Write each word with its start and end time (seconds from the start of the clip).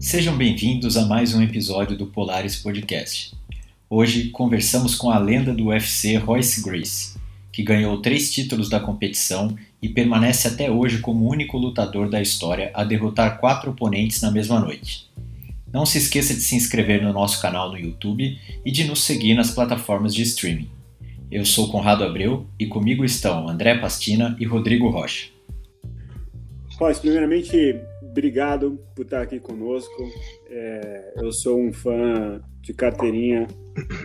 Sejam 0.00 0.34
bem-vindos 0.34 0.96
a 0.96 1.04
mais 1.04 1.34
um 1.34 1.42
episódio 1.42 1.94
do 1.94 2.06
Polaris 2.06 2.56
Podcast. 2.56 3.34
Hoje 3.88 4.30
conversamos 4.30 4.94
com 4.94 5.10
a 5.10 5.18
lenda 5.18 5.52
do 5.52 5.66
UFC 5.66 6.16
Royce 6.16 6.62
Gracie, 6.62 7.18
que 7.52 7.62
ganhou 7.62 8.00
três 8.00 8.32
títulos 8.32 8.70
da 8.70 8.80
competição 8.80 9.54
e 9.80 9.90
permanece 9.90 10.48
até 10.48 10.70
hoje 10.70 11.00
como 11.00 11.26
o 11.26 11.28
único 11.28 11.58
lutador 11.58 12.08
da 12.08 12.20
história 12.20 12.70
a 12.72 12.82
derrotar 12.82 13.38
quatro 13.40 13.72
oponentes 13.72 14.22
na 14.22 14.30
mesma 14.30 14.58
noite. 14.58 15.06
Não 15.70 15.84
se 15.84 15.98
esqueça 15.98 16.32
de 16.32 16.40
se 16.40 16.56
inscrever 16.56 17.02
no 17.02 17.12
nosso 17.12 17.40
canal 17.42 17.70
no 17.70 17.78
YouTube 17.78 18.38
e 18.64 18.72
de 18.72 18.84
nos 18.84 19.04
seguir 19.04 19.34
nas 19.34 19.50
plataformas 19.50 20.14
de 20.14 20.22
streaming. 20.22 20.70
Eu 21.30 21.44
sou 21.44 21.70
Conrado 21.70 22.04
Abreu 22.04 22.46
e 22.58 22.64
comigo 22.64 23.04
estão 23.04 23.46
André 23.46 23.76
Pastina 23.76 24.34
e 24.40 24.46
Rodrigo 24.46 24.88
Rocha. 24.88 25.26
Royce, 26.78 27.02
primeiramente, 27.02 27.78
obrigado 28.10 28.78
por 28.94 29.04
estar 29.04 29.22
aqui 29.22 29.38
conosco. 29.38 30.02
É, 30.48 31.14
eu 31.16 31.32
sou 31.32 31.60
um 31.60 31.72
fã 31.72 32.40
de 32.60 32.74
carteirinha 32.74 33.46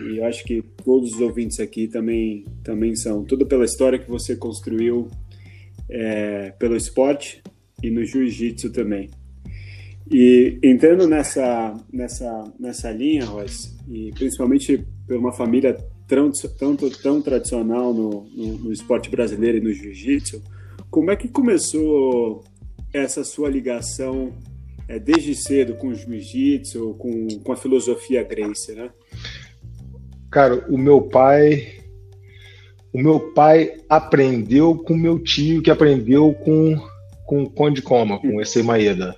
e 0.08 0.20
acho 0.22 0.44
que 0.44 0.62
todos 0.84 1.14
os 1.14 1.20
ouvintes 1.20 1.60
aqui 1.60 1.88
também, 1.88 2.44
também 2.62 2.94
são. 2.94 3.24
Tudo 3.24 3.46
pela 3.46 3.64
história 3.64 3.98
que 3.98 4.08
você 4.08 4.36
construiu 4.36 5.08
é, 5.90 6.50
pelo 6.58 6.76
esporte 6.76 7.42
e 7.82 7.90
no 7.90 8.04
jiu-jitsu 8.04 8.70
também. 8.70 9.10
E 10.10 10.58
entrando 10.62 11.08
nessa, 11.08 11.76
nessa, 11.92 12.44
nessa 12.58 12.90
linha, 12.92 13.24
Royce, 13.24 13.76
e 13.88 14.12
principalmente 14.12 14.86
por 15.06 15.16
uma 15.16 15.32
família 15.32 15.76
tão, 16.06 16.30
tão, 16.56 16.76
tão 16.76 17.20
tradicional 17.20 17.92
no, 17.92 18.24
no, 18.34 18.58
no 18.58 18.72
esporte 18.72 19.10
brasileiro 19.10 19.58
e 19.58 19.60
no 19.60 19.72
jiu-jitsu, 19.72 20.40
como 20.88 21.10
é 21.10 21.16
que 21.16 21.28
começou 21.28 22.44
essa 22.92 23.24
sua 23.24 23.48
ligação 23.48 24.32
é, 24.88 24.98
desde 24.98 25.34
cedo 25.34 25.74
com 25.74 25.88
o 25.88 25.94
jiu-jitsu, 25.94 26.94
com, 26.98 27.28
com 27.42 27.52
a 27.52 27.56
filosofia 27.56 28.22
Grace, 28.22 28.72
né? 28.72 28.90
Cara, 30.30 30.66
o 30.68 30.76
meu 30.76 31.02
pai, 31.02 31.80
o 32.92 32.98
meu 32.98 33.32
pai 33.32 33.80
aprendeu 33.88 34.76
com 34.76 34.94
meu 34.94 35.18
tio, 35.18 35.62
que 35.62 35.70
aprendeu 35.70 36.32
com 36.34 36.76
com 37.26 37.42
o 37.42 37.50
Conde 37.50 37.82
Coma, 37.82 38.18
com 38.18 38.40
esse 38.40 38.62
Maeda. 38.62 39.14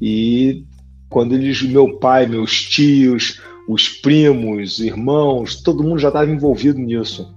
E 0.00 0.64
quando 1.08 1.34
eles, 1.34 1.62
meu 1.62 1.98
pai, 1.98 2.26
meus 2.26 2.62
tios, 2.62 3.40
os 3.68 3.88
primos, 3.88 4.78
irmãos, 4.78 5.62
todo 5.62 5.82
mundo 5.82 5.98
já 5.98 6.08
estava 6.08 6.30
envolvido 6.30 6.78
nisso. 6.78 7.34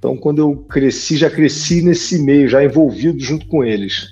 Então, 0.00 0.16
quando 0.16 0.38
eu 0.38 0.56
cresci, 0.56 1.18
já 1.18 1.28
cresci 1.28 1.82
nesse 1.82 2.22
meio, 2.22 2.48
já 2.48 2.64
envolvido 2.64 3.20
junto 3.20 3.46
com 3.46 3.62
eles. 3.62 4.08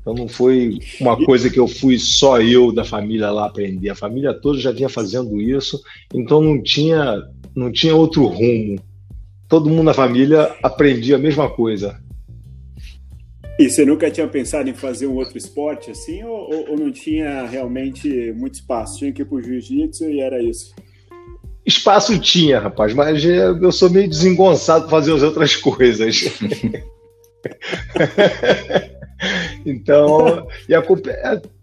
Então, 0.00 0.14
não 0.14 0.26
foi 0.26 0.78
uma 0.98 1.14
coisa 1.22 1.50
que 1.50 1.60
eu 1.60 1.68
fui 1.68 1.98
só 1.98 2.40
eu 2.40 2.72
da 2.72 2.86
família 2.86 3.30
lá 3.30 3.44
aprender. 3.44 3.90
A 3.90 3.94
família 3.94 4.32
toda 4.32 4.58
já 4.58 4.72
vinha 4.72 4.88
fazendo 4.88 5.38
isso, 5.38 5.78
então 6.14 6.40
não 6.40 6.62
tinha, 6.62 7.22
não 7.54 7.70
tinha 7.70 7.94
outro 7.94 8.24
rumo. 8.24 8.80
Todo 9.46 9.68
mundo 9.68 9.82
na 9.82 9.92
família 9.92 10.56
aprendia 10.62 11.16
a 11.16 11.18
mesma 11.18 11.50
coisa. 11.50 12.02
E 13.58 13.68
você 13.68 13.84
nunca 13.84 14.10
tinha 14.10 14.26
pensado 14.26 14.70
em 14.70 14.74
fazer 14.74 15.06
um 15.06 15.16
outro 15.16 15.36
esporte 15.36 15.90
assim, 15.90 16.24
ou, 16.24 16.70
ou 16.70 16.78
não 16.78 16.90
tinha 16.90 17.44
realmente 17.44 18.32
muito 18.32 18.54
espaço? 18.54 19.00
Tinha 19.00 19.12
que 19.12 19.20
ir 19.20 19.26
para 19.26 19.36
o 19.36 19.42
jiu-jitsu 19.42 20.08
e 20.08 20.20
era 20.20 20.42
isso? 20.42 20.74
Espaço 21.64 22.18
tinha, 22.18 22.60
rapaz, 22.60 22.94
mas 22.94 23.22
eu 23.24 23.70
sou 23.70 23.90
meio 23.90 24.08
desengonçado 24.08 24.88
para 24.88 24.90
fazer 24.90 25.14
as 25.14 25.22
outras 25.22 25.54
coisas. 25.56 26.24
então, 29.66 30.46
e 30.68 30.74
a, 30.74 30.82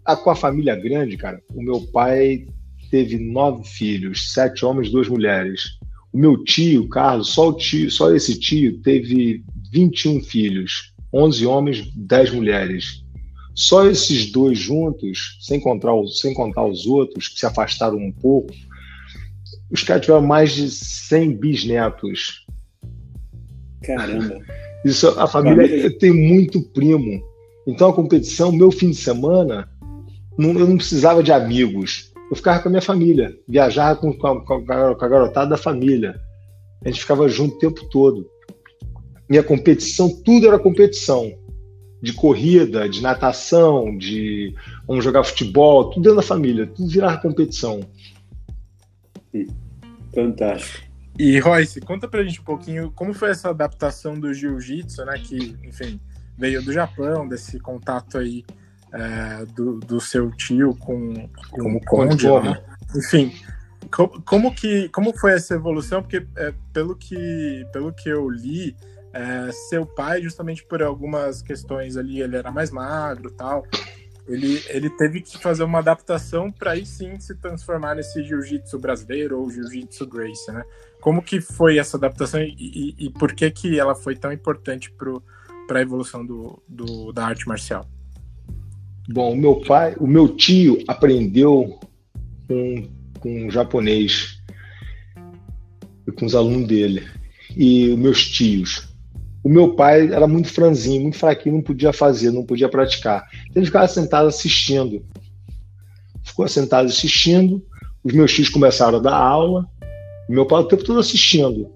a, 0.04 0.16
com 0.16 0.30
a 0.30 0.36
família 0.36 0.76
grande, 0.76 1.16
cara, 1.16 1.40
o 1.52 1.62
meu 1.62 1.80
pai 1.92 2.46
teve 2.90 3.18
nove 3.18 3.64
filhos, 3.64 4.32
sete 4.32 4.64
homens, 4.64 4.90
duas 4.90 5.08
mulheres. 5.08 5.78
O 6.12 6.18
meu 6.18 6.42
tio, 6.44 6.88
Carlos, 6.88 7.30
só, 7.30 7.48
o 7.48 7.52
tio, 7.52 7.90
só 7.90 8.14
esse 8.14 8.38
tio 8.38 8.80
teve 8.82 9.42
21 9.72 10.22
filhos, 10.22 10.94
11 11.12 11.46
homens, 11.46 11.90
10 11.94 12.30
mulheres. 12.30 13.04
Só 13.54 13.86
esses 13.86 14.30
dois 14.30 14.58
juntos, 14.58 15.38
sem 15.40 15.58
contar, 15.58 15.92
sem 16.08 16.34
contar 16.34 16.64
os 16.64 16.86
outros 16.86 17.28
que 17.28 17.40
se 17.40 17.46
afastaram 17.46 17.96
um 17.96 18.12
pouco, 18.12 18.52
os 19.70 19.82
caras 19.82 20.02
tiveram 20.02 20.22
mais 20.22 20.52
de 20.52 20.70
100 20.70 21.36
bisnetos. 21.36 22.46
Caramba. 23.82 24.38
Isso, 24.84 25.08
a 25.18 25.26
família, 25.26 25.66
família 25.66 25.98
tem 25.98 26.12
muito 26.12 26.62
primo. 26.62 27.22
Então 27.66 27.88
a 27.88 27.92
competição, 27.92 28.52
meu 28.52 28.70
fim 28.70 28.90
de 28.90 28.96
semana, 28.96 29.68
não, 30.38 30.50
eu 30.50 30.66
não 30.68 30.76
precisava 30.76 31.22
de 31.22 31.32
amigos. 31.32 32.12
Eu 32.30 32.36
ficava 32.36 32.60
com 32.60 32.68
a 32.68 32.70
minha 32.70 32.82
família, 32.82 33.36
viajava 33.48 33.96
com, 34.00 34.12
com, 34.12 34.26
a, 34.26 34.44
com 34.44 34.54
a 35.04 35.08
garotada 35.08 35.50
da 35.50 35.56
família. 35.56 36.20
A 36.84 36.88
gente 36.88 37.00
ficava 37.00 37.28
junto 37.28 37.56
o 37.56 37.58
tempo 37.58 37.84
todo. 37.88 38.28
Minha 39.28 39.42
competição, 39.42 40.08
tudo 40.22 40.46
era 40.46 40.58
competição. 40.58 41.32
De 42.00 42.12
corrida, 42.12 42.88
de 42.88 43.02
natação, 43.02 43.96
de 43.96 44.54
vamos 44.86 45.04
jogar 45.04 45.24
futebol, 45.24 45.90
tudo 45.90 46.02
dentro 46.02 46.16
da 46.16 46.22
família, 46.22 46.66
tudo 46.66 46.88
virava 46.88 47.20
competição. 47.20 47.80
Fantástico. 50.14 50.86
E 51.18 51.38
Royce, 51.38 51.80
conta 51.80 52.06
pra 52.06 52.22
gente 52.22 52.40
um 52.40 52.44
pouquinho 52.44 52.90
como 52.92 53.14
foi 53.14 53.30
essa 53.30 53.50
adaptação 53.50 54.14
do 54.14 54.32
jiu-jitsu, 54.34 55.04
né? 55.04 55.18
Que, 55.18 55.56
enfim, 55.64 56.00
veio 56.36 56.62
do 56.62 56.72
Japão, 56.72 57.26
desse 57.26 57.58
contato 57.58 58.18
aí 58.18 58.44
é, 58.92 59.44
do, 59.46 59.78
do 59.80 60.00
seu 60.00 60.30
tio 60.30 60.76
com, 60.76 61.28
com 61.50 61.74
o 61.74 61.80
Conde, 61.84 62.26
né? 62.26 62.62
Enfim, 62.94 63.32
como, 63.90 64.22
como, 64.22 64.54
que, 64.54 64.88
como 64.90 65.16
foi 65.16 65.32
essa 65.32 65.54
evolução? 65.54 66.02
Porque 66.02 66.26
é, 66.36 66.52
pelo, 66.72 66.94
que, 66.94 67.66
pelo 67.72 67.92
que 67.92 68.08
eu 68.08 68.28
li, 68.28 68.76
é, 69.12 69.50
seu 69.68 69.86
pai, 69.86 70.22
justamente 70.22 70.64
por 70.64 70.82
algumas 70.82 71.40
questões 71.40 71.96
ali, 71.96 72.20
ele 72.20 72.36
era 72.36 72.50
mais 72.50 72.70
magro 72.70 73.30
tal, 73.30 73.64
ele, 74.28 74.62
ele 74.68 74.90
teve 74.90 75.20
que 75.20 75.38
fazer 75.38 75.62
uma 75.62 75.78
adaptação 75.78 76.50
para 76.50 76.72
aí 76.72 76.84
sim 76.84 77.18
se 77.20 77.34
transformar 77.36 77.94
nesse 77.94 78.22
jiu-jitsu 78.24 78.78
brasileiro 78.78 79.40
ou 79.40 79.50
jiu-jitsu 79.50 80.06
Grace, 80.06 80.50
né? 80.50 80.64
Como 81.00 81.22
que 81.22 81.40
foi 81.40 81.78
essa 81.78 81.96
adaptação 81.96 82.40
e, 82.40 82.54
e, 82.58 83.06
e 83.06 83.10
por 83.10 83.32
que 83.32 83.50
que 83.50 83.78
ela 83.78 83.94
foi 83.94 84.16
tão 84.16 84.32
importante 84.32 84.92
para 85.66 85.78
a 85.78 85.82
evolução 85.82 86.26
do, 86.26 86.60
do, 86.66 87.12
da 87.12 87.26
arte 87.26 87.46
marcial? 87.46 87.88
Bom, 89.08 89.32
o 89.32 89.36
meu 89.36 89.60
pai, 89.60 89.94
o 90.00 90.06
meu 90.06 90.28
tio 90.36 90.82
aprendeu 90.88 91.78
com, 92.48 92.88
com 93.20 93.46
um 93.46 93.50
japonês 93.50 94.42
com 96.16 96.26
os 96.26 96.34
alunos 96.34 96.66
dele 96.66 97.06
e 97.56 97.88
os 97.90 97.98
meus 97.98 98.26
tios. 98.28 98.88
O 99.46 99.48
meu 99.48 99.76
pai 99.76 100.12
era 100.12 100.26
muito 100.26 100.48
franzinho, 100.48 101.02
muito 101.02 101.18
fraquinho, 101.18 101.54
não 101.54 101.62
podia 101.62 101.92
fazer, 101.92 102.32
não 102.32 102.44
podia 102.44 102.68
praticar. 102.68 103.28
Então 103.42 103.60
ele 103.60 103.66
ficava 103.66 103.86
sentado 103.86 104.26
assistindo. 104.26 105.06
Ficou 106.24 106.48
sentado 106.48 106.86
assistindo, 106.86 107.64
os 108.02 108.12
meus 108.12 108.34
tios 108.34 108.48
começaram 108.48 108.98
a 108.98 109.00
dar 109.00 109.14
aula, 109.14 109.64
o 110.28 110.32
meu 110.32 110.46
pai 110.46 110.62
o 110.62 110.64
tempo 110.64 110.82
todo 110.82 110.98
assistindo. 110.98 111.70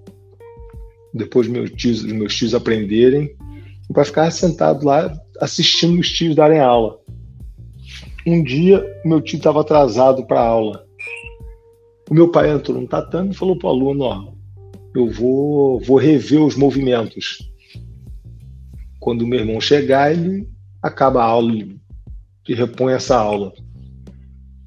Depois 1.13 1.47
meus 1.47 1.71
tios, 1.71 2.03
os 2.03 2.11
meus 2.11 2.35
tios 2.35 2.53
aprenderem, 2.53 3.33
o 3.89 3.93
pai 3.93 4.03
ficava 4.03 4.29
sentado 4.31 4.85
lá 4.85 5.17
assistindo 5.39 5.97
os 5.97 6.11
tios 6.11 6.35
darem 6.35 6.59
aula. 6.59 6.99
Um 8.27 8.43
dia, 8.43 8.85
meu 9.05 9.21
tio 9.21 9.37
estava 9.37 9.61
atrasado 9.61 10.27
para 10.27 10.41
a 10.41 10.45
aula. 10.45 10.85
O 12.09 12.13
meu 12.13 12.29
pai 12.29 12.51
entrou 12.51 12.81
no 12.81 12.85
tatame 12.85 13.29
e 13.29 13.33
falou 13.33 13.57
para 13.57 13.67
o 13.67 13.71
aluno: 13.71 14.03
ó, 14.03 14.27
eu 14.93 15.09
vou, 15.09 15.79
vou 15.79 15.95
rever 15.95 16.41
os 16.41 16.57
movimentos. 16.57 17.49
Quando 19.01 19.23
o 19.23 19.27
meu 19.27 19.39
irmão 19.39 19.59
chegar, 19.59 20.13
ele 20.13 20.47
acaba 20.79 21.23
a 21.23 21.25
aula 21.25 21.51
e 22.47 22.53
repõe 22.53 22.93
essa 22.93 23.17
aula. 23.17 23.51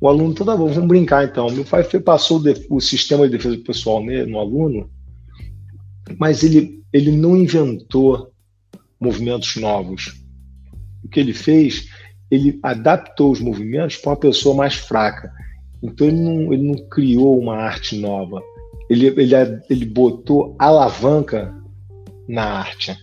O 0.01 0.09
aluno, 0.09 0.35
tá 0.35 0.45
bom, 0.57 0.67
vamos 0.67 0.89
brincar 0.89 1.25
então. 1.25 1.49
Meu 1.51 1.65
pai 1.65 1.85
passou 2.01 2.43
o 2.69 2.81
sistema 2.81 3.27
de 3.29 3.37
defesa 3.37 3.57
pessoal 3.65 4.03
no 4.05 4.39
aluno, 4.41 4.91
mas 6.19 6.43
ele, 6.43 6.83
ele 6.93 7.13
não 7.13 7.37
inventou 7.37 8.33
movimentos 9.01 9.55
novos. 9.55 10.21
O 11.05 11.09
que 11.09 11.21
ele 11.21 11.33
fez, 11.33 11.89
ele 12.29 12.59
adaptou 12.61 13.31
os 13.31 13.41
movimentos 13.41 13.97
para 13.99 14.11
uma 14.11 14.17
pessoa 14.17 14.57
mais 14.57 14.75
fraca. 14.75 15.33
Então 15.81 16.09
ele 16.09 16.21
não, 16.21 16.53
ele 16.53 16.63
não 16.63 16.89
criou 16.89 17.39
uma 17.39 17.57
arte 17.57 17.97
nova. 17.97 18.43
Ele, 18.91 19.07
ele, 19.07 19.35
ele 19.71 19.87
botou 19.87 20.57
alavanca 20.59 21.55
na 22.29 22.43
arte. 22.45 22.97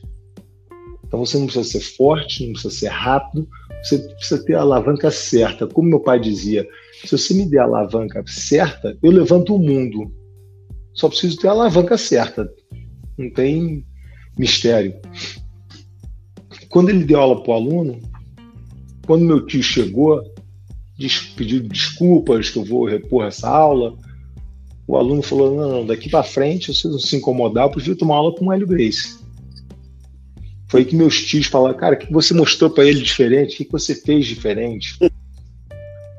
Então 1.12 1.26
você 1.26 1.38
não 1.38 1.46
precisa 1.46 1.70
ser 1.70 1.82
forte, 1.82 2.46
não 2.46 2.54
precisa 2.54 2.74
ser 2.74 2.88
rápido, 2.88 3.46
você 3.84 3.98
precisa 3.98 4.46
ter 4.46 4.56
a 4.56 4.62
alavanca 4.62 5.12
certa. 5.12 5.68
Como 5.68 5.90
meu 5.90 6.00
pai 6.00 6.22
dizia, 6.22 6.66
se 7.04 7.12
você 7.12 7.34
me 7.34 7.46
der 7.46 7.60
a 7.60 7.64
alavanca 7.64 8.24
certa, 8.26 8.98
eu 9.04 9.12
levanto 9.12 9.54
o 9.54 9.60
mundo. 9.60 10.10
Só 10.94 11.10
preciso 11.10 11.38
ter 11.38 11.50
a 11.50 11.52
alavanca 11.52 11.98
certa. 11.98 12.50
Não 13.18 13.30
tem 13.30 13.86
mistério. 14.38 14.96
Quando 16.70 16.88
ele 16.88 17.04
deu 17.04 17.20
aula 17.20 17.44
para 17.44 17.52
o 17.52 17.56
aluno, 17.56 18.00
quando 19.06 19.26
meu 19.26 19.46
tio 19.46 19.62
chegou, 19.62 20.24
pediu 21.36 21.62
desculpas 21.62 22.50
que 22.50 22.58
eu 22.58 22.64
vou 22.64 22.86
repor 22.86 23.26
essa 23.26 23.50
aula, 23.50 23.98
o 24.88 24.96
aluno 24.96 25.22
falou: 25.22 25.58
não, 25.58 25.72
não 25.74 25.86
daqui 25.86 26.10
para 26.10 26.24
frente, 26.24 26.74
se 26.74 26.88
não 26.88 26.98
se 26.98 27.18
incomodar, 27.18 27.66
eu 27.66 27.72
prefiro 27.72 27.98
tomar 27.98 28.16
aula 28.16 28.34
com 28.34 28.46
o 28.46 28.54
Hélio 28.54 28.66
Grace. 28.66 29.21
Foi 30.72 30.86
que 30.86 30.96
meus 30.96 31.22
tios 31.26 31.48
falaram: 31.48 31.78
cara, 31.78 31.96
o 31.96 31.98
que 31.98 32.12
você 32.12 32.34
mostrou 32.34 32.70
para 32.70 32.86
ele 32.86 33.02
diferente? 33.02 33.62
O 33.62 33.66
que 33.66 33.72
você 33.72 33.94
fez 33.94 34.26
diferente? 34.26 34.98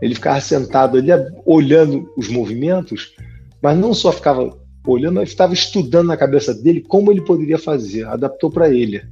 Ele 0.02 0.14
ficava 0.14 0.43
sentado 0.43 0.99
ali 0.99 1.08
olhando 1.46 2.12
os 2.19 2.28
movimentos, 2.28 3.14
mas 3.62 3.78
não 3.78 3.94
só 3.94 4.12
ficava 4.12 4.54
olhando, 4.87 5.14
mas 5.14 5.31
estava 5.31 5.54
estudando 5.54 6.08
na 6.08 6.19
cabeça 6.19 6.52
dele 6.52 6.82
como 6.82 7.10
ele 7.10 7.22
poderia 7.22 7.58
fazer. 7.58 8.06
Adaptou 8.06 8.50
para 8.50 8.69
ele. 8.69 9.02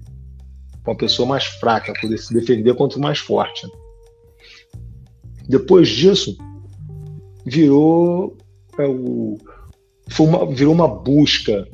Uma 0.86 0.94
pessoa 0.94 1.26
mais 1.26 1.44
fraca, 1.44 1.94
poder 1.98 2.18
se 2.18 2.34
defender 2.34 2.74
contra 2.74 2.98
o 2.98 3.00
mais 3.00 3.18
forte. 3.18 3.66
Depois 5.48 5.88
disso, 5.88 6.36
virou 7.46 8.36
é, 8.78 8.86
o, 8.86 9.38
uma, 10.18 10.46
virou 10.52 10.74
uma 10.74 10.88
busca 10.88 11.66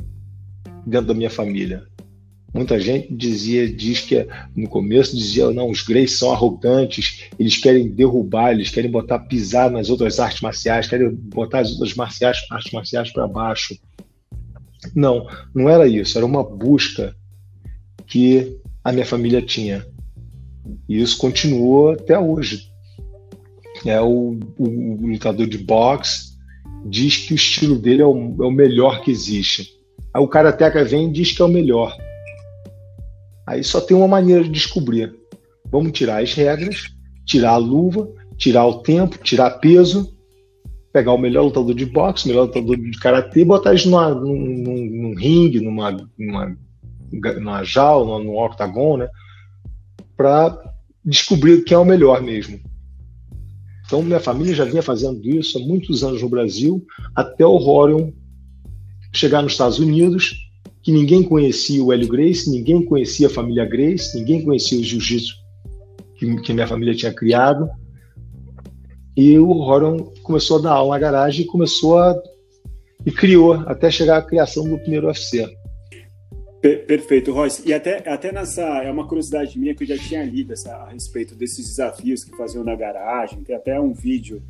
dentro 0.87 1.09
da 1.09 1.15
minha 1.15 1.31
família. 1.31 1.85
Muita 2.57 2.81
gente 2.81 3.15
dizia, 3.15 3.71
diz 3.71 4.01
que 4.01 4.27
no 4.57 4.67
começo 4.67 5.15
dizia, 5.15 5.51
não, 5.51 5.69
os 5.69 5.83
Greys 5.83 6.19
são 6.19 6.33
arrogantes, 6.33 7.29
eles 7.39 7.59
querem 7.59 7.87
derrubar, 7.87 8.53
eles 8.53 8.71
querem 8.71 8.91
botar 8.91 9.19
pisar 9.19 9.71
nas 9.71 9.91
outras 9.91 10.19
artes 10.19 10.41
marciais, 10.41 10.89
querem 10.89 11.11
botar 11.15 11.59
as 11.59 11.73
outras 11.73 11.95
marciais, 11.95 12.39
artes 12.51 12.73
marciais 12.73 13.13
para 13.13 13.29
baixo. 13.29 13.77
Não, 14.95 15.27
não 15.55 15.69
era 15.69 15.87
isso, 15.87 16.17
era 16.17 16.25
uma 16.25 16.43
busca 16.43 17.15
que 18.07 18.57
a 18.83 18.91
minha 18.91 19.05
família 19.05 19.43
tinha. 19.43 19.87
E 20.89 20.99
isso 20.99 21.19
continuou 21.19 21.91
até 21.91 22.19
hoje. 22.19 22.71
É 23.85 24.01
o, 24.01 24.41
o, 24.57 24.65
o 24.65 25.07
lutador 25.09 25.47
de 25.47 25.59
boxe 25.59 26.35
diz 26.87 27.19
que 27.19 27.35
o 27.35 27.37
estilo 27.37 27.79
dele 27.79 28.01
é 28.01 28.07
o, 28.07 28.17
é 28.17 28.47
o 28.47 28.51
melhor 28.51 29.03
que 29.03 29.11
existe. 29.11 29.77
Aí 30.15 30.23
o 30.23 30.29
Karateka 30.29 30.83
vem 30.83 31.09
e 31.09 31.13
diz 31.13 31.33
que 31.33 31.43
é 31.43 31.45
o 31.45 31.49
melhor. 31.49 31.95
Aí 33.47 33.63
só 33.63 33.81
tem 33.81 33.97
uma 33.97 34.09
maneira 34.09 34.43
de 34.43 34.51
descobrir. 34.51 35.15
Vamos 35.71 35.93
tirar 35.93 36.23
as 36.23 36.35
regras, 36.35 36.89
tirar 37.25 37.53
a 37.53 37.57
luva, 37.57 38.09
tirar 38.37 38.67
o 38.67 38.83
tempo, 38.83 39.19
tirar 39.19 39.59
peso, 39.59 40.17
pegar 40.93 41.13
o 41.13 41.19
melhor 41.19 41.45
lutador 41.45 41.75
de 41.75 41.87
boxe, 41.87 42.25
o 42.25 42.29
melhor 42.29 42.47
lutador 42.47 42.77
de 42.77 42.99
karatê 42.99 43.41
e 43.41 43.45
botar 43.45 43.71
eles 43.71 43.85
numa, 43.85 44.15
num, 44.15 44.37
num, 44.37 44.87
num 44.87 45.15
ringue, 45.15 45.61
numa, 45.61 45.93
numa, 46.19 46.57
numa 47.13 47.65
jaula, 47.65 48.23
num 48.23 48.37
octagon, 48.37 48.97
né? 48.97 49.09
Para 50.17 50.59
descobrir 51.05 51.63
quem 51.65 51.75
é 51.75 51.79
o 51.79 51.85
melhor 51.85 52.23
mesmo. 52.23 52.59
Então, 53.85 54.03
minha 54.03 54.19
família 54.19 54.55
já 54.55 54.65
vinha 54.65 54.83
fazendo 54.83 55.25
isso 55.25 55.59
há 55.59 55.61
muitos 55.61 56.03
anos 56.03 56.21
no 56.21 56.29
Brasil, 56.29 56.85
até 57.15 57.47
o 57.47 57.57
Rorion 57.57 58.11
chegar 59.13 59.43
nos 59.43 59.53
Estados 59.53 59.79
Unidos, 59.79 60.46
que 60.87 60.93
ninguém 60.93 61.21
conhecia 61.21 61.83
o 61.83 61.93
Hélio 61.93 62.07
Grace, 62.07 62.49
ninguém 62.49 62.81
conhecia 62.81 63.27
a 63.27 63.31
família 63.31 63.65
Grace, 63.65 64.17
ninguém 64.17 64.45
conhecia 64.45 64.79
o 64.79 64.85
jiu-jitsu 64.85 65.35
que, 66.15 66.37
que 66.43 66.53
minha 66.53 66.69
família 66.69 66.95
tinha 66.95 67.13
criado. 67.13 67.69
E 69.17 69.37
o 69.37 69.51
Rorion 69.51 69.97
começou 70.23 70.61
a 70.61 70.63
dar 70.63 70.73
aula 70.75 70.95
na 70.95 71.01
garagem 71.01 71.45
e 71.45 71.49
começou 71.49 71.99
a. 71.99 72.17
e 73.05 73.11
criou, 73.11 73.55
até 73.67 73.91
chegar 73.91 74.19
à 74.19 74.23
criação 74.23 74.63
do 74.63 74.79
primeiro 74.79 75.09
UFC. 75.09 75.45
Perfeito, 76.61 77.33
Royce. 77.33 77.69
E 77.69 77.75
até, 77.75 78.09
até 78.09 78.31
nessa. 78.31 78.63
É 78.63 78.89
uma 78.89 79.09
curiosidade 79.09 79.59
minha 79.59 79.75
que 79.75 79.83
eu 79.83 79.89
já 79.89 79.99
tinha 79.99 80.23
lido 80.23 80.53
essa, 80.53 80.73
a 80.73 80.91
respeito 80.91 81.35
desses 81.35 81.67
desafios 81.67 82.23
que 82.23 82.37
faziam 82.37 82.63
na 82.63 82.77
garagem. 82.77 83.43
Tem 83.43 83.57
até 83.57 83.81
um 83.81 83.93
vídeo 83.93 84.41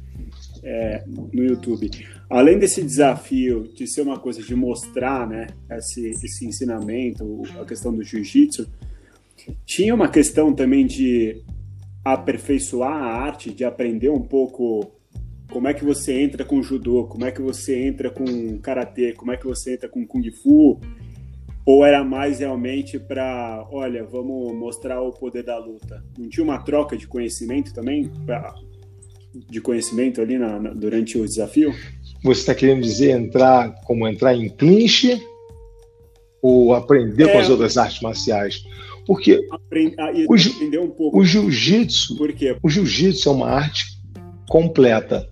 é, 0.62 1.02
no 1.32 1.42
YouTube. 1.42 1.90
Além 2.28 2.58
desse 2.58 2.82
desafio 2.82 3.69
de 3.75 3.87
ser 3.87 4.02
uma 4.02 4.19
coisa 4.19 4.43
de 4.43 4.55
mostrar 4.55 5.28
né, 5.28 5.46
esse, 5.70 6.08
esse 6.08 6.44
ensinamento, 6.44 7.43
a 7.61 7.64
questão 7.64 7.94
do 7.94 8.02
jiu-jitsu, 8.02 8.69
tinha 9.64 9.94
uma 9.94 10.08
questão 10.08 10.52
também 10.52 10.87
de 10.87 11.43
aperfeiçoar 12.05 12.93
a 12.93 13.23
arte, 13.23 13.52
de 13.52 13.64
aprender 13.64 14.08
um 14.08 14.20
pouco 14.20 14.93
como 15.50 15.69
é 15.69 15.75
que 15.75 15.84
você 15.84 16.20
entra 16.20 16.44
com 16.44 16.62
judô, 16.62 17.05
como 17.05 17.25
é 17.25 17.31
que 17.31 17.40
você 17.40 17.87
entra 17.87 18.11
com 18.11 18.58
karatê, 18.58 19.12
como 19.12 19.31
é 19.32 19.37
que 19.37 19.46
você 19.46 19.75
entra 19.75 19.88
com 19.88 20.05
kung 20.05 20.28
fu 20.31 20.81
ou 21.64 21.84
era 21.84 22.05
mais 22.05 22.38
realmente 22.38 22.99
para, 22.99 23.67
olha, 23.70 24.05
vamos 24.05 24.55
mostrar 24.55 25.00
o 25.00 25.12
poder 25.12 25.43
da 25.43 25.58
luta? 25.58 26.05
Não 26.17 26.28
tinha 26.28 26.44
uma 26.44 26.62
troca 26.62 26.96
de 26.96 27.08
conhecimento 27.08 27.75
também? 27.75 28.08
Pra, 28.25 28.55
de 29.50 29.61
conhecimento 29.61 30.20
ali 30.20 30.38
na, 30.38 30.61
na, 30.61 30.73
durante 30.73 31.19
o 31.19 31.25
desafio? 31.25 31.75
Você 32.26 32.40
está 32.40 32.55
querendo 32.55 32.82
dizer 32.82 33.11
entrar 33.11 33.73
como 33.84 34.06
entrar 34.08 34.34
em 34.34 34.49
clinch 34.49 35.20
ou 36.43 36.75
aprender 36.75 37.28
é, 37.28 37.32
com 37.32 37.38
as 37.38 37.49
outras 37.49 37.76
artes 37.76 38.00
marciais? 38.00 38.64
Porque 39.06 39.46
aprend, 39.50 39.94
ah, 39.99 40.11
o, 40.28 40.84
um 40.84 40.90
pouco. 40.90 41.20
o 41.20 41.25
jiu-jitsu, 41.25 42.19
o 42.61 42.69
jiu-jitsu 42.69 43.28
é 43.28 43.32
uma 43.32 43.49
arte 43.49 43.84
completa. 44.49 45.28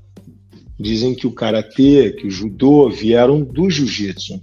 Dizem 0.79 1.15
que 1.15 1.27
o 1.27 1.33
karatê, 1.33 2.13
que 2.13 2.29
o 2.29 2.31
judô 2.31 2.89
vieram 2.89 3.43
do 3.43 3.69
jiu-jitsu. 3.69 4.41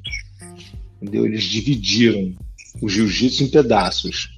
Entendeu? 1.02 1.26
Eles 1.26 1.44
dividiram 1.44 2.34
o 2.82 2.90
jiu-jitsu 2.90 3.44
em 3.44 3.48
pedaços. 3.48 4.38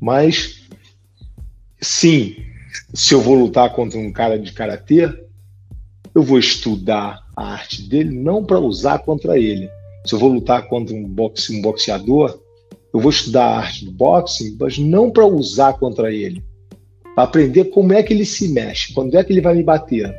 Mas, 0.00 0.62
sim, 1.80 2.36
se 2.92 3.14
eu 3.14 3.20
vou 3.20 3.36
lutar 3.36 3.72
contra 3.72 3.98
um 3.98 4.12
cara 4.12 4.36
de 4.36 4.52
karatê, 4.52 5.08
eu 6.14 6.22
vou 6.22 6.38
estudar 6.38 7.20
a 7.36 7.52
arte 7.52 7.82
dele 7.88 8.10
não 8.10 8.44
para 8.44 8.60
usar 8.60 8.98
contra 8.98 9.38
ele. 9.38 9.68
Se 10.04 10.14
eu 10.14 10.18
vou 10.18 10.30
lutar 10.30 10.68
contra 10.68 10.94
um, 10.94 11.08
boxe, 11.08 11.56
um 11.56 11.62
boxeador, 11.62 12.38
eu 12.92 13.00
vou 13.00 13.10
estudar 13.10 13.44
a 13.44 13.58
arte 13.58 13.84
do 13.84 13.92
boxe, 13.92 14.56
mas 14.60 14.78
não 14.78 15.10
para 15.10 15.26
usar 15.26 15.74
contra 15.74 16.12
ele. 16.12 16.42
Para 17.14 17.24
aprender 17.24 17.66
como 17.66 17.92
é 17.92 18.02
que 18.02 18.12
ele 18.12 18.24
se 18.24 18.48
mexe, 18.48 18.92
quando 18.92 19.16
é 19.16 19.24
que 19.24 19.32
ele 19.32 19.40
vai 19.40 19.54
me 19.54 19.62
bater. 19.62 20.14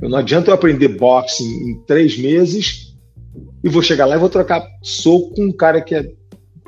Eu 0.00 0.08
não 0.08 0.18
adianta 0.18 0.50
eu 0.50 0.54
aprender 0.54 0.88
boxe 0.88 1.42
em, 1.44 1.80
três 1.86 2.18
meses 2.18 2.94
e 3.62 3.68
vou 3.68 3.82
chegar 3.82 4.06
lá 4.06 4.16
e 4.16 4.18
vou 4.18 4.28
trocar 4.28 4.66
soco 4.82 5.34
com 5.34 5.44
um 5.44 5.52
cara 5.52 5.80
que 5.80 5.94
é 5.94 6.12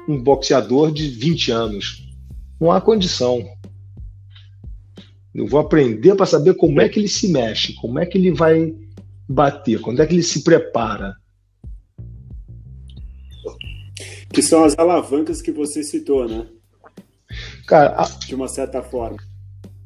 um 0.09 0.23
boxeador 0.23 0.93
de 0.93 1.09
20 1.09 1.51
anos. 1.51 2.09
Não 2.61 2.73
há 2.73 2.81
condição. 2.81 3.45
Eu 5.39 5.47
vou 5.47 5.61
aprender 5.61 6.15
para 6.15 6.27
saber 6.27 6.55
como 6.55 6.81
é 6.81 6.89
que 6.89 6.99
ele 6.99 7.09
se 7.09 7.29
mexe, 7.29 7.75
como 7.75 7.99
é 7.99 8.07
que 8.07 8.19
ele 8.19 8.33
vai 8.33 8.75
bater, 9.29 9.81
quando 9.81 10.01
é 10.01 10.07
que 10.07 10.15
ele 10.15 10.23
se 10.23 10.43
prepara. 10.43 11.15
Que 14.33 14.43
são 14.43 14.65
as 14.65 14.79
alavancas 14.79 15.41
que 15.41 15.53
você 15.53 15.83
citou, 15.83 16.29
né? 16.29 16.47
Cara, 17.67 18.03
a... 18.03 18.05
de 18.05 18.35
uma 18.35 18.49
certa 18.49 18.83
forma. 18.83 19.17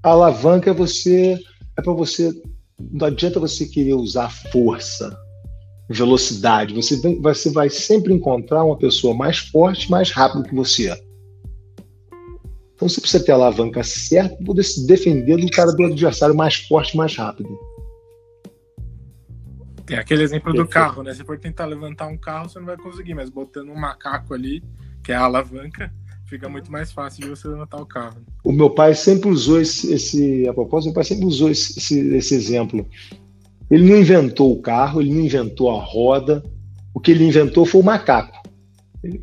A 0.03 0.11
alavanca 0.11 0.71
é 0.71 0.75
você 0.75 1.39
é 1.77 1.83
para 1.83 1.93
você 1.93 2.33
não 2.91 3.07
adianta 3.07 3.39
você 3.39 3.67
querer 3.67 3.95
usar 3.95 4.31
força 4.51 5.17
velocidade. 5.89 6.75
Você, 6.75 6.97
vem, 6.97 7.21
você 7.21 7.51
vai 7.51 7.69
sempre 7.69 8.13
encontrar 8.13 8.65
uma 8.65 8.77
pessoa 8.77 9.15
mais 9.15 9.39
forte, 9.39 9.91
mais 9.91 10.11
rápido 10.11 10.45
que 10.45 10.55
você. 10.55 10.91
Então 12.83 12.89
você 12.89 13.01
precisa 13.01 13.25
ter 13.25 13.31
a 13.31 13.37
alavanca 13.37 13.85
certa 13.85 14.35
para 14.35 14.45
poder 14.45 14.65
se 14.65 14.85
defender 14.89 15.37
do 15.37 15.49
cara 15.49 15.71
do 15.71 15.85
adversário 15.85 16.35
mais 16.35 16.57
forte, 16.57 16.97
mais 16.97 17.17
rápido. 17.17 17.49
É 19.89 19.95
aquele 19.95 20.25
exemplo 20.25 20.53
do 20.53 20.67
carro, 20.67 21.05
né? 21.05 21.15
Se 21.15 21.23
for 21.23 21.39
tentar 21.39 21.67
levantar 21.67 22.09
um 22.09 22.19
carro, 22.19 22.49
você 22.49 22.59
não 22.59 22.67
vai 22.67 22.77
conseguir, 22.77 23.15
mas 23.15 23.31
botando 23.31 23.69
um 23.69 23.77
macaco 23.77 24.35
ali, 24.35 24.65
que 25.05 25.13
é 25.13 25.15
a 25.15 25.21
alavanca, 25.21 25.93
fica 26.27 26.49
muito 26.49 26.73
mais 26.73 26.91
fácil 26.91 27.23
de 27.23 27.29
você 27.29 27.47
levantar 27.47 27.77
o 27.77 27.87
carro. 27.87 28.17
O 28.43 28.51
meu 28.51 28.69
pai 28.69 28.97
sempre 28.97 29.29
usou 29.29 29.61
esse, 29.61 29.93
esse 29.93 30.49
a 30.49 30.53
propósito, 30.53 30.87
meu 30.87 30.95
pai 30.95 31.05
sempre 31.05 31.25
usou 31.25 31.51
esse, 31.51 31.79
esse, 31.79 32.17
esse 32.17 32.35
exemplo. 32.35 32.85
Ele 33.71 33.89
não 33.89 33.97
inventou 33.97 34.53
o 34.53 34.61
carro, 34.61 35.01
ele 35.01 35.15
não 35.15 35.21
inventou 35.21 35.71
a 35.71 35.81
roda. 35.81 36.43
O 36.93 36.99
que 36.99 37.13
ele 37.13 37.25
inventou 37.25 37.65
foi 37.65 37.81
o 37.81 37.85
macaco. 37.85 38.43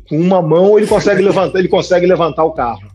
com 0.08 0.18
uma 0.18 0.40
mão 0.40 0.78
ele 0.78 0.86
consegue 0.86 1.20
levantar, 1.20 1.58
ele 1.58 1.68
consegue 1.68 2.06
levantar 2.06 2.44
o 2.44 2.52
carro. 2.52 2.89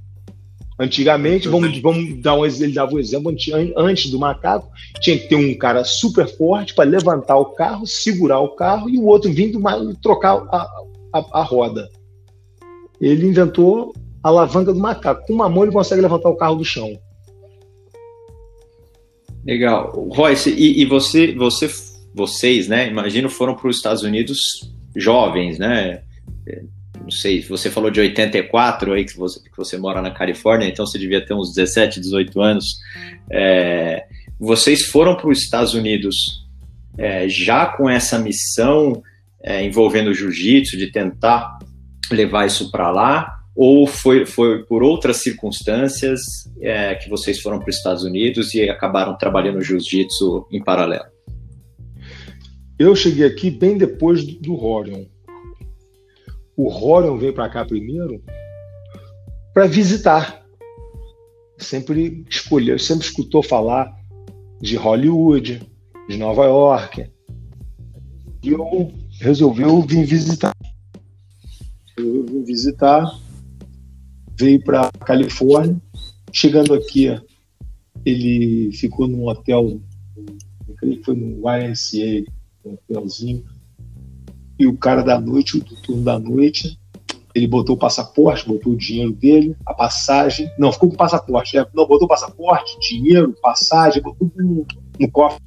Antigamente, 0.78 1.48
vamos, 1.48 1.80
vamos 1.80 2.22
dar 2.22 2.36
um 2.36 2.46
ele 2.46 2.74
dava 2.74 2.94
um 2.94 3.00
exemplo, 3.00 3.34
antes 3.78 4.12
do 4.12 4.20
macaco, 4.20 4.70
tinha 5.00 5.18
que 5.18 5.30
ter 5.30 5.36
um 5.36 5.58
cara 5.58 5.86
super 5.86 6.28
forte 6.28 6.74
para 6.74 6.90
levantar 6.90 7.38
o 7.38 7.46
carro, 7.46 7.88
segurar 7.88 8.42
o 8.42 8.56
carro 8.56 8.90
e 8.90 8.98
o 8.98 9.06
outro 9.06 9.32
vindo 9.32 9.62
trocar 10.02 10.34
a, 10.52 10.68
a, 11.14 11.40
a 11.40 11.44
roda. 11.44 11.90
Ele 13.00 13.28
inventou 13.28 13.94
a 14.22 14.28
alavanca 14.28 14.74
do 14.74 14.80
macaco. 14.80 15.26
Com 15.26 15.34
uma 15.34 15.48
mão 15.48 15.64
ele 15.64 15.72
consegue 15.72 16.02
levantar 16.02 16.30
o 16.30 16.36
carro 16.36 16.56
do 16.56 16.66
chão. 16.66 17.00
Legal. 19.46 19.92
Royce, 20.12 20.50
e, 20.50 20.82
e 20.82 20.86
você, 20.86 21.34
você, 21.34 21.70
vocês, 22.14 22.68
né, 22.68 22.88
imagino, 22.88 23.30
foram 23.30 23.56
para 23.56 23.70
os 23.70 23.78
Estados 23.78 24.04
Unidos 24.04 24.74
jovens, 24.96 25.58
né? 25.58 26.02
Não 27.06 27.12
sei, 27.12 27.44
você 27.44 27.70
falou 27.70 27.92
de 27.92 28.00
84 28.00 28.94
aí 28.94 29.06
que 29.06 29.16
você, 29.16 29.40
que 29.40 29.56
você 29.56 29.78
mora 29.78 30.02
na 30.02 30.10
Califórnia, 30.10 30.68
então 30.68 30.88
você 30.88 30.98
devia 30.98 31.24
ter 31.24 31.36
uns 31.36 31.54
17, 31.54 32.00
18 32.00 32.42
anos. 32.42 32.80
É, 33.32 34.06
vocês 34.40 34.88
foram 34.88 35.16
para 35.16 35.30
os 35.30 35.38
Estados 35.38 35.76
Unidos 35.76 36.44
é, 36.98 37.30
já 37.30 37.68
com 37.68 37.88
essa 37.88 38.18
missão 38.18 39.04
é, 39.44 39.64
envolvendo 39.64 40.08
o 40.08 40.14
jiu-jitsu, 40.16 40.78
de 40.78 40.92
tentar 40.92 41.60
levar 42.12 42.48
isso 42.48 42.72
para 42.72 42.90
lá, 42.90 43.38
ou 43.56 43.86
foi, 43.86 44.26
foi 44.26 44.64
por 44.64 44.82
outras 44.82 45.18
circunstâncias 45.18 46.22
é, 46.60 46.96
que 46.96 47.08
vocês 47.08 47.40
foram 47.40 47.60
para 47.60 47.70
os 47.70 47.78
Estados 47.78 48.04
Unidos 48.04 48.56
e 48.56 48.68
acabaram 48.68 49.16
trabalhando 49.16 49.62
jiu-jitsu 49.62 50.48
em 50.52 50.64
paralelo? 50.64 51.06
Eu 52.80 52.96
cheguei 52.96 53.28
aqui 53.28 53.52
bem 53.52 53.78
depois 53.78 54.26
do 54.26 54.56
Horion. 54.56 55.06
O 56.58 56.70
Horion 56.70 57.18
veio 57.18 57.34
para 57.34 57.50
cá 57.50 57.66
primeiro 57.66 58.24
para 59.54 59.68
visitar. 59.68 60.46
Sempre 61.58 62.26
escolheu, 62.30 62.78
sempre 62.78 63.06
escutou 63.06 63.42
falar 63.42 63.94
de 64.62 64.76
Hollywood, 64.76 65.62
de 66.08 66.18
Nova 66.18 66.46
York. 66.46 67.10
E 68.44 68.50
eu 68.50 68.92
resolveu 69.20 69.82
vir 69.82 70.06
visitar. 70.06 70.54
Eu 71.98 72.26
vim 72.26 72.44
visitar, 72.44 73.10
veio 74.38 74.62
para 74.64 74.92
Califórnia. 75.06 75.82
Chegando 76.32 76.74
aqui, 76.74 77.08
ele 78.06 78.72
ficou 78.74 79.08
num 79.08 79.28
hotel, 79.28 79.80
foi 81.04 81.16
no 81.16 81.50
YMCA, 81.50 82.30
um 82.66 82.74
hotelzinho. 82.74 83.46
E 84.58 84.68
o 84.68 84.78
cara 84.78 85.02
da 85.02 85.20
noite, 85.20 85.58
o 85.58 85.64
do 85.64 85.76
turno 85.76 86.04
da 86.04 86.18
noite, 86.18 86.80
ele 87.34 87.48
botou 87.48 87.76
o 87.76 87.80
passaporte, 87.80 88.48
botou 88.48 88.74
o 88.74 88.78
dinheiro 88.78 89.12
dele, 89.12 89.56
a 89.66 89.74
passagem. 89.74 90.50
Não, 90.58 90.72
ficou 90.72 90.90
com 90.90 90.96
o 90.96 90.98
passaporte. 90.98 91.58
É, 91.58 91.66
não, 91.74 91.86
botou 91.86 92.06
o 92.06 92.10
passaporte, 92.10 92.80
dinheiro, 92.80 93.36
passagem, 93.42 94.02
botou 94.02 94.32
no, 94.36 94.66
no 95.00 95.12
cofre 95.12 95.42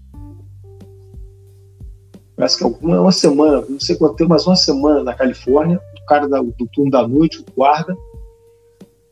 parece 2.39 2.57
que 2.57 2.63
alguma 2.63 3.01
uma 3.01 3.11
semana, 3.11 3.65
não 3.69 3.81
sei 3.81 3.97
quanto 3.97 4.15
tempo, 4.15 4.31
mas 4.31 4.47
uma 4.47 4.55
semana 4.55 5.03
na 5.03 5.13
Califórnia, 5.13 5.81
o 6.01 6.07
cara 6.07 6.29
da, 6.29 6.41
do 6.41 6.69
turno 6.73 6.91
da 6.91 7.07
noite, 7.07 7.41
o 7.41 7.45
guarda, 7.55 7.97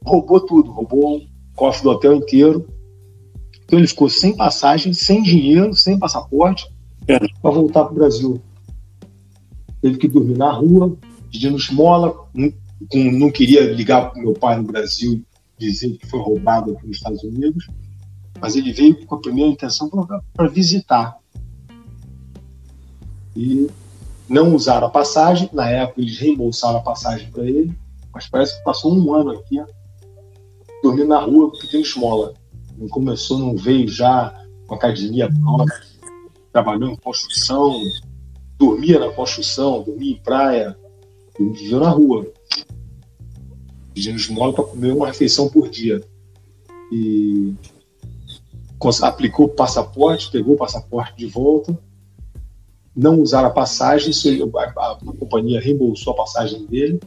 roubou 0.04 0.40
tudo, 0.40 0.70
roubou 0.70 1.16
o 1.16 1.22
cofre 1.56 1.82
do 1.82 1.90
hotel 1.90 2.14
inteiro. 2.14 2.68
Então 3.64 3.80
ele 3.80 3.88
ficou 3.88 4.08
sem 4.08 4.36
passagem, 4.36 4.92
sem 4.94 5.24
dinheiro, 5.24 5.74
sem 5.74 5.98
passaporte, 5.98 6.72
é. 7.08 7.18
para 7.18 7.50
voltar 7.50 7.84
para 7.84 7.92
o 7.92 7.96
Brasil. 7.96 8.40
Teve 9.80 9.98
que 9.98 10.08
dormir 10.08 10.36
na 10.36 10.50
rua, 10.50 10.96
pedindo 11.30 11.56
esmola, 11.56 12.28
não, 12.34 12.52
não 13.12 13.30
queria 13.30 13.72
ligar 13.72 14.10
para 14.10 14.22
meu 14.22 14.32
pai 14.32 14.56
no 14.56 14.64
Brasil, 14.64 15.22
dizer 15.58 15.96
que 15.96 16.06
foi 16.06 16.20
roubado 16.20 16.72
aqui 16.72 16.86
nos 16.86 16.96
Estados 16.96 17.22
Unidos, 17.22 17.66
mas 18.40 18.56
ele 18.56 18.72
veio 18.72 19.06
com 19.06 19.14
a 19.14 19.20
primeira 19.20 19.50
intenção 19.50 19.88
para 20.34 20.48
visitar. 20.48 21.16
E 23.34 23.68
não 24.28 24.54
usaram 24.54 24.86
a 24.86 24.90
passagem. 24.90 25.48
Na 25.52 25.68
época, 25.68 26.00
eles 26.00 26.18
reembolsaram 26.18 26.78
a 26.78 26.82
passagem 26.82 27.30
para 27.30 27.44
ele, 27.44 27.74
mas 28.12 28.26
parece 28.26 28.56
que 28.58 28.64
passou 28.64 28.94
um 28.94 29.14
ano 29.14 29.30
aqui, 29.30 29.62
dormindo 30.82 31.08
na 31.08 31.20
rua, 31.20 31.52
pedindo 31.52 31.82
esmola. 31.82 32.34
Não 32.76 32.88
começou, 32.88 33.38
não 33.38 33.56
veio 33.56 33.88
já 33.88 34.34
com 34.66 34.74
academia 34.74 35.30
própria, 35.32 35.80
trabalhou 36.52 36.90
em 36.90 36.96
construção, 36.96 37.80
dormia 38.58 38.98
na 38.98 39.10
construção, 39.12 39.82
dormia 39.82 40.12
em 40.12 40.22
praia, 40.22 40.76
viveu 41.38 41.80
na 41.80 41.90
rua, 41.90 42.32
pedindo 43.92 44.16
esmola 44.16 44.52
para 44.52 44.64
comer 44.64 44.92
uma 44.92 45.06
refeição 45.06 45.48
por 45.48 45.68
dia. 45.68 46.02
E 46.90 47.54
aplicou 49.02 49.46
o 49.46 49.50
passaporte, 49.50 50.30
pegou 50.30 50.54
o 50.54 50.58
passaporte 50.58 51.16
de 51.16 51.26
volta, 51.26 51.78
não 52.94 53.20
usar 53.20 53.44
a 53.44 53.50
passagem, 53.50 54.12
a, 54.56 54.92
a, 54.92 54.96
companhia 55.18 55.60
reembolsou 55.60 56.12
a 56.12 56.16
passagem 56.16 56.66
dele. 56.66 57.00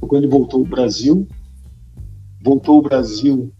Quando 0.00 0.24
ele 0.24 0.32
voltou 0.32 0.60
ao 0.60 0.66
Brasil, 0.66 1.28
voltou 2.42 2.76
ao 2.76 2.82
Brasil, 2.82 3.52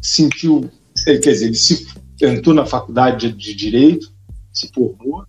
sentiu, 0.00 0.68
quer 1.04 1.18
dizer, 1.18 1.46
ele 1.46 1.54
se, 1.54 1.88
entrou 2.20 2.54
na 2.54 2.66
faculdade 2.66 3.32
de, 3.32 3.36
de 3.36 3.54
Direito, 3.54 4.12
se 4.52 4.68
formou 4.68 5.24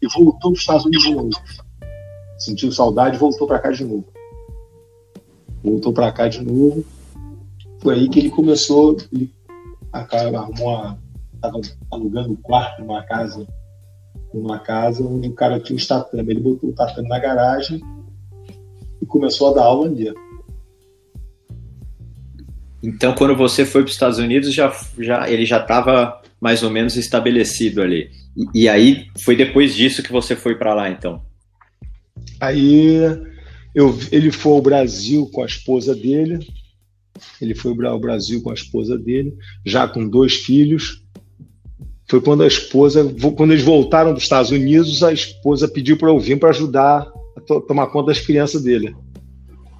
e 0.00 0.06
voltou 0.08 0.50
para 0.50 0.52
os 0.52 0.60
Estados 0.60 0.84
Unidos 0.84 1.04
de 1.04 1.14
novo. 1.14 1.30
Sentiu 2.38 2.70
saudade 2.72 3.16
e 3.16 3.18
voltou 3.18 3.46
para 3.46 3.58
cá 3.58 3.70
de 3.70 3.84
novo. 3.84 4.04
Voltou 5.62 5.92
para 5.92 6.12
cá 6.12 6.28
de 6.28 6.44
novo. 6.44 6.84
Foi 7.80 7.94
aí 7.94 8.08
que 8.08 8.18
ele 8.18 8.30
começou, 8.30 8.96
ele 9.12 9.32
arrumou 9.92 10.98
estava 11.34 11.60
alugando 11.90 12.32
um 12.32 12.36
quarto 12.36 12.80
numa 12.80 13.02
casa 13.02 13.46
numa 14.32 14.58
casa 14.58 15.02
onde 15.02 15.28
o 15.28 15.32
cara 15.32 15.60
tinha 15.60 15.78
um 15.78 15.86
tatame. 15.86 16.32
Ele 16.32 16.40
botou 16.40 16.70
o 16.70 16.72
tatame 16.72 17.08
na 17.08 17.18
garagem 17.18 17.80
e 19.00 19.06
começou 19.06 19.50
a 19.50 19.54
dar 19.54 19.64
aula 19.64 19.86
ali. 19.86 20.12
Então, 22.82 23.14
quando 23.14 23.34
você 23.34 23.64
foi 23.64 23.82
para 23.82 23.88
os 23.88 23.94
Estados 23.94 24.18
Unidos, 24.18 24.52
já, 24.52 24.72
já, 24.98 25.28
ele 25.28 25.44
já 25.44 25.58
estava 25.58 26.20
mais 26.40 26.62
ou 26.62 26.70
menos 26.70 26.96
estabelecido 26.96 27.80
ali. 27.80 28.10
E, 28.36 28.62
e, 28.62 28.68
aí, 28.68 29.06
foi 29.18 29.34
depois 29.34 29.74
disso 29.74 30.02
que 30.02 30.12
você 30.12 30.36
foi 30.36 30.54
para 30.56 30.74
lá, 30.74 30.90
então? 30.90 31.22
Aí, 32.40 32.98
eu, 33.74 33.98
ele 34.12 34.30
foi 34.30 34.52
ao 34.52 34.62
Brasil 34.62 35.28
com 35.32 35.42
a 35.42 35.46
esposa 35.46 35.94
dele. 35.94 36.46
Ele 37.40 37.54
foi 37.54 37.74
ao 37.86 37.98
Brasil 37.98 38.42
com 38.42 38.50
a 38.50 38.54
esposa 38.54 38.98
dele, 38.98 39.34
já 39.64 39.88
com 39.88 40.06
dois 40.06 40.34
filhos 40.34 41.02
foi 42.08 42.20
quando 42.20 42.42
a 42.42 42.46
esposa, 42.46 43.04
quando 43.36 43.52
eles 43.52 43.64
voltaram 43.64 44.14
dos 44.14 44.22
Estados 44.22 44.50
Unidos, 44.50 45.02
a 45.02 45.12
esposa 45.12 45.66
pediu 45.66 45.96
para 45.96 46.08
eu 46.08 46.18
vir 46.18 46.38
para 46.38 46.50
ajudar 46.50 47.10
a 47.36 47.40
to 47.40 47.60
tomar 47.60 47.88
conta 47.88 48.08
das 48.08 48.20
crianças 48.20 48.62
dele. 48.62 48.94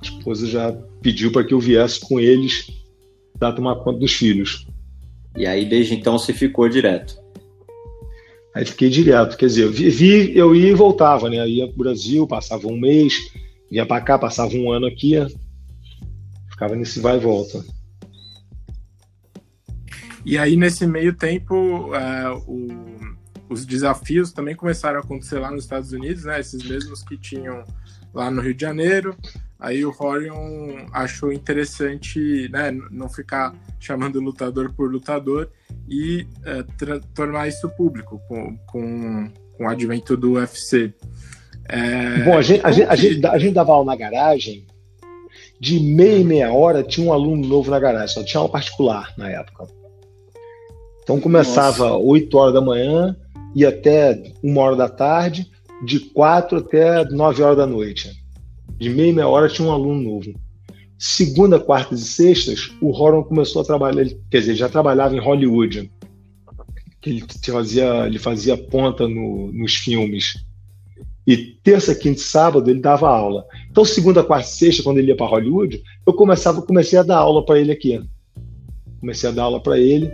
A 0.03 0.05
esposa 0.05 0.47
já 0.47 0.73
pediu 1.01 1.31
para 1.31 1.45
que 1.45 1.55
eu 1.55 1.61
viesse 1.61 2.01
com 2.01 2.19
eles 2.19 2.67
para 3.39 3.53
tomar 3.53 3.77
conta 3.77 4.01
dos 4.01 4.13
filhos. 4.13 4.67
E 5.37 5.47
aí 5.47 5.65
desde 5.65 5.95
então 5.95 6.19
você 6.19 6.33
ficou 6.33 6.69
direto? 6.69 7.17
Aí 8.57 8.65
fiquei 8.65 8.89
direto, 8.89 9.37
quer 9.37 9.49
dizer, 9.49 9.65
eu, 9.65 9.71
vi, 9.71 10.35
eu 10.35 10.57
ia 10.57 10.71
e 10.71 10.75
voltava, 10.75 11.29
né? 11.29 11.37
Eu 11.41 11.47
ia 11.47 11.67
para 11.67 11.75
o 11.75 11.79
Brasil, 11.79 12.27
passava 12.27 12.67
um 12.67 12.81
mês, 12.81 13.13
vinha 13.71 13.85
para 13.85 14.01
cá, 14.01 14.19
passava 14.19 14.55
um 14.55 14.73
ano 14.73 14.87
aqui, 14.87 15.13
ficava 16.49 16.75
nesse 16.75 16.99
vai 16.99 17.19
e 17.19 17.21
volta. 17.21 17.63
E 20.25 20.39
aí, 20.39 20.57
nesse 20.57 20.87
meio 20.87 21.13
tempo, 21.13 21.55
uh, 21.55 22.39
o, 22.49 22.67
os 23.51 23.67
desafios 23.67 24.33
também 24.33 24.57
começaram 24.57 25.01
a 25.01 25.03
acontecer 25.03 25.39
lá 25.39 25.51
nos 25.51 25.65
Estados 25.65 25.93
Unidos, 25.93 26.25
né? 26.25 26.41
Esses 26.41 26.63
mesmos 26.63 27.03
que 27.03 27.19
tinham 27.19 27.63
lá 28.16 28.30
no 28.30 28.40
Rio 28.40 28.54
de 28.54 28.62
Janeiro. 28.62 29.16
Aí 29.58 29.85
o 29.85 29.94
Horion 29.99 30.87
achou 30.92 31.32
interessante 31.32 32.49
né, 32.50 32.70
não 32.90 33.08
ficar 33.08 33.54
chamando 33.78 34.20
lutador 34.20 34.73
por 34.75 34.90
lutador 34.90 35.50
e 35.88 36.26
uh, 36.40 37.00
tornar 37.14 37.49
isso 37.49 37.68
público 37.70 38.20
com, 38.28 38.56
com, 38.66 39.30
com 39.56 39.64
o 39.64 39.68
advento 39.68 40.16
do 40.16 40.32
UFC. 40.32 40.92
É, 41.68 42.23
Bom, 42.25 42.37
a 42.37 42.42
gente, 42.42 42.64
a, 42.64 42.70
gente, 42.70 42.88
a, 42.88 42.96
gente, 42.96 43.26
a 43.26 43.38
gente 43.38 43.54
dava 43.54 43.73
aula 43.73 43.87
na 43.87 43.96
garagem, 43.96 44.66
de 45.58 45.80
meia 45.80 46.18
e 46.18 46.25
meia 46.25 46.52
hora 46.52 46.82
tinha 46.82 47.06
um 47.06 47.12
aluno 47.12 47.46
novo 47.46 47.70
na 47.70 47.80
garagem, 47.80 48.14
só 48.14 48.23
tinha 48.23 48.40
aula 48.40 48.52
particular 48.52 49.12
na 49.16 49.30
época. 49.30 49.66
Então 51.02 51.20
começava 51.20 51.88
Nossa. 51.88 52.04
8 52.04 52.37
horas 52.37 52.54
da 52.54 52.61
manhã 52.61 53.16
e 53.54 53.64
até 53.64 54.23
uma 54.42 54.61
hora 54.61 54.76
da 54.76 54.88
tarde, 54.88 55.50
de 55.85 56.00
4 56.00 56.59
até 56.59 57.04
9 57.04 57.42
horas 57.42 57.56
da 57.56 57.66
noite. 57.66 58.11
De 58.78 58.88
meia 58.88 59.12
meia 59.12 59.28
hora 59.28 59.49
tinha 59.49 59.68
um 59.68 59.73
aluno 59.73 60.02
novo. 60.02 60.35
Segunda, 60.99 61.61
quartas 61.61 62.00
e 62.00 62.04
sextas, 62.04 62.71
o 62.80 62.90
Horan 62.90 63.23
começou 63.23 63.62
a 63.62 63.64
trabalhar, 63.64 64.00
ele, 64.00 64.21
quer 64.30 64.40
dizer, 64.40 64.54
já 64.54 64.68
trabalhava 64.68 65.14
em 65.14 65.21
Hollywood. 65.21 65.90
Ele 67.04 67.25
fazia, 67.45 68.06
ele 68.06 68.18
fazia 68.18 68.56
ponta 68.56 69.06
no, 69.06 69.52
nos 69.52 69.75
filmes. 69.75 70.35
E 71.26 71.37
terça, 71.37 71.95
quinta 71.95 72.21
e 72.21 72.23
sábado 72.23 72.71
ele 72.71 72.80
dava 72.80 73.09
aula. 73.09 73.45
Então, 73.71 73.85
segunda, 73.85 74.25
quarta 74.25 74.49
e 74.49 74.52
sexta, 74.52 74.83
quando 74.83 74.99
ele 74.99 75.09
ia 75.09 75.16
para 75.16 75.26
Hollywood, 75.26 75.83
eu 76.06 76.12
começava, 76.14 76.62
comecei 76.62 76.99
a 76.99 77.02
dar 77.02 77.18
aula 77.18 77.45
para 77.45 77.61
ele 77.61 77.73
aqui. 77.73 78.02
Comecei 79.00 79.28
a 79.28 79.33
dar 79.33 79.45
aula 79.45 79.62
para 79.62 79.78
ele 79.78 80.11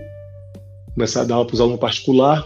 começar 0.95 1.23
a 1.23 1.25
dar 1.25 1.37
aula 1.37 1.47
para 1.47 1.55
os 1.55 1.61
alunos 1.61 1.81
particular. 1.81 2.45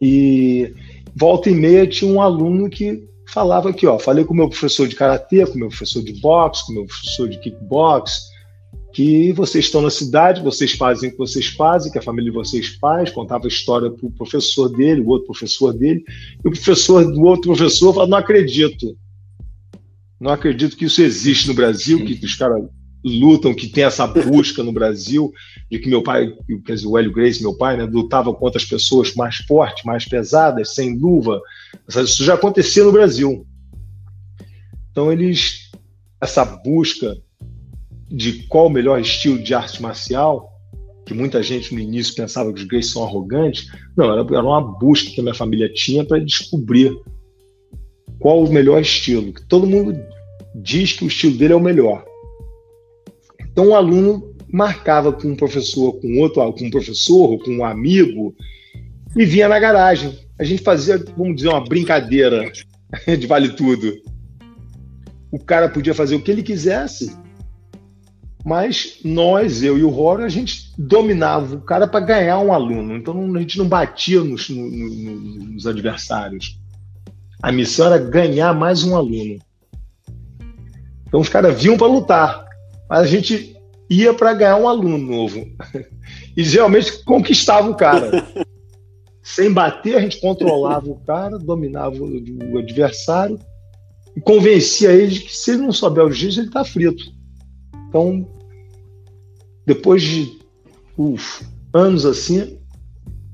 E 0.00 0.74
volta 1.16 1.50
e 1.50 1.54
meia 1.54 1.86
tinha 1.86 2.10
um 2.10 2.20
aluno 2.20 2.68
que 2.68 3.04
falava 3.32 3.70
aqui, 3.70 3.86
ó, 3.86 3.98
falei 3.98 4.24
com 4.24 4.34
o 4.34 4.36
meu 4.36 4.48
professor 4.48 4.86
de 4.86 4.96
karatê, 4.96 5.46
com 5.46 5.54
o 5.54 5.58
meu 5.58 5.68
professor 5.68 6.02
de 6.02 6.12
boxe, 6.20 6.66
com 6.66 6.72
o 6.72 6.74
meu 6.76 6.86
professor 6.86 7.28
de 7.28 7.38
kickbox, 7.38 8.20
que 8.92 9.32
vocês 9.32 9.64
estão 9.64 9.82
na 9.82 9.90
cidade, 9.90 10.42
vocês 10.42 10.72
fazem 10.72 11.08
o 11.08 11.12
que 11.12 11.18
vocês 11.18 11.48
fazem, 11.48 11.90
que 11.90 11.98
a 11.98 12.02
família 12.02 12.30
de 12.30 12.36
vocês 12.36 12.76
faz, 12.80 13.10
contava 13.10 13.46
a 13.46 13.48
história 13.48 13.90
para 13.90 14.06
o 14.06 14.12
professor 14.12 14.68
dele, 14.68 15.00
o 15.00 15.08
outro 15.08 15.26
professor 15.26 15.72
dele, 15.72 16.04
e 16.44 16.48
o 16.48 16.50
professor 16.50 17.04
do 17.04 17.22
outro 17.22 17.54
professor 17.54 17.92
falava, 17.92 18.10
não 18.10 18.18
acredito. 18.18 18.96
Não 20.20 20.30
acredito 20.30 20.76
que 20.76 20.84
isso 20.84 21.02
existe 21.02 21.48
no 21.48 21.54
Brasil, 21.54 22.04
que 22.04 22.24
os 22.24 22.34
caras 22.36 22.62
lutam, 23.04 23.54
que 23.54 23.68
tem 23.68 23.84
essa 23.84 24.06
busca 24.06 24.62
no 24.62 24.72
Brasil, 24.72 25.30
de 25.70 25.78
que 25.78 25.88
meu 25.88 26.02
pai, 26.02 26.32
quer 26.64 26.74
dizer, 26.74 26.86
o 26.86 26.96
Hélio 26.96 27.12
Grace, 27.12 27.42
meu 27.42 27.56
pai, 27.56 27.76
né, 27.76 27.84
lutava 27.84 28.32
contra 28.32 28.58
as 28.58 28.64
pessoas 28.64 29.14
mais 29.14 29.36
fortes, 29.36 29.84
mais 29.84 30.06
pesadas, 30.06 30.74
sem 30.74 30.96
luva. 30.98 31.40
Isso 31.88 32.24
já 32.24 32.34
acontecia 32.34 32.82
no 32.82 32.92
Brasil. 32.92 33.46
Então 34.90 35.12
eles, 35.12 35.70
essa 36.20 36.44
busca 36.44 37.16
de 38.08 38.44
qual 38.46 38.66
o 38.66 38.70
melhor 38.70 39.00
estilo 39.00 39.38
de 39.38 39.52
arte 39.52 39.82
marcial, 39.82 40.50
que 41.04 41.12
muita 41.12 41.42
gente 41.42 41.74
no 41.74 41.80
início 41.80 42.14
pensava 42.14 42.52
que 42.52 42.60
os 42.60 42.66
gays 42.66 42.90
são 42.90 43.04
arrogantes, 43.04 43.66
não, 43.96 44.10
era, 44.10 44.20
era 44.20 44.42
uma 44.42 44.60
busca 44.60 45.10
que 45.10 45.20
a 45.20 45.22
minha 45.22 45.34
família 45.34 45.70
tinha 45.72 46.04
para 46.04 46.18
descobrir 46.24 46.96
qual 48.18 48.42
o 48.42 48.50
melhor 48.50 48.80
estilo. 48.80 49.34
Todo 49.48 49.66
mundo 49.66 49.94
diz 50.54 50.92
que 50.92 51.04
o 51.04 51.08
estilo 51.08 51.36
dele 51.36 51.52
é 51.52 51.56
o 51.56 51.60
melhor. 51.60 52.04
Então 53.54 53.68
o 53.68 53.74
aluno 53.76 54.34
marcava 54.52 55.12
com 55.12 55.28
um 55.28 55.36
professor, 55.36 55.92
com 56.00 56.18
outro, 56.18 56.52
com 56.52 56.64
um 56.64 56.70
professor, 56.70 57.38
com 57.38 57.52
um 57.52 57.64
amigo, 57.64 58.34
e 59.16 59.24
vinha 59.24 59.48
na 59.48 59.60
garagem. 59.60 60.18
A 60.36 60.42
gente 60.42 60.64
fazia, 60.64 60.98
vamos 61.16 61.36
dizer, 61.36 61.50
uma 61.50 61.64
brincadeira 61.64 62.50
de 63.06 63.26
vale 63.28 63.50
tudo. 63.50 63.94
O 65.30 65.38
cara 65.38 65.68
podia 65.68 65.94
fazer 65.94 66.16
o 66.16 66.20
que 66.20 66.32
ele 66.32 66.42
quisesse, 66.42 67.16
mas 68.44 68.98
nós, 69.04 69.62
eu 69.62 69.78
e 69.78 69.84
o 69.84 69.88
Roro, 69.88 70.24
a 70.24 70.28
gente 70.28 70.72
dominava 70.76 71.54
o 71.54 71.60
cara 71.60 71.86
para 71.86 72.04
ganhar 72.04 72.40
um 72.40 72.52
aluno. 72.52 72.96
Então 72.96 73.36
a 73.36 73.38
gente 73.38 73.56
não 73.56 73.68
batia 73.68 74.20
nos, 74.24 74.50
no, 74.50 74.68
no, 74.68 75.20
nos 75.52 75.64
adversários. 75.64 76.60
A 77.40 77.52
missão 77.52 77.86
era 77.86 77.98
ganhar 77.98 78.52
mais 78.52 78.82
um 78.82 78.96
aluno. 78.96 79.38
Então 81.06 81.20
os 81.20 81.28
caras 81.28 81.62
vinham 81.62 81.76
para 81.76 81.86
lutar, 81.86 82.43
a 83.00 83.06
gente 83.06 83.56
ia 83.90 84.14
para 84.14 84.32
ganhar 84.34 84.56
um 84.56 84.68
aluno 84.68 84.98
novo. 84.98 85.46
E 86.36 86.42
geralmente 86.42 87.04
conquistava 87.04 87.70
o 87.70 87.76
cara. 87.76 88.26
Sem 89.22 89.52
bater, 89.52 89.96
a 89.96 90.00
gente 90.00 90.20
controlava 90.20 90.90
o 90.90 90.96
cara, 90.96 91.38
dominava 91.38 91.96
o 91.96 92.58
adversário 92.58 93.38
e 94.16 94.20
convencia 94.20 94.90
ele 94.92 95.12
de 95.12 95.20
que 95.20 95.34
se 95.34 95.52
ele 95.52 95.62
não 95.62 95.72
souber 95.72 96.04
o 96.04 96.10
giz, 96.10 96.36
ele 96.36 96.48
está 96.48 96.64
frito. 96.64 97.04
Então, 97.88 98.28
depois 99.64 100.02
de 100.02 100.40
uf, 100.98 101.46
anos 101.72 102.04
assim, 102.04 102.58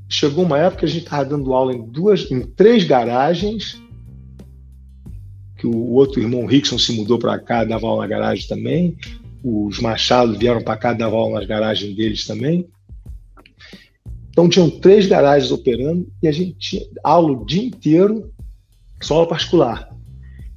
chegou 0.07 0.45
uma 0.45 0.59
época 0.59 0.81
que 0.81 0.85
a 0.85 0.89
gente 0.89 1.05
estava 1.05 1.25
dando 1.25 1.55
aula 1.55 1.73
em 1.73 1.83
duas, 1.87 2.31
em 2.31 2.43
três 2.43 2.85
garagens 2.85 3.81
que 5.57 5.67
o 5.67 5.93
outro 5.93 6.21
irmão 6.21 6.47
Rickson 6.47 6.79
se 6.79 6.93
mudou 6.93 7.19
para 7.19 7.39
cá, 7.39 7.65
dava 7.65 7.87
aula 7.87 8.03
na 8.03 8.09
garagem 8.09 8.47
também. 8.47 8.97
Os 9.43 9.81
Machado 9.81 10.39
vieram 10.39 10.63
para 10.63 10.77
cá, 10.77 10.93
dava 10.93 11.17
aula 11.17 11.39
nas 11.39 11.49
garagens 11.49 11.95
deles 11.97 12.27
também. 12.27 12.69
Então 14.31 14.49
tinham 14.49 14.71
três 14.71 15.07
garagens 15.07 15.51
operando 15.51 16.11
e 16.23 16.29
a 16.29 16.33
gente 16.33 16.57
tinha 16.59 16.83
aula 17.03 17.33
o 17.33 17.45
dia 17.45 17.65
inteiro, 17.65 18.33
só 19.03 19.15
aula 19.17 19.29
particular. 19.29 19.91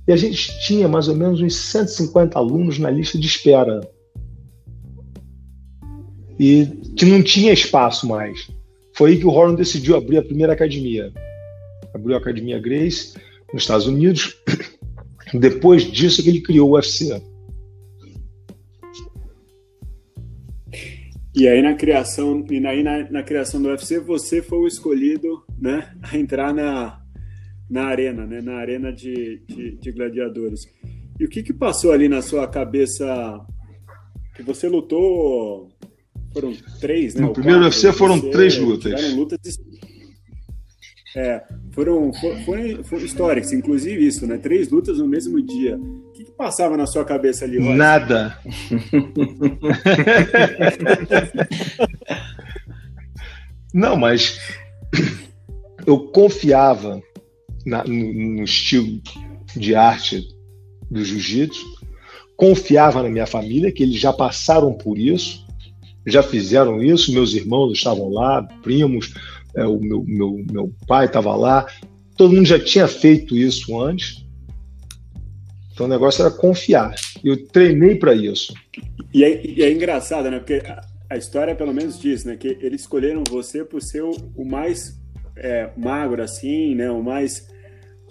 E 0.08 0.12
a 0.12 0.18
gente 0.18 0.60
tinha 0.66 0.88
mais 0.88 1.08
ou 1.08 1.16
menos 1.16 1.42
uns 1.42 1.56
150 1.56 2.38
alunos 2.38 2.78
na 2.78 2.90
lista 2.90 3.18
de 3.18 3.26
espera. 3.26 3.82
E 6.40 6.66
que 6.98 7.06
não 7.06 7.24
tinha 7.24 7.54
espaço 7.54 8.08
mais. 8.08 8.50
Foi 8.96 9.12
aí 9.12 9.18
que 9.18 9.26
o 9.26 9.30
Horn 9.30 9.56
decidiu 9.56 9.96
abrir 9.96 10.18
a 10.18 10.24
primeira 10.24 10.54
academia. 10.54 11.12
Abriu 11.94 12.16
a 12.16 12.20
Academia 12.20 12.60
Grace 12.60 13.14
nos 13.54 13.64
Estados 13.64 13.88
Unidos 13.88 14.36
depois 15.34 15.84
disso 15.90 16.22
é 16.22 16.24
que 16.24 16.30
ele 16.30 16.42
criou 16.42 16.72
o 16.72 16.74
UFC. 16.74 17.22
E 21.36 21.48
aí 21.48 21.62
na 21.62 21.74
criação 21.74 22.46
e 22.50 22.66
aí 22.66 22.84
na, 22.84 23.10
na, 23.10 23.24
criação 23.24 23.62
do 23.62 23.70
UFC 23.70 24.00
você 24.00 24.42
foi 24.42 24.60
o 24.60 24.68
escolhido, 24.68 25.44
né, 25.60 25.92
a 26.02 26.18
entrar 26.18 26.54
na, 26.54 27.02
na 27.70 27.86
arena, 27.86 28.26
né, 28.26 28.40
na 28.40 28.56
arena 28.56 28.94
de, 28.94 29.42
de, 29.48 29.76
de 29.78 29.92
gladiadores. 29.92 30.62
E 31.20 31.26
o 31.26 31.30
que 31.30 31.42
que 31.42 31.54
passou 31.54 31.92
ali 31.92 32.08
na 32.08 32.22
sua 32.22 32.48
cabeça 32.48 33.40
que 34.36 34.44
você 34.44 34.68
lutou? 34.68 35.70
Foram 36.34 36.54
três, 36.80 37.14
né? 37.14 37.22
No 37.22 37.34
primeiro 37.34 37.60
quatro, 37.62 37.78
UFC 37.78 37.94
foram 37.94 38.20
três 38.20 38.58
lutas. 38.58 39.14
lutas 39.14 39.40
é, 41.16 41.44
foram, 41.72 42.12
foram, 42.14 42.84
foram 42.84 43.06
históricas, 43.06 43.54
inclusive 43.54 44.06
isso, 44.06 44.26
né? 44.26 44.38
Três 44.38 44.70
lutas 44.70 44.98
no 44.98 45.08
mesmo 45.08 45.40
dia. 45.42 45.78
O 45.78 46.12
que, 46.12 46.24
que 46.26 46.32
passava 46.32 46.76
na 46.76 46.88
sua 46.88 47.06
cabeça 47.06 47.46
ali, 47.46 47.60
Roy? 47.60 47.76
Nada. 47.76 48.38
Não, 53.74 53.96
mas 53.96 54.40
eu 55.86 56.00
confiava 56.00 57.02
na, 57.66 57.84
no, 57.84 58.14
no 58.36 58.44
estilo 58.44 59.02
de 59.56 59.76
arte 59.76 60.28
do 60.90 61.04
jiu-jitsu, 61.04 61.66
confiava 62.36 63.02
na 63.04 63.10
minha 63.10 63.26
família, 63.26 63.72
que 63.72 63.84
eles 63.84 64.00
já 64.00 64.12
passaram 64.14 64.74
por 64.74 64.98
isso, 64.98 65.44
já 66.06 66.22
fizeram 66.22 66.82
isso, 66.84 67.14
meus 67.14 67.34
irmãos 67.34 67.72
estavam 67.72 68.10
lá, 68.10 68.44
primos, 68.62 69.14
é, 69.56 69.66
o 69.66 69.80
meu, 69.80 70.04
meu, 70.04 70.46
meu 70.52 70.74
pai 70.88 71.06
estava 71.06 71.36
lá, 71.36 71.68
todo 72.16 72.34
mundo 72.34 72.46
já 72.46 72.60
tinha 72.60 72.88
feito 72.88 73.36
isso 73.36 73.80
antes. 73.82 74.26
Então 75.74 75.86
o 75.88 75.90
negócio 75.90 76.22
era 76.24 76.32
confiar. 76.32 76.94
Eu 77.24 77.48
treinei 77.48 77.96
para 77.96 78.14
isso. 78.14 78.54
E 79.14 79.24
é, 79.24 79.46
e 79.46 79.64
é, 79.64 79.72
engraçado, 79.72 80.30
né? 80.30 80.38
Porque 80.40 80.62
a, 81.10 81.18
história 81.18 81.56
pelo 81.56 81.74
menos 81.74 82.00
diz, 82.00 82.24
né? 82.24 82.36
Que 82.36 82.58
eles 82.62 82.82
escolheram 82.82 83.24
você 83.28 83.66
por 83.66 83.82
ser 83.82 84.04
o, 84.04 84.12
o 84.36 84.46
mais 84.46 85.00
é, 85.36 85.70
magro, 85.76 86.22
assim, 86.22 86.76
né? 86.76 86.92
O 86.92 87.02
mais 87.02 87.48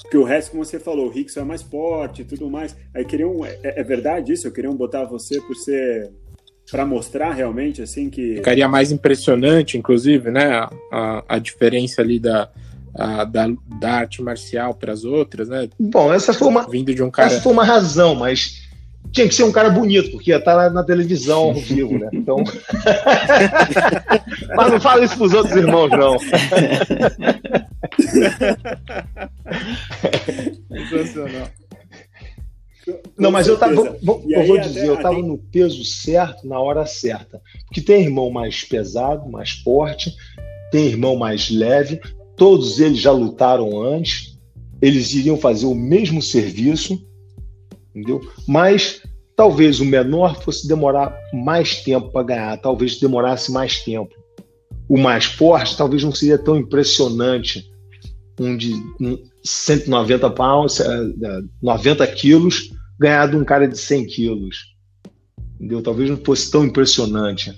porque 0.02 0.16
o 0.16 0.24
resto, 0.24 0.50
como 0.50 0.64
você 0.64 0.81
falou, 0.81 1.07
o 1.07 1.11
Rickson 1.11 1.40
é 1.40 1.44
mais 1.44 1.62
forte 1.62 2.22
e 2.22 2.24
tudo 2.24 2.50
mais. 2.50 2.76
Aí 2.94 3.05
queriam. 3.05 3.44
É, 3.44 3.59
é 3.62 3.85
verdade 3.85 4.33
isso? 4.33 4.50
Queriam 4.50 4.74
botar 4.74 5.05
você 5.05 5.40
por 5.40 5.55
ser 5.55 6.11
para 6.70 6.87
mostrar 6.87 7.33
realmente 7.33 7.83
assim 7.83 8.09
que 8.09 8.37
ficaria 8.37 8.68
mais 8.68 8.90
impressionante, 8.90 9.77
inclusive, 9.77 10.31
né, 10.31 10.66
a, 10.90 11.25
a 11.29 11.38
diferença 11.38 12.01
ali 12.01 12.18
da, 12.18 12.48
a, 12.94 13.25
da, 13.25 13.48
da 13.81 13.92
arte 13.92 14.22
marcial 14.22 14.75
para 14.75 14.92
as 14.92 15.05
outras, 15.05 15.48
né? 15.48 15.68
Bom, 15.79 16.12
essa 16.12 16.33
foi 16.33 16.48
uma 16.48 16.68
vindo 16.68 16.94
de 16.94 17.03
um 17.03 17.11
cara. 17.11 17.29
Essa 17.29 17.40
foi 17.40 17.53
uma 17.53 17.64
razão, 17.64 18.14
mas 18.14 18.62
tinha 19.11 19.27
que 19.29 19.35
ser 19.35 19.42
um 19.44 19.53
cara 19.53 19.68
bonito, 19.68 20.11
porque 20.11 20.31
ia 20.31 20.38
estar 20.38 20.57
na, 20.57 20.70
na 20.70 20.83
televisão 20.83 21.40
ao 21.40 21.53
vivo, 21.55 21.98
né? 21.98 22.09
Então. 22.12 22.37
mas 24.57 24.72
não 24.72 24.81
fala 24.81 25.05
isso 25.05 25.16
pros 25.16 25.35
outros 25.35 25.57
irmãos, 25.57 25.90
não. 25.90 26.18
Sensacional. 30.70 31.48
Não, 33.16 33.30
mas 33.30 33.46
eu 33.46 33.56
tava, 33.58 33.96
vou, 34.02 34.24
eu 34.28 34.46
vou 34.46 34.58
dizer, 34.58 34.86
eu 34.86 34.94
estava 34.94 35.18
no 35.18 35.38
peso 35.38 35.84
certo, 35.84 36.46
na 36.46 36.58
hora 36.58 36.84
certa. 36.86 37.40
Porque 37.66 37.80
tem 37.80 38.02
irmão 38.02 38.30
mais 38.30 38.64
pesado, 38.64 39.30
mais 39.30 39.50
forte, 39.50 40.14
tem 40.70 40.86
irmão 40.86 41.16
mais 41.16 41.50
leve, 41.50 42.00
todos 42.36 42.80
eles 42.80 42.98
já 42.98 43.12
lutaram 43.12 43.80
antes, 43.80 44.38
eles 44.80 45.12
iriam 45.14 45.36
fazer 45.36 45.66
o 45.66 45.74
mesmo 45.74 46.20
serviço, 46.20 47.00
entendeu? 47.94 48.20
Mas 48.48 49.02
talvez 49.36 49.80
o 49.80 49.84
menor 49.84 50.42
fosse 50.42 50.66
demorar 50.66 51.16
mais 51.32 51.82
tempo 51.82 52.10
para 52.10 52.26
ganhar, 52.26 52.56
talvez 52.60 52.98
demorasse 52.98 53.52
mais 53.52 53.80
tempo. 53.80 54.14
O 54.88 54.98
mais 54.98 55.24
forte 55.24 55.76
talvez 55.76 56.02
não 56.02 56.12
seria 56.12 56.38
tão 56.38 56.56
impressionante, 56.56 57.70
um 58.40 58.56
de 58.56 58.74
um 59.00 59.18
190 59.44 60.31
pounds, 60.31 60.81
90 61.62 62.07
quilos, 62.09 62.70
ganhar 62.98 63.26
de 63.26 63.37
um 63.37 63.44
cara 63.44 63.66
de 63.66 63.78
100 63.78 64.07
quilos. 64.07 64.72
Entendeu? 65.57 65.83
Talvez 65.83 66.11
não 66.11 66.16
fosse 66.16 66.50
tão 66.50 66.64
impressionante. 66.64 67.52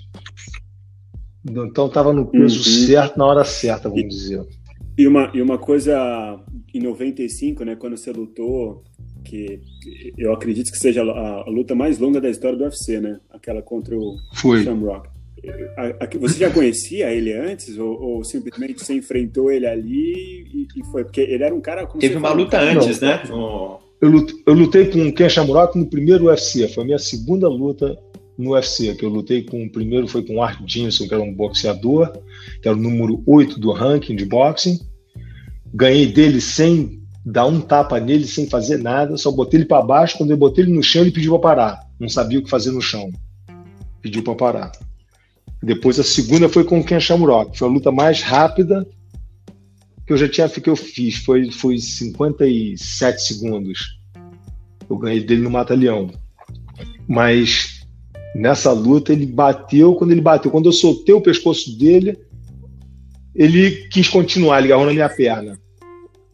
Então 1.47 1.87
estava 1.87 2.11
no 2.11 2.25
peso 2.25 2.57
uhum. 2.57 2.87
certo 2.87 3.17
na 3.17 3.25
hora 3.25 3.43
certa, 3.43 3.87
vamos 3.87 4.03
e, 4.03 4.07
dizer. 4.07 4.45
E 4.97 5.07
uma, 5.07 5.31
e 5.33 5.41
uma 5.41 5.57
coisa 5.57 6.39
em 6.73 6.79
95, 6.81 7.63
né, 7.63 7.75
quando 7.75 7.97
você 7.97 8.11
lutou, 8.11 8.83
que 9.23 9.59
eu 10.17 10.31
acredito 10.33 10.71
que 10.71 10.77
seja 10.77 11.03
a, 11.03 11.41
a 11.41 11.49
luta 11.49 11.75
mais 11.75 11.99
longa 11.99 12.21
da 12.21 12.29
história 12.29 12.57
do 12.57 12.63
UFC, 12.63 12.99
né? 13.01 13.19
Aquela 13.29 13.61
contra 13.61 13.97
o 13.97 14.15
Foi. 14.35 14.63
Shamrock. 14.63 15.09
Você 16.19 16.39
já 16.39 16.49
conhecia 16.49 17.11
ele 17.11 17.33
antes 17.33 17.77
ou, 17.77 18.01
ou, 18.01 18.23
simplesmente 18.23 18.83
você 18.83 18.93
enfrentou 18.93 19.51
ele 19.51 19.65
ali 19.65 20.47
e, 20.53 20.67
e, 20.75 20.85
foi? 20.91 21.03
Porque 21.03 21.21
ele 21.21 21.43
era 21.43 21.53
um 21.53 21.61
cara. 21.61 21.85
Teve 21.85 22.17
uma 22.17 22.31
luta 22.31 22.59
antes, 22.59 22.99
né? 22.99 23.23
Eu 24.01 24.09
lutei, 24.09 24.35
eu 24.45 24.53
lutei 24.53 24.85
com 24.85 25.07
o 25.07 25.13
Ken 25.13 25.29
Shamrock 25.29 25.77
no 25.77 25.85
primeiro 25.85 26.25
UFC, 26.25 26.67
foi 26.67 26.83
a 26.83 26.85
minha 26.85 26.99
segunda 26.99 27.47
luta 27.47 27.97
no 28.37 28.51
UFC, 28.51 28.93
que 28.95 29.05
eu 29.05 29.09
lutei 29.09 29.43
com 29.43 29.63
o 29.63 29.71
primeiro 29.71 30.07
foi 30.07 30.23
com 30.23 30.35
o 30.35 30.41
Art 30.41 30.59
Jensen, 30.67 31.07
que 31.07 31.13
era 31.13 31.23
um 31.23 31.33
boxeador, 31.33 32.11
que 32.61 32.67
era 32.67 32.77
o 32.77 32.79
número 32.79 33.23
8 33.25 33.59
do 33.59 33.71
ranking 33.71 34.15
de 34.15 34.25
boxing. 34.25 34.79
Ganhei 35.73 36.07
dele 36.07 36.41
sem 36.41 37.01
dar 37.25 37.45
um 37.47 37.59
tapa 37.59 37.99
nele 37.99 38.27
sem 38.27 38.47
fazer 38.47 38.77
nada, 38.77 39.17
só 39.17 39.31
botei 39.31 39.59
ele 39.59 39.67
para 39.67 39.81
baixo. 39.81 40.17
Quando 40.17 40.31
eu 40.31 40.37
botei 40.37 40.63
ele 40.63 40.73
no 40.73 40.83
chão, 40.83 41.01
ele 41.01 41.11
pediu 41.11 41.31
para 41.39 41.55
parar. 41.55 41.79
Não 41.99 42.07
sabia 42.07 42.39
o 42.39 42.43
que 42.43 42.49
fazer 42.49 42.71
no 42.71 42.81
chão. 42.81 43.09
Pediu 44.01 44.21
para 44.21 44.35
parar. 44.35 44.71
Depois 45.65 45.99
a 45.99 46.03
segunda 46.03 46.47
foi 46.47 46.63
com 46.63 46.79
o 46.79 46.83
Ken 46.83 46.99
Shamrock, 46.99 47.57
foi 47.57 47.67
a 47.67 47.71
luta 47.71 47.91
mais 47.91 48.21
rápida 48.21 48.87
que 50.05 50.13
eu 50.13 50.17
já 50.17 50.29
tinha 50.29 50.47
que 50.47 50.69
eu 50.69 50.75
fiz, 50.75 51.15
foi 51.15 51.49
foi 51.49 51.79
57 51.79 53.23
segundos. 53.23 53.97
Eu 54.87 54.95
ganhei 54.95 55.21
dele 55.21 55.41
no 55.41 55.49
mata-leão. 55.49 56.11
Mas 57.07 57.83
nessa 58.35 58.71
luta 58.71 59.11
ele 59.11 59.25
bateu, 59.25 59.95
quando 59.95 60.11
ele 60.11 60.21
bateu, 60.21 60.51
quando 60.51 60.67
eu 60.67 60.71
soltei 60.71 61.15
o 61.15 61.21
pescoço 61.21 61.75
dele, 61.79 62.15
ele 63.33 63.87
quis 63.87 64.07
continuar, 64.07 64.59
ele 64.59 64.67
agarrou 64.67 64.85
na 64.85 64.93
minha 64.93 65.09
perna. 65.09 65.59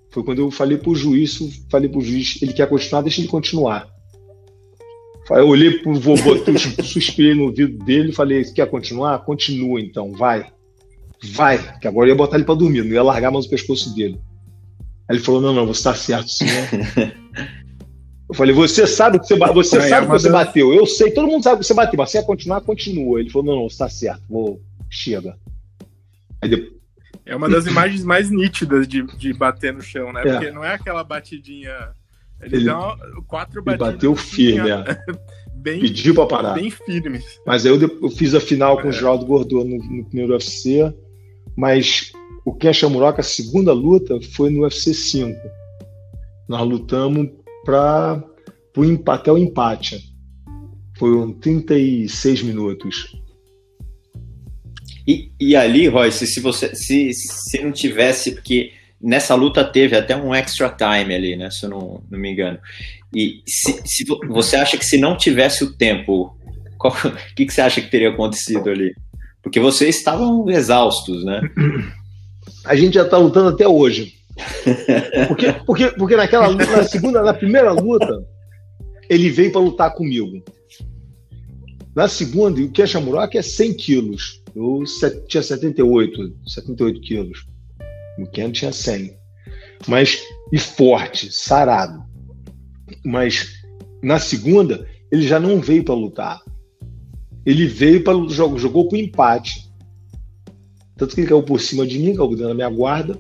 Foi 0.10 0.26
quando 0.26 0.39
eu 0.39 0.52
falei 0.52 0.78
pro 0.78 0.94
juiz, 0.94 1.39
falei 1.70 1.88
pro 1.88 2.02
juiz, 2.02 2.38
ele 2.41 2.52
quer 2.52 2.67
continuar, 2.67 3.02
deixa 3.02 3.22
ele 3.22 3.30
continuar. 3.30 3.88
Eu 5.30 5.48
olhei 5.48 5.80
pro 5.80 5.94
vovô, 5.94 6.36
suspirei 6.84 7.34
no 7.34 7.44
ouvido 7.44 7.84
dele 7.84 8.10
e 8.10 8.16
falei, 8.16 8.44
quer 8.44 8.68
continuar? 8.68 9.20
Continua 9.20 9.80
então, 9.80 10.12
vai. 10.12 10.52
Vai, 11.24 11.80
que 11.80 11.88
agora 11.88 12.08
eu 12.08 12.14
ia 12.14 12.18
botar 12.18 12.38
ele 12.38 12.46
para 12.46 12.56
dormir, 12.56 12.84
não 12.84 12.92
ia 12.94 13.04
largar 13.04 13.32
mais 13.32 13.46
o 13.46 13.50
pescoço 13.50 13.94
dele. 13.96 14.20
Aí 15.08 15.16
ele 15.16 15.24
falou, 15.24 15.40
não, 15.42 15.54
não, 15.54 15.68
você 15.68 15.84
tá 15.84 15.94
certo, 15.94 16.30
senhor. 16.30 16.68
eu 18.28 18.36
falei, 18.36 18.54
você 18.54 18.88
sabe 18.88 19.20
que 19.20 19.28
você, 19.28 19.38
você, 19.38 19.78
é, 19.78 19.90
sabe 19.90 20.08
que 20.08 20.12
você 20.12 20.30
bateu. 20.30 20.74
Eu 20.74 20.86
sei, 20.88 21.12
todo 21.12 21.28
mundo 21.28 21.44
sabe 21.44 21.60
que 21.60 21.68
você 21.68 21.74
bateu, 21.74 21.98
mas 21.98 22.10
você 22.10 22.18
ia 22.18 22.24
continuar, 22.24 22.62
continua. 22.62 23.20
Ele 23.20 23.30
falou, 23.30 23.48
não, 23.48 23.62
não, 23.62 23.70
você 23.70 23.78
tá 23.78 23.90
certo, 23.90 24.24
vou, 24.28 24.60
chega. 24.90 25.38
Aí 26.42 26.50
depois, 26.50 26.82
é 27.26 27.36
uma 27.36 27.50
das 27.50 27.66
imagens 27.68 28.04
mais 28.04 28.30
nítidas 28.30 28.88
de, 28.88 29.04
de 29.18 29.34
bater 29.34 29.74
no 29.74 29.82
chão, 29.82 30.12
né? 30.12 30.22
É. 30.22 30.32
Porque 30.32 30.52
não 30.52 30.64
é 30.64 30.74
aquela 30.74 31.04
batidinha. 31.04 31.94
Ele, 32.41 32.56
ele 32.58 32.65
dá 32.65 32.97
quatro 33.27 33.63
batidas. 33.63 33.93
bateu 33.93 34.15
firme, 34.15 34.69
é. 34.69 34.84
bem, 35.56 35.82
Pediu 35.82 36.13
pra 36.13 36.25
parar. 36.25 36.54
Bem 36.54 36.71
firme. 36.71 37.21
Mas 37.45 37.65
aí 37.65 37.71
eu, 37.71 37.80
eu 37.80 38.10
fiz 38.10 38.34
a 38.34 38.39
final 38.39 38.77
com 38.77 38.88
é. 38.88 38.89
o 38.89 38.91
Geraldo 38.91 39.25
Gordô 39.25 39.63
no, 39.63 39.77
no, 39.77 40.06
primeiro 40.06 40.34
UFC, 40.34 40.93
mas 41.56 42.12
o 42.45 42.54
Ken 42.54 42.73
Shamuroka, 42.73 43.21
a 43.21 43.23
segunda 43.23 43.71
luta, 43.71 44.19
foi 44.34 44.49
no 44.49 44.63
UFC 44.63 44.93
5. 44.93 45.39
Nós 46.47 46.67
lutamos 46.67 47.30
para 47.63 48.23
o 48.75 48.84
empate, 48.84 49.21
até 49.21 49.32
o 49.32 49.38
empate. 49.38 50.12
Foram 50.97 51.32
36 51.34 52.43
minutos. 52.43 53.15
E, 55.08 55.32
e 55.39 55.56
ali, 55.56 55.88
Royce, 55.88 56.27
se 56.27 56.39
você 56.39 56.75
se, 56.75 57.12
se 57.13 57.62
não 57.62 57.71
tivesse, 57.71 58.34
porque 58.34 58.71
nessa 59.02 59.36
luta 59.36 59.64
teve 59.64 59.96
até 59.96 60.16
um 60.16 60.34
extra 60.34 60.70
time 60.70 61.14
ali, 61.14 61.36
né? 61.36 61.50
Se 61.50 61.66
eu 61.66 61.70
não, 61.70 62.04
não 62.10 62.20
me 62.20 62.32
engano. 62.32 62.60
E 63.14 63.42
se, 63.46 63.82
se 63.86 64.06
você 64.30 64.56
acha 64.56 64.78
que 64.78 64.86
se 64.86 64.98
não 64.98 65.18
tivesse 65.18 65.64
o 65.64 65.74
tempo, 65.74 66.36
o 66.84 67.36
que, 67.36 67.46
que 67.46 67.54
você 67.54 67.62
acha 67.62 67.82
que 67.82 67.90
teria 67.90 68.10
acontecido 68.10 68.70
ali? 68.70 68.94
Porque 69.42 69.60
vocês 69.60 69.98
estavam 69.98 70.50
exaustos, 70.50 71.24
né? 71.26 71.42
A 72.66 72.76
gente 72.76 72.94
já 72.94 73.04
está 73.04 73.18
lutando 73.18 73.50
até 73.50 73.68
hoje. 73.68 74.14
Porque, 75.28 75.54
porque, 75.66 75.88
porque 75.92 76.16
naquela 76.16 76.48
luta, 76.48 76.66
na 76.66 76.84
segunda, 76.84 77.22
na 77.22 77.34
primeira 77.34 77.72
luta, 77.72 78.24
ele 79.10 79.30
veio 79.30 79.52
para 79.52 79.62
lutar 79.62 79.94
comigo. 79.94 80.44
Na 81.96 82.08
segunda, 82.08 82.62
o 82.62 82.72
Kesha 82.72 83.00
Murak 83.00 83.38
é 83.38 83.42
100 83.42 83.74
quilos. 83.74 84.42
Eu 84.56 84.84
tinha 85.28 85.44
78, 85.44 86.34
78 86.48 87.02
quilos. 87.02 87.46
O 88.22 88.30
Ken 88.30 88.52
tinha 88.52 88.72
100. 88.72 89.14
Mas, 89.88 90.22
e 90.52 90.60
forte, 90.60 91.32
sarado. 91.32 92.04
Mas, 93.04 93.48
na 94.02 94.20
segunda, 94.20 94.88
ele 95.12 95.24
já 95.28 95.40
não 95.40 95.60
veio 95.60 95.84
para 95.84 95.96
lutar. 95.96 96.40
Ele 97.46 97.66
veio 97.66 98.04
para 98.04 98.14
jogou, 98.30 98.60
jogou 98.60 98.90
o 98.92 98.96
empate. 98.96 99.70
Tanto 100.96 101.16
que 101.16 101.22
ele 101.22 101.28
caiu 101.28 101.44
por 101.44 101.60
cima 101.60 101.86
de 101.86 101.98
mim, 101.98 102.16
caiu 102.16 102.30
dentro 102.30 102.50
da 102.50 102.54
minha 102.54 102.70
guarda, 102.70 103.18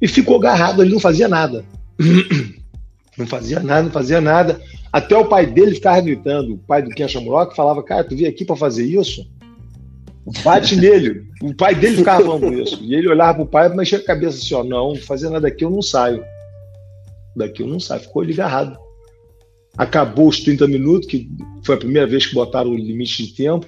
e 0.00 0.08
ficou 0.08 0.36
agarrado 0.36 0.80
ali, 0.80 0.90
não 0.90 1.00
fazia 1.00 1.28
nada. 1.28 1.64
não 3.18 3.26
fazia 3.26 3.60
nada, 3.60 3.82
não 3.82 3.90
fazia 3.90 4.20
nada. 4.20 4.60
Até 4.90 5.16
o 5.16 5.26
pai 5.26 5.44
dele 5.44 5.74
ficava 5.74 6.00
gritando, 6.00 6.54
o 6.54 6.58
pai 6.58 6.82
do 6.82 6.90
Ken 6.90 7.06
Shamrock 7.06 7.54
falava, 7.54 7.82
cara, 7.82 8.04
tu 8.04 8.16
veio 8.16 8.28
aqui 8.28 8.44
para 8.44 8.56
fazer 8.56 8.86
isso? 8.86 9.28
Bate 10.42 10.76
nele. 10.76 11.22
O 11.42 11.54
pai 11.54 11.74
dele 11.74 11.98
ficava 11.98 12.24
falando 12.24 12.52
isso. 12.52 12.78
E 12.82 12.94
ele 12.94 13.08
olhava 13.08 13.34
pro 13.38 13.46
pai 13.46 13.68
mexia 13.74 13.98
a 13.98 14.04
cabeça 14.04 14.38
assim: 14.38 14.54
ó, 14.54 14.64
não, 14.64 14.94
fazer 14.96 15.28
nada 15.28 15.42
daqui, 15.42 15.64
eu 15.64 15.70
não 15.70 15.82
saio. 15.82 16.22
Daqui 17.36 17.62
eu 17.62 17.66
não 17.66 17.80
saio. 17.80 18.02
Ficou 18.02 18.22
ele 18.22 18.32
agarrado. 18.32 18.76
Acabou 19.76 20.28
os 20.28 20.40
30 20.40 20.66
minutos, 20.66 21.08
que 21.08 21.28
foi 21.62 21.76
a 21.76 21.78
primeira 21.78 22.06
vez 22.06 22.26
que 22.26 22.34
botaram 22.34 22.70
o 22.70 22.76
limite 22.76 23.26
de 23.26 23.34
tempo. 23.34 23.66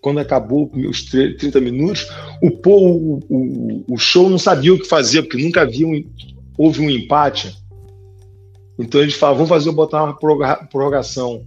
Quando 0.00 0.18
acabou 0.18 0.70
os 0.74 1.04
30 1.04 1.60
minutos, 1.60 2.08
o, 2.42 2.48
o, 2.48 3.20
o, 3.28 3.84
o 3.88 3.96
show 3.96 4.28
não 4.28 4.38
sabia 4.38 4.74
o 4.74 4.78
que 4.78 4.86
fazer, 4.86 5.22
porque 5.22 5.42
nunca 5.42 5.62
havia 5.62 5.86
um, 5.86 6.04
houve 6.58 6.82
um 6.82 6.90
empate. 6.90 7.56
Então 8.78 9.00
eles 9.00 9.14
falaram: 9.14 9.38
vamos 9.38 9.48
fazer 9.48 9.72
botar 9.72 10.04
uma 10.04 10.18
prorrogação 10.68 11.46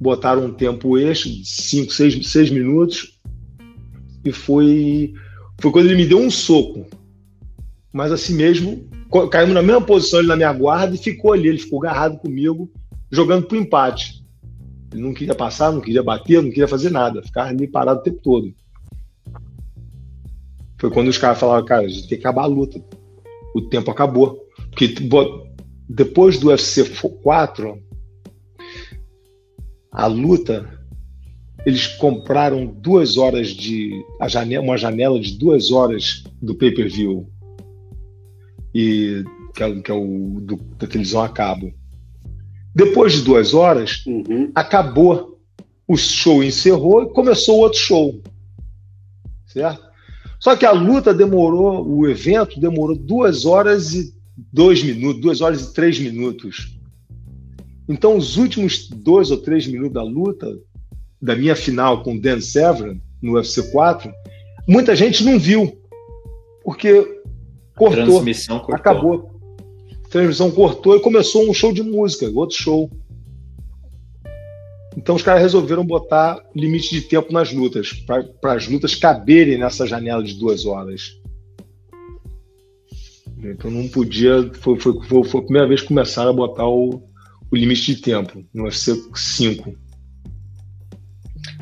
botaram 0.00 0.46
um 0.46 0.52
tempo 0.52 0.98
extra, 0.98 1.30
5, 1.42 1.92
6 1.92 2.50
minutos, 2.50 3.18
e 4.24 4.32
foi, 4.32 5.12
foi 5.60 5.70
quando 5.70 5.86
ele 5.86 5.96
me 5.96 6.06
deu 6.06 6.18
um 6.18 6.30
soco. 6.30 6.86
Mas 7.92 8.12
assim 8.12 8.34
mesmo, 8.34 8.88
caímos 9.30 9.54
na 9.54 9.62
mesma 9.62 9.80
posição 9.80 10.18
ele 10.18 10.28
na 10.28 10.36
minha 10.36 10.52
guarda 10.52 10.94
e 10.94 10.98
ficou 10.98 11.32
ali, 11.32 11.48
ele 11.48 11.58
ficou 11.58 11.80
agarrado 11.80 12.18
comigo, 12.18 12.70
jogando 13.10 13.46
pro 13.46 13.56
empate. 13.56 14.24
Ele 14.92 15.02
não 15.02 15.14
queria 15.14 15.34
passar, 15.34 15.72
não 15.72 15.80
queria 15.80 16.02
bater, 16.02 16.42
não 16.42 16.50
queria 16.50 16.68
fazer 16.68 16.90
nada, 16.90 17.22
ficava 17.22 17.48
ali 17.48 17.66
parado 17.66 18.00
o 18.00 18.02
tempo 18.02 18.20
todo. 18.22 18.54
Foi 20.78 20.90
quando 20.90 21.08
os 21.08 21.18
caras 21.18 21.38
falaram, 21.38 21.64
cara, 21.64 21.86
a 21.86 21.88
gente 21.88 22.08
tem 22.08 22.18
que 22.18 22.26
acabar 22.26 22.42
a 22.42 22.46
luta. 22.46 22.82
O 23.54 23.62
tempo 23.62 23.90
acabou. 23.90 24.46
Porque 24.70 24.94
depois 25.88 26.38
do 26.38 26.48
UFC 26.48 26.84
4, 27.22 27.82
a 29.96 30.06
luta, 30.06 30.68
eles 31.64 31.86
compraram 31.86 32.66
duas 32.66 33.16
horas 33.16 33.48
de 33.48 34.04
a 34.20 34.28
janela, 34.28 34.62
uma 34.62 34.76
janela 34.76 35.18
de 35.18 35.38
duas 35.38 35.72
horas 35.72 36.22
do 36.40 36.54
pay-per-view 36.54 37.26
e 38.74 39.24
que 39.54 39.62
é, 39.62 39.80
que 39.80 39.90
é 39.90 39.94
o 39.94 40.38
do, 40.42 40.56
da 40.78 40.86
televisão 40.86 41.22
a 41.22 41.30
cabo. 41.30 41.72
Depois 42.74 43.14
de 43.14 43.22
duas 43.22 43.54
horas, 43.54 44.04
uhum. 44.06 44.52
acabou. 44.54 45.40
O 45.88 45.96
show 45.96 46.44
encerrou 46.44 47.04
e 47.04 47.12
começou 47.14 47.60
outro 47.60 47.78
show. 47.78 48.20
Certo? 49.46 49.82
Só 50.38 50.54
que 50.54 50.66
a 50.66 50.72
luta 50.72 51.14
demorou, 51.14 51.88
o 51.88 52.06
evento 52.06 52.60
demorou 52.60 52.94
duas 52.94 53.46
horas 53.46 53.94
e 53.94 54.14
dois 54.52 54.82
minutos, 54.82 55.22
duas 55.22 55.40
horas 55.40 55.62
e 55.62 55.72
três 55.72 55.98
minutos. 55.98 56.75
Então, 57.88 58.16
os 58.16 58.36
últimos 58.36 58.88
dois 58.88 59.30
ou 59.30 59.38
três 59.38 59.66
minutos 59.66 59.92
da 59.92 60.02
luta, 60.02 60.58
da 61.20 61.36
minha 61.36 61.54
final 61.54 62.02
com 62.02 62.18
Dan 62.18 62.40
Severn, 62.40 63.00
no 63.22 63.34
UFC 63.34 63.70
4, 63.70 64.12
muita 64.66 64.94
gente 64.96 65.24
não 65.24 65.38
viu, 65.38 65.78
porque 66.64 67.20
cortou, 67.76 68.04
transmissão 68.04 68.58
cortou. 68.58 68.74
acabou. 68.74 69.40
A 70.04 70.08
transmissão 70.08 70.50
cortou 70.50 70.96
e 70.96 71.00
começou 71.00 71.48
um 71.48 71.54
show 71.54 71.72
de 71.72 71.82
música, 71.82 72.30
outro 72.34 72.56
show. 72.56 72.90
Então 74.96 75.14
os 75.14 75.22
caras 75.22 75.42
resolveram 75.42 75.84
botar 75.84 76.42
limite 76.54 76.90
de 76.90 77.02
tempo 77.02 77.32
nas 77.32 77.52
lutas, 77.52 77.92
para 77.92 78.54
as 78.54 78.66
lutas 78.66 78.94
caberem 78.94 79.58
nessa 79.58 79.86
janela 79.86 80.22
de 80.22 80.34
duas 80.34 80.64
horas. 80.64 81.20
Então 83.38 83.70
não 83.70 83.86
podia. 83.88 84.50
Foi, 84.54 84.78
foi, 84.80 84.94
foi, 85.02 85.24
foi 85.24 85.40
a 85.40 85.44
primeira 85.44 85.68
vez 85.68 85.82
que 85.82 85.88
começaram 85.88 86.30
a 86.30 86.34
botar 86.34 86.66
o, 86.66 87.02
o 87.50 87.56
limite 87.56 87.94
de 87.94 88.00
tempo 88.00 88.44
no 88.52 88.64
UFC 88.64 88.94
5. 89.14 89.74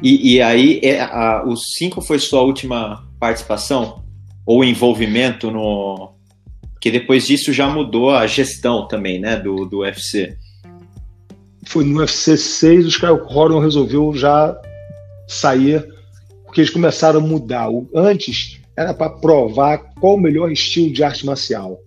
E, 0.03 0.35
e 0.35 0.43
aí, 0.43 0.81
é, 0.83 1.01
a, 1.01 1.45
o 1.47 1.57
5 1.57 2.01
foi 2.01 2.19
sua 2.19 2.43
última 2.43 3.09
participação? 3.19 4.03
Ou 4.47 4.65
envolvimento 4.65 5.51
no. 5.51 6.15
Porque 6.73 6.91
depois 6.91 7.27
disso 7.27 7.53
já 7.53 7.69
mudou 7.69 8.11
a 8.11 8.27
gestão 8.27 8.87
também, 8.87 9.19
né, 9.19 9.37
do, 9.37 9.65
do 9.65 9.79
UFC. 9.79 10.37
Foi 11.67 11.85
no 11.85 12.01
UFC 12.01 12.37
6, 12.37 12.87
os 12.87 12.97
caras, 12.99 13.19
o 13.19 13.27
Horan 13.27 13.61
resolveu 13.61 14.13
já 14.15 14.55
sair, 15.27 15.89
porque 16.45 16.61
eles 16.61 16.71
começaram 16.71 17.21
a 17.21 17.23
mudar. 17.23 17.71
O, 17.71 17.89
antes 17.95 18.61
era 18.77 18.93
para 18.93 19.09
provar 19.09 19.79
qual 19.99 20.17
o 20.17 20.21
melhor 20.21 20.53
estilo 20.53 20.93
de 20.93 21.03
arte 21.03 21.25
marcial. 21.25 21.79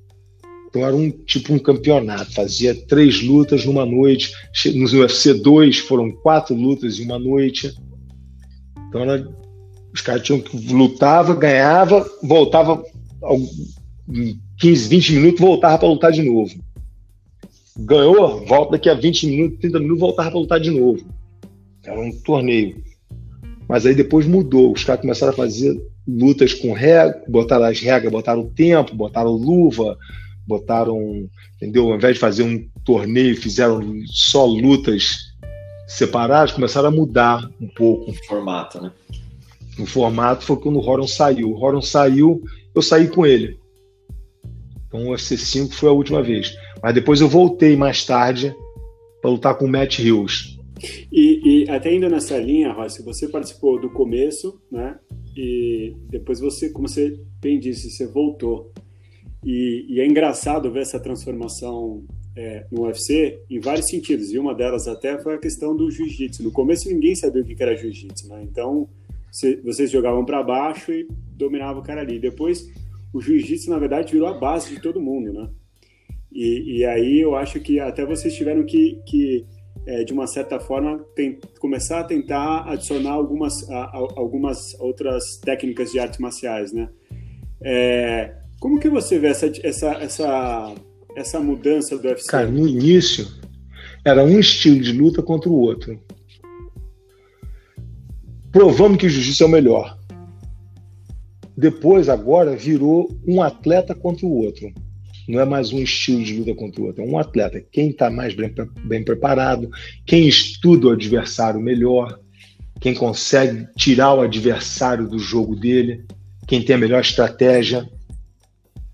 Então 0.68 0.86
era 0.86 0.96
um 0.96 1.10
tipo 1.10 1.54
um 1.54 1.60
campeonato, 1.60 2.34
fazia 2.34 2.76
três 2.76 3.22
lutas 3.24 3.66
numa 3.66 3.86
noite. 3.86 4.32
No 4.76 4.88
UFC 5.00 5.34
2 5.34 5.80
foram 5.80 6.12
quatro 6.12 6.56
lutas 6.56 7.00
em 7.00 7.06
uma 7.06 7.18
noite. 7.18 7.74
Então 8.88 9.02
era, 9.02 9.28
os 9.94 10.02
caras 10.02 10.24
tinham 10.24 10.42
que 10.42 10.74
lutava, 10.74 11.34
ganhava, 11.36 12.06
voltava 12.22 12.84
15, 14.60 14.90
20 14.90 15.14
minutos, 15.14 15.40
voltava 15.40 15.78
para 15.78 15.88
lutar 15.88 16.12
de 16.12 16.22
novo. 16.22 16.54
Ganhou, 17.80 18.46
volta 18.46 18.72
daqui 18.72 18.90
a 18.90 18.94
20 18.94 19.28
minutos, 19.28 19.60
30 19.60 19.80
minutos, 19.80 20.00
voltava 20.00 20.32
para 20.32 20.40
lutar 20.40 20.60
de 20.60 20.72
novo. 20.72 21.06
Era 21.84 22.00
um 22.00 22.12
torneio. 22.12 22.84
Mas 23.68 23.86
aí 23.86 23.96
depois 23.96 24.26
mudou. 24.26 24.74
Os 24.74 24.84
caras 24.84 25.02
começaram 25.02 25.32
a 25.32 25.36
fazer 25.36 25.80
lutas 26.08 26.54
com 26.54 26.74
regra, 26.74 27.22
botaram 27.28 27.66
as 27.66 27.80
regras, 27.80 28.12
botaram 28.12 28.42
o 28.42 28.50
tempo, 28.50 28.96
botaram 28.96 29.32
luva, 29.32 29.98
botaram, 30.48 31.28
entendeu? 31.56 31.90
Ao 31.90 31.96
invés 31.96 32.16
de 32.16 32.20
fazer 32.20 32.44
um 32.44 32.68
torneio, 32.86 33.36
fizeram 33.36 33.82
só 34.06 34.46
lutas 34.46 35.34
separadas, 35.88 36.52
começaram 36.52 36.90
a 36.90 36.92
mudar 36.92 37.50
um 37.60 37.68
pouco. 37.68 38.12
O 38.12 38.14
formato, 38.26 38.82
né? 38.82 38.92
O 39.80 39.86
formato 39.86 40.44
foi 40.44 40.58
quando 40.58 40.78
o 40.78 40.90
Horon 40.90 41.08
saiu. 41.08 41.52
O 41.52 41.64
Horon 41.64 41.82
saiu, 41.82 42.42
eu 42.74 42.82
saí 42.82 43.08
com 43.08 43.26
ele. 43.26 43.60
Então 44.88 45.06
o 45.06 45.12
UFC 45.12 45.38
5 45.38 45.74
foi 45.74 45.90
a 45.90 45.94
última 45.94 46.24
vez. 46.24 46.58
Mas 46.82 46.94
depois 46.94 47.22
eu 47.22 47.28
voltei 47.28 47.76
mais 47.76 48.06
tarde 48.06 48.56
para 49.22 49.32
lutar 49.32 49.58
com 49.58 49.66
o 49.66 49.70
Matt 49.70 50.00
Hills. 50.00 50.58
E, 51.12 51.64
e, 51.64 51.70
até 51.70 51.94
indo 51.94 52.10
nessa 52.10 52.38
linha, 52.38 52.72
Rossi, 52.72 53.04
você 53.04 53.28
participou 53.28 53.80
do 53.80 53.90
começo, 53.90 54.62
né? 54.72 54.98
E 55.36 55.96
depois 56.10 56.40
você, 56.40 56.70
como 56.70 56.88
você 56.88 57.20
bem 57.42 57.60
disse, 57.60 57.90
você 57.90 58.08
voltou. 58.08 58.72
E, 59.48 59.86
e 59.88 60.02
é 60.02 60.06
engraçado 60.06 60.70
ver 60.70 60.82
essa 60.82 61.00
transformação 61.00 62.04
é, 62.36 62.66
no 62.70 62.82
UFC 62.82 63.40
em 63.50 63.62
vários 63.62 63.88
sentidos. 63.88 64.34
E 64.34 64.38
uma 64.38 64.54
delas 64.54 64.90
até 64.90 65.18
foi 65.20 65.36
a 65.36 65.38
questão 65.38 65.74
do 65.74 65.90
jiu-jitsu. 65.90 66.44
No 66.44 66.52
começo 66.52 66.90
ninguém 66.90 67.16
sabia 67.16 67.42
o 67.42 67.46
que 67.46 67.64
era 67.64 67.74
jiu-jitsu, 67.74 68.28
né? 68.28 68.44
Então 68.44 68.90
vocês 69.64 69.90
jogavam 69.90 70.26
para 70.26 70.44
baixo 70.44 70.92
e 70.92 71.08
dominavam 71.38 71.82
o 71.82 71.86
cara 71.86 72.02
ali. 72.02 72.20
Depois 72.20 72.70
o 73.14 73.22
jiu-jitsu, 73.22 73.70
na 73.70 73.80
verdade, 73.80 74.12
virou 74.12 74.28
a 74.28 74.38
base 74.38 74.76
de 74.76 74.82
todo 74.82 75.00
mundo, 75.00 75.32
né? 75.32 75.50
E, 76.30 76.80
e 76.80 76.86
aí 76.86 77.22
eu 77.22 77.34
acho 77.34 77.58
que 77.62 77.80
até 77.80 78.06
vocês 78.06 78.36
tiveram 78.36 78.66
que, 78.66 79.02
que 79.08 79.46
é, 79.86 80.04
de 80.04 80.12
uma 80.12 80.28
certa 80.28 80.60
forma, 80.60 81.00
tem, 81.16 81.40
começar 81.62 82.02
a 82.02 82.04
tentar 82.04 82.70
adicionar 82.70 83.12
algumas, 83.12 83.54
a, 83.70 83.84
a, 83.86 83.98
algumas 84.18 84.78
outras 84.78 85.38
técnicas 85.38 85.90
de 85.90 86.00
artes 86.00 86.20
marciais, 86.20 86.74
né? 86.74 86.90
É, 87.62 88.37
como 88.60 88.80
que 88.80 88.90
você 88.90 89.20
vê 89.20 89.28
essa, 89.28 89.52
essa, 89.64 89.92
essa, 89.94 90.76
essa 91.16 91.40
mudança 91.40 91.98
do 91.98 92.08
UFC? 92.08 92.28
Cara, 92.28 92.50
no 92.50 92.68
início 92.68 93.28
era 94.04 94.24
um 94.24 94.40
estilo 94.40 94.80
de 94.82 94.94
luta 94.94 95.22
contra 95.22 95.50
o 95.50 95.60
outro. 95.60 96.00
Provamos 98.52 98.98
que 98.98 99.06
o 99.06 99.10
jiu-jitsu 99.10 99.44
é 99.44 99.48
o 99.48 99.50
melhor. 99.50 99.98
Depois, 101.56 102.08
agora, 102.08 102.56
virou 102.56 103.10
um 103.28 103.42
atleta 103.42 103.94
contra 103.94 104.26
o 104.26 104.34
outro. 104.34 104.72
Não 105.28 105.42
é 105.42 105.46
mais 105.46 105.74
um 105.74 105.80
estilo 105.80 106.24
de 106.24 106.38
luta 106.38 106.56
contra 106.56 106.82
o 106.82 106.86
outro, 106.86 107.04
é 107.04 107.06
um 107.06 107.18
atleta. 107.18 107.62
Quem 107.72 107.90
está 107.90 108.10
mais 108.10 108.34
bem, 108.34 108.54
bem 108.86 109.04
preparado, 109.04 109.70
quem 110.06 110.26
estuda 110.28 110.88
o 110.88 110.92
adversário 110.92 111.60
melhor, 111.60 112.18
quem 112.80 112.94
consegue 112.94 113.68
tirar 113.76 114.14
o 114.14 114.22
adversário 114.22 115.08
do 115.08 115.20
jogo 115.20 115.56
dele, 115.56 116.06
quem 116.48 116.62
tem 116.62 116.76
a 116.76 116.80
melhor 116.80 117.02
estratégia. 117.02 117.90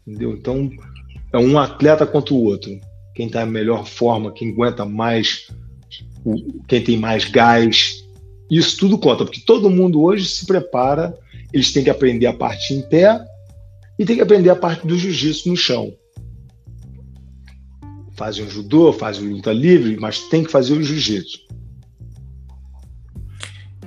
Entendeu? 0.06 0.34
Então, 0.34 0.70
é 1.32 1.38
um 1.38 1.58
atleta 1.58 2.06
contra 2.06 2.34
o 2.34 2.44
outro. 2.44 2.72
Quem 3.16 3.28
está 3.28 3.44
em 3.44 3.50
melhor 3.50 3.86
forma, 3.86 4.32
quem 4.32 4.52
aguenta 4.52 4.86
mais, 4.86 5.48
quem 6.68 6.84
tem 6.84 6.98
mais 6.98 7.26
gás. 7.26 8.04
Isso 8.50 8.78
tudo 8.78 8.98
conta, 8.98 9.24
porque 9.24 9.42
todo 9.42 9.70
mundo 9.70 10.02
hoje 10.02 10.28
se 10.28 10.46
prepara, 10.46 11.18
eles 11.52 11.72
têm 11.72 11.84
que 11.84 11.89
aprender 11.89 12.28
a 12.28 12.34
parte 12.34 12.74
em 12.74 12.82
pé 12.82 13.24
e 13.98 14.06
tem 14.06 14.16
que 14.16 14.22
aprender 14.22 14.50
a 14.50 14.56
parte 14.56 14.86
do 14.86 14.98
jiu-jitsu 14.98 15.50
no 15.50 15.58
chão 15.58 15.94
fazem 18.16 18.46
o 18.46 18.50
judô, 18.50 18.94
fazem 18.94 19.28
luta 19.28 19.52
livre, 19.52 19.98
mas 19.98 20.20
tem 20.30 20.44
que 20.44 20.52
fazer 20.52 20.74
o 20.74 20.84
jiu-jitsu. 20.84 21.39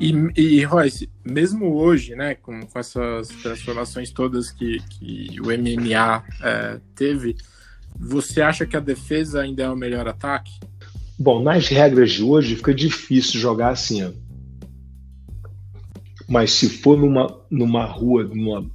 E, 0.00 0.12
e 0.36 0.64
Royce, 0.64 1.08
mesmo 1.30 1.74
hoje, 1.74 2.14
né, 2.14 2.34
com, 2.34 2.60
com 2.66 2.78
essas 2.78 3.28
transformações 3.28 4.10
todas 4.10 4.50
que, 4.50 4.78
que 4.90 5.40
o 5.40 5.46
MMA 5.46 6.24
é, 6.42 6.80
teve, 6.94 7.36
você 7.98 8.40
acha 8.40 8.66
que 8.66 8.76
a 8.76 8.80
defesa 8.80 9.42
ainda 9.42 9.64
é 9.64 9.70
o 9.70 9.76
melhor 9.76 10.06
ataque? 10.08 10.52
Bom, 11.18 11.42
nas 11.42 11.68
regras 11.68 12.12
de 12.12 12.22
hoje 12.22 12.56
fica 12.56 12.74
difícil 12.74 13.40
jogar 13.40 13.70
assim. 13.70 14.04
Ó. 14.04 14.10
Mas 16.28 16.52
se 16.52 16.68
for 16.68 16.98
numa, 16.98 17.40
numa 17.50 17.84
rua, 17.84 18.24
numa. 18.24 18.68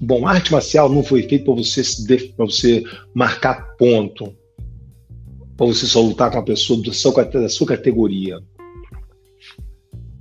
Bom, 0.00 0.26
arte 0.26 0.52
marcial 0.52 0.90
não 0.90 1.02
foi 1.02 1.22
feito 1.22 1.44
para 1.44 1.54
você, 1.54 1.82
para 2.36 2.44
você 2.44 2.82
marcar 3.14 3.76
ponto 3.76 4.34
para 5.56 5.66
você 5.66 5.86
só 5.86 6.00
lutar 6.00 6.30
com 6.30 6.36
uma 6.36 6.44
pessoa 6.44 6.80
da 6.82 6.92
sua, 6.92 7.24
da 7.24 7.48
sua 7.48 7.66
categoria. 7.66 8.38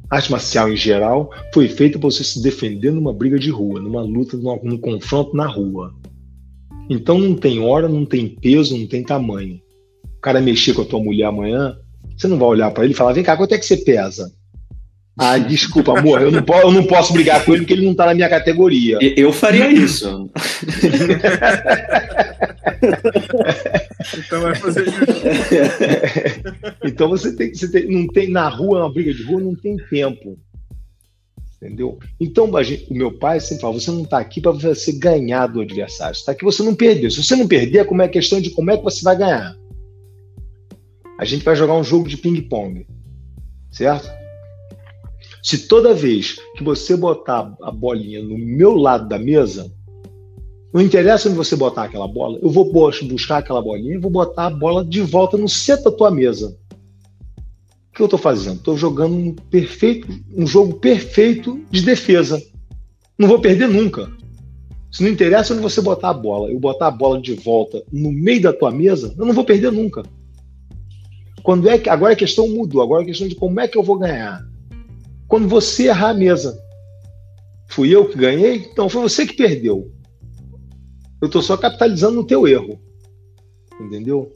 Arte 0.10 0.32
marcial 0.32 0.72
em 0.72 0.76
geral 0.76 1.32
foi 1.54 1.68
feita 1.68 1.98
para 1.98 2.10
você 2.10 2.24
se 2.24 2.42
defender 2.42 2.92
numa 2.92 3.14
briga 3.14 3.40
de 3.40 3.50
rua, 3.50 3.80
numa 3.80 4.02
luta, 4.02 4.38
num, 4.38 4.60
num 4.64 4.78
confronto 4.78 5.36
na 5.36 5.48
rua. 5.48 5.94
Então 6.90 7.18
não 7.18 7.36
tem 7.36 7.60
hora, 7.60 7.88
não 7.88 8.06
tem 8.06 8.28
peso, 8.28 8.78
não 8.78 8.88
tem 8.88 9.04
tamanho. 9.04 9.60
O 10.18 10.22
cara 10.22 10.42
mexer 10.42 10.74
com 10.74 10.84
a 10.84 10.86
tua 10.86 11.00
mulher 11.00 11.26
amanhã, 11.26 11.76
você 12.16 12.28
não 12.28 12.38
vai 12.38 12.48
olhar 12.48 12.72
para 12.72 12.84
ele 12.84 12.94
e 12.94 12.96
falar: 12.96 13.14
vem 13.14 13.24
cá, 13.24 13.36
quanto 13.36 13.54
é 13.54 13.58
que 13.58 13.66
você 13.66 13.78
pesa? 13.78 14.32
Ah, 15.18 15.38
desculpa, 15.38 15.98
amor, 15.98 16.22
eu 16.22 16.30
não, 16.30 16.44
posso, 16.44 16.68
eu 16.68 16.72
não 16.72 16.84
posso 16.84 17.14
brigar 17.14 17.44
com 17.46 17.54
ele 17.54 17.62
porque 17.62 17.74
ele 17.74 17.86
não 17.86 17.94
está 17.94 18.06
na 18.06 18.14
minha 18.14 18.28
categoria. 18.28 19.00
Eu 19.02 19.32
faria 19.32 19.72
isso. 19.72 20.30
então 24.14 24.42
vai 24.42 24.56
fazer 24.56 24.86
Então 26.84 27.10
você 27.10 27.36
tem 27.36 27.54
você 27.54 27.72
tem, 27.72 27.88
não 27.90 28.08
tem 28.08 28.30
na 28.30 28.48
rua, 28.50 28.80
uma 28.80 28.94
briga 28.94 29.14
de 29.14 29.24
rua, 29.24 29.42
não 29.42 29.56
tem 29.56 29.78
tempo. 29.90 30.38
Entendeu? 31.56 31.98
Então 32.20 32.46
o 32.46 32.94
meu 32.94 33.18
pai 33.18 33.40
sempre 33.40 33.62
fala: 33.62 33.74
você 33.74 33.90
não 33.90 34.04
está 34.04 34.20
aqui 34.20 34.42
para 34.42 34.52
você 34.52 34.92
ganhar 34.92 35.48
do 35.48 35.62
adversário, 35.62 36.14
está 36.14 36.32
aqui 36.32 36.44
você 36.44 36.62
não 36.62 36.76
perder. 36.76 37.12
Se 37.12 37.24
você 37.24 37.36
não 37.36 37.48
perder, 37.48 37.86
como 37.86 38.02
é 38.02 38.06
a 38.06 38.10
questão 38.10 38.40
de 38.40 38.52
como 38.52 38.72
é 38.72 38.78
que 38.78 38.84
você 38.84 39.04
vai 39.04 39.18
ganhar? 39.18 39.56
A 41.18 41.26
gente 41.26 41.46
vai 41.46 41.56
jogar 41.56 41.76
um 41.76 41.84
jogo 41.84 42.10
de 42.10 42.18
ping-pong, 42.18 42.86
certo? 43.72 44.10
Se 45.42 45.68
toda 45.68 45.94
vez 45.94 46.36
que 46.58 46.64
você 46.64 46.98
botar 46.98 47.56
a 47.62 47.72
bolinha 47.72 48.22
no 48.22 48.38
meu 48.38 48.76
lado 48.76 49.08
da 49.08 49.18
mesa, 49.18 49.72
não 50.76 50.82
interessa 50.82 51.30
onde 51.30 51.38
você 51.38 51.56
botar 51.56 51.86
aquela 51.86 52.06
bola, 52.06 52.38
eu 52.42 52.50
vou 52.50 52.70
buscar 52.70 53.38
aquela 53.38 53.62
bolinha 53.62 53.96
e 53.96 53.98
vou 53.98 54.12
botar 54.12 54.48
a 54.48 54.50
bola 54.50 54.84
de 54.84 55.00
volta 55.00 55.38
no 55.38 55.48
centro 55.48 55.86
da 55.86 55.92
tua 55.96 56.12
mesa. 56.12 56.50
O 56.50 57.96
que 57.96 58.02
eu 58.02 58.08
estou 58.08 58.20
fazendo? 58.20 58.58
Estou 58.58 58.78
jogando 58.78 59.16
um 59.16 59.34
perfeito, 59.34 60.06
um 60.36 60.46
jogo 60.46 60.74
perfeito 60.74 61.64
de 61.72 61.82
defesa. 61.82 62.44
Não 63.18 63.26
vou 63.26 63.40
perder 63.40 63.70
nunca. 63.70 64.12
Se 64.92 65.02
não 65.02 65.10
interessa 65.10 65.54
onde 65.54 65.64
você 65.64 65.80
botar 65.80 66.10
a 66.10 66.14
bola, 66.14 66.52
eu 66.52 66.60
botar 66.60 66.88
a 66.88 66.92
bola 66.92 67.22
de 67.22 67.36
volta 67.36 67.82
no 67.90 68.12
meio 68.12 68.42
da 68.42 68.52
tua 68.52 68.70
mesa, 68.70 69.16
eu 69.18 69.26
não 69.26 69.34
vou 69.34 69.46
perder 69.46 69.72
nunca. 69.72 70.04
Quando 71.42 71.70
é 71.70 71.78
que 71.78 71.90
agora 71.90 72.12
a 72.12 72.18
questão 72.18 72.50
mudou? 72.50 72.82
Agora 72.82 73.02
a 73.02 73.06
questão 73.06 73.30
de 73.30 73.36
como 73.36 73.62
é 73.62 73.68
que 73.70 73.78
eu 73.78 73.84
vou 73.84 73.98
ganhar 73.98 74.46
quando 75.30 75.48
você 75.48 75.88
errar 75.88 76.10
a 76.10 76.14
mesa. 76.14 76.62
Fui 77.70 77.96
eu 77.96 78.10
que 78.10 78.18
ganhei? 78.18 78.58
Então 78.58 78.90
foi 78.90 79.04
você 79.04 79.26
que 79.26 79.38
perdeu. 79.38 79.95
Eu 81.26 81.28
estou 81.28 81.42
só 81.42 81.58
capitalizando 81.58 82.18
no 82.18 82.28
teu 82.28 82.48
erro. 82.48 82.80
Entendeu? 83.82 84.32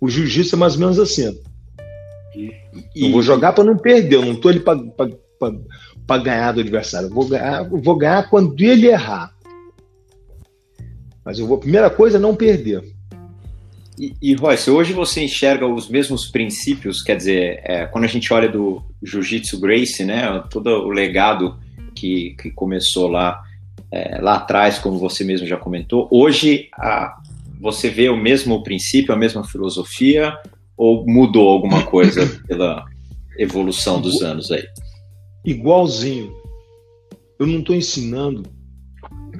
O 0.00 0.08
jiu-jitsu 0.08 0.56
é 0.56 0.58
mais 0.58 0.74
ou 0.74 0.80
menos 0.80 0.98
assim. 0.98 1.38
E, 2.34 2.54
eu 2.96 3.12
vou 3.12 3.20
jogar 3.20 3.52
para 3.52 3.64
não 3.64 3.76
perder, 3.76 4.16
eu 4.16 4.24
não 4.24 4.32
estou 4.32 4.50
ali 4.50 4.60
para 6.06 6.22
ganhar 6.22 6.52
do 6.52 6.60
adversário. 6.60 7.08
Eu 7.08 7.14
vou 7.14 7.28
ganhar, 7.28 7.70
eu 7.70 7.82
vou 7.82 7.96
ganhar 7.96 8.30
quando 8.30 8.58
ele 8.62 8.86
errar. 8.86 9.30
Mas 11.22 11.38
eu 11.38 11.46
vou, 11.46 11.58
a 11.58 11.60
primeira 11.60 11.90
coisa 11.90 12.16
é 12.16 12.20
não 12.20 12.34
perder. 12.34 12.82
E, 13.98 14.14
e 14.22 14.34
Royce, 14.34 14.70
hoje 14.70 14.94
você 14.94 15.22
enxerga 15.22 15.66
os 15.66 15.86
mesmos 15.86 16.30
princípios, 16.30 17.02
quer 17.02 17.14
dizer, 17.18 17.60
é, 17.62 17.84
quando 17.84 18.04
a 18.04 18.08
gente 18.08 18.32
olha 18.32 18.48
do 18.48 18.82
Jiu-Jitsu 19.02 19.60
Gracie, 19.60 20.06
né, 20.06 20.42
todo 20.50 20.68
o 20.68 20.88
legado 20.88 21.58
que, 21.94 22.34
que 22.40 22.50
começou 22.50 23.06
lá, 23.06 23.38
é, 23.92 24.18
lá 24.20 24.36
atrás, 24.36 24.78
como 24.78 24.98
você 24.98 25.22
mesmo 25.22 25.46
já 25.46 25.58
comentou, 25.58 26.08
hoje 26.10 26.68
a, 26.74 27.14
você 27.60 27.90
vê 27.90 28.08
o 28.08 28.16
mesmo 28.16 28.62
princípio, 28.62 29.14
a 29.14 29.18
mesma 29.18 29.44
filosofia, 29.44 30.34
ou 30.76 31.06
mudou 31.06 31.48
alguma 31.48 31.84
coisa 31.84 32.26
pela 32.48 32.84
evolução 33.38 34.00
dos 34.00 34.22
anos 34.22 34.50
aí? 34.50 34.64
Igualzinho. 35.44 36.32
Eu 37.38 37.46
não 37.46 37.60
estou 37.60 37.76
ensinando. 37.76 38.42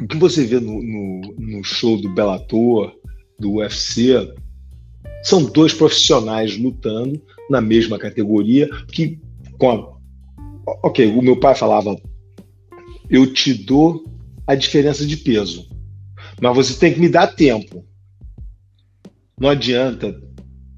O 0.00 0.06
que 0.06 0.16
você 0.16 0.44
vê 0.44 0.60
no, 0.60 0.82
no, 0.82 1.34
no 1.38 1.64
show 1.64 1.96
do 1.96 2.10
Bellator, 2.10 2.92
do 3.38 3.54
UFC, 3.54 4.14
são 5.22 5.44
dois 5.44 5.72
profissionais 5.72 6.58
lutando 6.58 7.20
na 7.48 7.60
mesma 7.60 7.98
categoria 7.98 8.68
que 8.88 9.18
com 9.58 9.70
a... 9.70 10.76
ok 10.82 11.06
o 11.06 11.22
meu 11.22 11.38
pai 11.38 11.54
falava 11.54 11.96
eu 13.08 13.32
te 13.32 13.54
dou 13.54 14.02
a 14.52 14.56
diferença 14.56 15.06
de 15.06 15.16
peso 15.16 15.68
Mas 16.40 16.54
você 16.54 16.78
tem 16.78 16.92
que 16.92 17.00
me 17.00 17.08
dar 17.08 17.28
tempo. 17.28 17.84
Não 19.38 19.48
adianta 19.48 20.20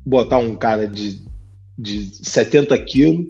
botar 0.05 0.39
um 0.39 0.57
cara 0.57 0.87
de, 0.87 1.23
de 1.79 2.15
70 2.25 2.77
quilos 2.85 3.27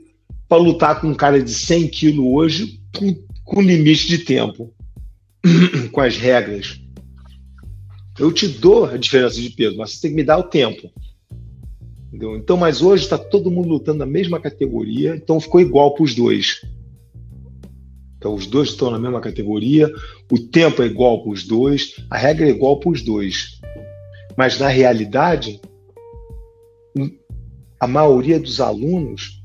para 0.49 0.63
lutar 0.63 1.01
com 1.01 1.09
um 1.09 1.15
cara 1.15 1.43
de 1.43 1.53
100 1.53 1.89
quilos 1.89 2.25
hoje 2.27 2.81
com, 2.97 3.15
com 3.45 3.61
limite 3.61 4.07
de 4.07 4.19
tempo, 4.19 4.73
com 5.93 6.01
as 6.01 6.17
regras. 6.17 6.81
Eu 8.19 8.33
te 8.33 8.47
dou 8.47 8.85
a 8.85 8.97
diferença 8.97 9.41
de 9.41 9.51
peso, 9.51 9.77
mas 9.77 9.93
você 9.93 10.03
tem 10.03 10.11
que 10.11 10.17
me 10.17 10.25
dar 10.25 10.39
o 10.39 10.45
tempo. 10.45 10.91
Entendeu? 12.09 12.37
Então, 12.37 12.57
mas 12.57 12.81
hoje 12.81 13.03
está 13.03 13.19
todo 13.19 13.51
mundo 13.51 13.69
lutando 13.69 13.99
na 13.99 14.07
mesma 14.07 14.39
categoria, 14.39 15.17
então 15.17 15.41
ficou 15.41 15.61
igual 15.61 15.95
para 15.95 16.05
os 16.05 16.15
dois. 16.15 16.61
Então, 18.25 18.35
os 18.35 18.47
dois 18.47 18.71
estão 18.71 18.91
na 18.91 18.99
mesma 18.99 19.21
categoria, 19.21 19.87
o 20.33 20.39
tempo 20.39 20.83
é 20.83 20.87
igual 20.87 21.23
para 21.23 21.33
os 21.33 21.45
dois, 21.45 21.97
a 22.09 22.17
regra 22.17 22.47
é 22.47 22.49
igual 22.49 22.81
para 22.81 22.89
os 22.89 23.03
dois. 23.03 23.61
Mas, 24.35 24.59
na 24.59 24.69
realidade, 24.69 25.61
a 27.79 27.87
maioria 27.87 28.41
dos 28.41 28.63
alunos 28.63 29.43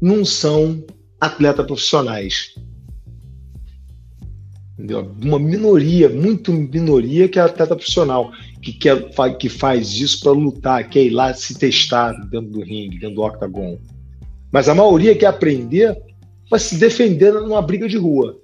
não 0.00 0.24
são 0.24 0.82
atletas 1.20 1.66
profissionais. 1.66 2.54
Entendeu? 4.78 5.14
Uma 5.22 5.38
minoria, 5.38 6.08
muito 6.08 6.54
minoria, 6.54 7.28
que 7.28 7.38
é 7.38 7.42
atleta 7.42 7.76
profissional, 7.76 8.32
que, 8.62 8.72
quer, 8.72 9.10
que 9.38 9.50
faz 9.50 9.92
isso 9.92 10.20
para 10.20 10.32
lutar, 10.32 10.88
quer 10.88 11.04
ir 11.04 11.10
lá 11.10 11.34
se 11.34 11.58
testar 11.58 12.14
dentro 12.30 12.50
do 12.50 12.62
ringue, 12.62 12.98
dentro 12.98 13.16
do 13.16 13.22
octagon. 13.22 13.78
Mas 14.50 14.70
a 14.70 14.74
maioria 14.74 15.14
quer 15.14 15.26
aprender 15.26 15.94
para 16.48 16.58
se 16.58 16.76
defender 16.76 17.32
numa 17.32 17.62
briga 17.62 17.88
de 17.88 17.96
rua. 17.96 18.40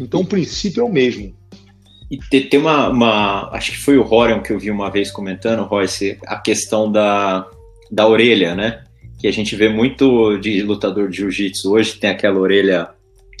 Então 0.00 0.20
o 0.20 0.26
princípio 0.26 0.80
é 0.80 0.84
o 0.84 0.92
mesmo. 0.92 1.34
E 2.10 2.18
tem 2.18 2.60
uma, 2.60 2.88
uma, 2.88 3.50
Acho 3.50 3.72
que 3.72 3.78
foi 3.78 3.98
o 3.98 4.02
Rorion 4.02 4.40
que 4.40 4.52
eu 4.52 4.58
vi 4.58 4.70
uma 4.70 4.90
vez 4.90 5.10
comentando, 5.10 5.64
Royce, 5.64 6.18
a 6.26 6.38
questão 6.38 6.90
da, 6.90 7.46
da 7.90 8.06
orelha, 8.06 8.54
né? 8.54 8.84
Que 9.18 9.26
a 9.26 9.32
gente 9.32 9.56
vê 9.56 9.68
muito 9.68 10.36
de 10.38 10.62
lutador 10.62 11.08
de 11.08 11.16
jiu-jitsu 11.16 11.72
hoje, 11.72 11.96
tem 11.96 12.10
aquela 12.10 12.38
orelha 12.38 12.90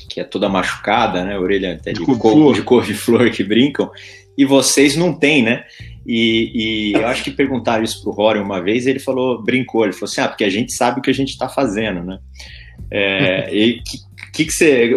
que 0.08 0.20
é 0.20 0.24
toda 0.24 0.48
machucada, 0.48 1.24
né? 1.24 1.38
Orelha 1.38 1.74
até 1.74 1.92
de, 1.92 2.00
de 2.00 2.06
couve-flor 2.62 3.18
cor 3.18 3.30
que 3.30 3.44
brincam. 3.44 3.90
E 4.36 4.44
vocês 4.44 4.96
não 4.96 5.12
têm, 5.12 5.42
né? 5.42 5.64
E, 6.06 6.52
e, 6.54 6.92
eu 6.92 7.06
acho 7.06 7.24
que 7.24 7.30
perguntaram 7.30 7.82
isso 7.82 8.02
pro 8.02 8.12
Rory 8.12 8.38
uma 8.38 8.62
vez 8.62 8.86
e 8.86 8.90
ele 8.90 9.00
falou, 9.00 9.42
brincou, 9.42 9.84
ele 9.84 9.92
falou 9.92 10.04
assim, 10.04 10.20
ah, 10.20 10.28
porque 10.28 10.44
a 10.44 10.50
gente 10.50 10.72
sabe 10.72 11.00
o 11.00 11.02
que 11.02 11.10
a 11.10 11.14
gente 11.14 11.30
está 11.30 11.48
fazendo, 11.48 12.02
né? 12.04 12.18
É, 12.90 13.52
e 13.54 13.82
que, 13.82 13.98
que, 14.32 14.44
que 14.44 14.52
você... 14.52 14.90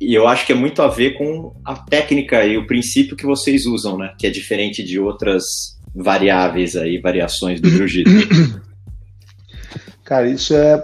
Eu 0.00 0.28
acho 0.28 0.46
que 0.46 0.52
é 0.52 0.54
muito 0.54 0.80
a 0.80 0.88
ver 0.88 1.18
com 1.18 1.54
a 1.64 1.74
técnica 1.74 2.46
e 2.46 2.56
o 2.56 2.66
princípio 2.66 3.16
que 3.16 3.26
vocês 3.26 3.66
usam, 3.66 3.98
né? 3.98 4.14
Que 4.18 4.28
é 4.28 4.30
diferente 4.30 4.82
de 4.82 4.98
outras 4.98 5.76
variáveis 5.94 6.76
aí, 6.76 6.98
variações 6.98 7.60
do 7.60 7.68
jiu-jitsu. 7.68 8.62
Cara, 10.04 10.28
isso 10.28 10.54
é 10.54 10.82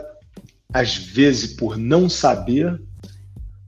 às 0.74 0.96
vezes 0.96 1.55
por 1.55 1.79
não 1.79 2.09
saber, 2.09 2.81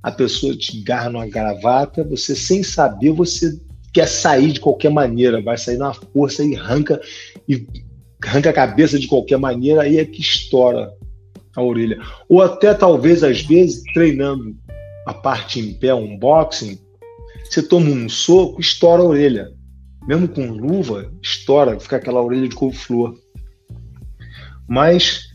a 0.02 0.10
pessoa 0.10 0.56
te 0.56 0.82
garra 0.82 1.08
numa 1.08 1.28
gravata, 1.28 2.02
você 2.02 2.34
sem 2.34 2.64
saber, 2.64 3.12
você 3.12 3.56
quer 3.96 4.06
sair 4.06 4.52
de 4.52 4.60
qualquer 4.60 4.90
maneira, 4.90 5.40
vai 5.40 5.56
sair 5.56 5.78
na 5.78 5.94
força 5.94 6.44
e 6.44 6.54
arranca 6.54 7.00
e 7.48 7.66
arranca 8.22 8.50
a 8.50 8.52
cabeça 8.52 8.98
de 8.98 9.06
qualquer 9.06 9.38
maneira, 9.38 9.80
aí 9.80 9.98
é 9.98 10.04
que 10.04 10.20
estoura 10.20 10.92
a 11.56 11.62
orelha. 11.62 11.98
Ou 12.28 12.42
até 12.42 12.74
talvez 12.74 13.24
às 13.24 13.40
vezes 13.40 13.82
treinando 13.94 14.54
a 15.06 15.14
parte 15.14 15.60
em 15.60 15.72
pé, 15.72 15.94
um 15.94 16.18
boxing, 16.18 16.78
você 17.48 17.62
toma 17.62 17.88
um 17.88 18.06
soco, 18.06 18.60
estoura 18.60 19.02
a 19.02 19.06
orelha. 19.06 19.50
Mesmo 20.06 20.28
com 20.28 20.46
luva, 20.46 21.10
estoura, 21.22 21.80
fica 21.80 21.96
aquela 21.96 22.22
orelha 22.22 22.48
de 22.48 22.54
couve-flor. 22.54 23.18
Mas 24.68 25.32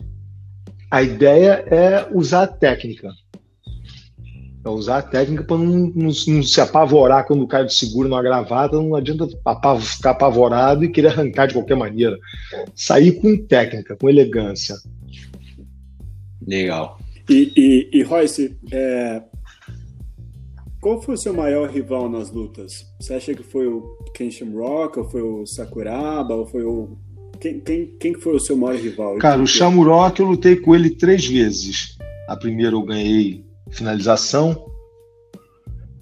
a 0.91 1.01
ideia 1.01 1.65
é 1.65 2.07
usar 2.13 2.43
a 2.43 2.47
técnica. 2.47 3.09
É 4.63 4.69
usar 4.69 4.97
a 4.99 5.01
técnica 5.01 5.43
para 5.43 5.57
não, 5.57 5.91
não, 5.95 6.11
não, 6.27 6.43
se 6.43 6.61
apavorar 6.61 7.25
quando 7.25 7.41
o 7.43 7.47
cara 7.47 7.65
te 7.65 7.73
segura 7.73 8.07
numa 8.07 8.21
gravata, 8.21 8.77
não 8.77 8.95
adianta 8.95 9.27
ficar 9.79 10.11
apavorado 10.11 10.85
e 10.85 10.89
querer 10.89 11.07
arrancar 11.07 11.47
de 11.47 11.53
qualquer 11.53 11.75
maneira. 11.75 12.15
Sair 12.75 13.13
com 13.13 13.35
técnica, 13.37 13.95
com 13.95 14.07
elegância. 14.07 14.75
Legal. 16.45 16.99
E, 17.27 17.51
e, 17.57 17.99
e 17.99 18.03
Royce, 18.03 18.55
é... 18.71 19.23
qual 20.79 21.01
foi 21.01 21.15
o 21.15 21.17
seu 21.17 21.33
maior 21.33 21.67
rival 21.67 22.07
nas 22.07 22.31
lutas? 22.31 22.85
Você 22.99 23.15
acha 23.15 23.33
que 23.33 23.43
foi 23.43 23.65
o 23.65 23.97
Kenshin 24.13 24.53
Rock, 24.53 24.99
ou 24.99 25.09
foi 25.09 25.23
o 25.23 25.45
Sakuraba, 25.47 26.35
ou 26.35 26.45
foi 26.45 26.63
o. 26.63 26.97
Quem, 27.39 27.59
quem, 27.59 27.87
quem 27.99 28.13
foi 28.13 28.35
o 28.35 28.39
seu 28.39 28.55
maior 28.55 28.79
rival? 28.79 29.17
Cara, 29.17 29.41
o 29.41 29.47
Shamrock 29.47 30.19
eu 30.19 30.27
lutei 30.27 30.55
com 30.55 30.75
ele 30.75 30.91
três 30.91 31.25
vezes. 31.25 31.97
A 32.27 32.37
primeira 32.37 32.75
eu 32.75 32.83
ganhei 32.83 33.43
finalização. 33.71 34.65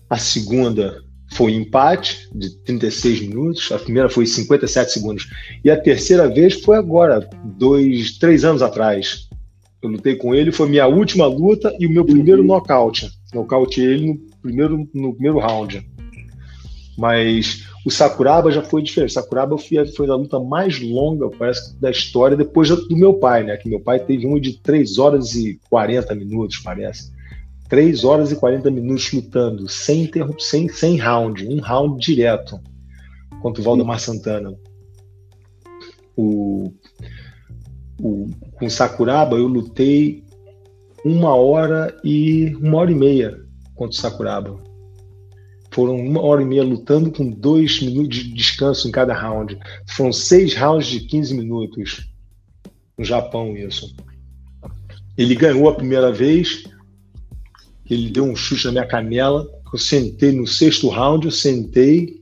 A 0.10 0.18
segunda 0.18 1.04
foi 1.34 1.54
empate 1.54 2.28
de 2.34 2.56
36 2.64 3.22
minutos, 3.22 3.72
a 3.72 3.78
primeira 3.78 4.10
foi 4.10 4.26
57 4.26 4.92
segundos. 4.92 5.28
E 5.64 5.70
a 5.70 5.80
terceira 5.80 6.28
vez 6.28 6.62
foi 6.62 6.78
agora, 6.78 7.28
dois, 7.44 8.18
três 8.18 8.44
anos 8.44 8.62
atrás. 8.62 9.28
Eu 9.82 9.90
lutei 9.90 10.16
com 10.16 10.36
ele, 10.36 10.52
foi 10.52 10.68
minha 10.68 10.88
última 10.88 11.26
luta 11.26 11.74
e 11.80 11.88
o 11.88 11.90
meu 11.90 12.04
primeiro 12.04 12.42
uhum. 12.42 12.48
nocaute. 12.48 13.10
Nocaute 13.34 13.82
ele 13.82 14.08
no 14.08 14.20
primeiro, 14.42 14.90
no 14.94 15.14
primeiro 15.14 15.40
round. 15.40 15.88
Mas 16.98 17.66
o 17.86 17.92
Sakuraba 17.92 18.52
já 18.52 18.62
foi 18.62 18.82
diferente. 18.82 19.14
Sakuraba 19.14 19.58
foi, 19.58 19.86
foi 19.88 20.10
a 20.10 20.16
luta 20.16 20.40
mais 20.40 20.82
longa, 20.82 21.30
parece, 21.30 21.80
da 21.80 21.90
história, 21.90 22.36
depois 22.36 22.68
do 22.70 22.98
meu 22.98 23.14
pai, 23.14 23.44
né? 23.44 23.56
Que 23.56 23.70
meu 23.70 23.80
pai 23.80 24.00
teve 24.00 24.26
uma 24.26 24.40
de 24.40 24.60
3 24.60 24.98
horas 24.98 25.34
e 25.36 25.60
40 25.70 26.14
minutos, 26.16 26.58
parece. 26.58 27.12
3 27.70 28.04
horas 28.04 28.32
e 28.32 28.36
40 28.36 28.72
minutos 28.72 29.12
lutando, 29.14 29.70
sem, 29.70 30.04
interrupção, 30.04 30.50
sem, 30.50 30.68
sem 30.70 30.98
round, 30.98 31.48
um 31.48 31.62
round 31.62 32.04
direto 32.04 32.60
contra 33.42 33.62
o 33.62 33.64
Valdemar 33.64 34.00
Santana. 34.00 34.56
O, 36.18 36.74
o, 38.02 38.28
com 38.54 38.66
o 38.66 38.70
Sakuraba 38.70 39.38
eu 39.38 39.48
lutei 39.48 40.24
uma 41.06 41.36
hora 41.36 41.96
e 42.04 42.56
uma 42.60 42.80
hora 42.80 42.92
e 42.92 42.96
meia 42.96 43.40
contra 43.76 43.96
o 43.96 44.02
Sakuraba. 44.02 44.60
Foram 45.72 45.96
uma 45.96 46.22
hora 46.22 46.42
e 46.42 46.46
meia 46.46 46.64
lutando 46.64 47.12
com 47.12 47.30
dois 47.30 47.80
minutos 47.82 48.18
de 48.18 48.34
descanso 48.34 48.88
em 48.88 48.92
cada 48.92 49.14
round. 49.14 49.58
Foram 49.90 50.12
seis 50.12 50.56
rounds 50.56 50.88
de 50.88 51.02
15 51.02 51.36
minutos. 51.36 52.10
No 52.98 53.06
Japão, 53.06 53.56
isso. 53.56 53.96
Ele 55.16 55.36
ganhou 55.36 55.70
a 55.70 55.76
primeira 55.76 56.12
vez, 56.12 56.64
ele 57.90 58.10
deu 58.10 58.24
um 58.24 58.36
chute 58.36 58.66
na 58.66 58.72
minha 58.72 58.88
canela. 58.88 59.48
Eu 59.72 59.80
sentei 59.80 60.32
no 60.32 60.46
sexto 60.48 60.90
round, 60.90 61.26
eu 61.26 61.32
sentei, 61.32 62.22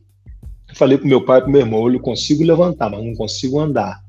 falei 0.73 0.97
pro 0.97 1.07
meu 1.07 1.23
pai 1.23 1.39
e 1.39 1.41
pro 1.41 1.51
meu 1.51 1.61
irmão, 1.61 1.91
eu 1.91 1.99
consigo 1.99 2.43
levantar, 2.43 2.89
mas 2.89 3.03
não 3.03 3.13
consigo 3.13 3.59
andar. 3.59 4.03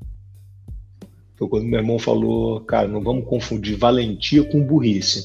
Foi 1.37 1.47
quando 1.47 1.65
meu 1.65 1.79
irmão 1.79 1.97
falou, 1.97 2.59
cara, 2.61 2.87
não 2.87 3.01
vamos 3.01 3.25
confundir 3.25 3.77
valentia 3.77 4.43
com 4.43 4.61
burrice. 4.61 5.23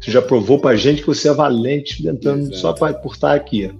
Você 0.00 0.10
já 0.10 0.22
provou 0.22 0.58
pra 0.58 0.76
gente 0.76 1.02
que 1.02 1.06
você 1.06 1.28
é 1.28 1.34
valente 1.34 2.02
tentando 2.02 2.42
Exato. 2.42 2.56
só 2.56 2.72
pra, 2.72 2.94
por 2.94 3.12
estar 3.12 3.34
aqui. 3.34 3.70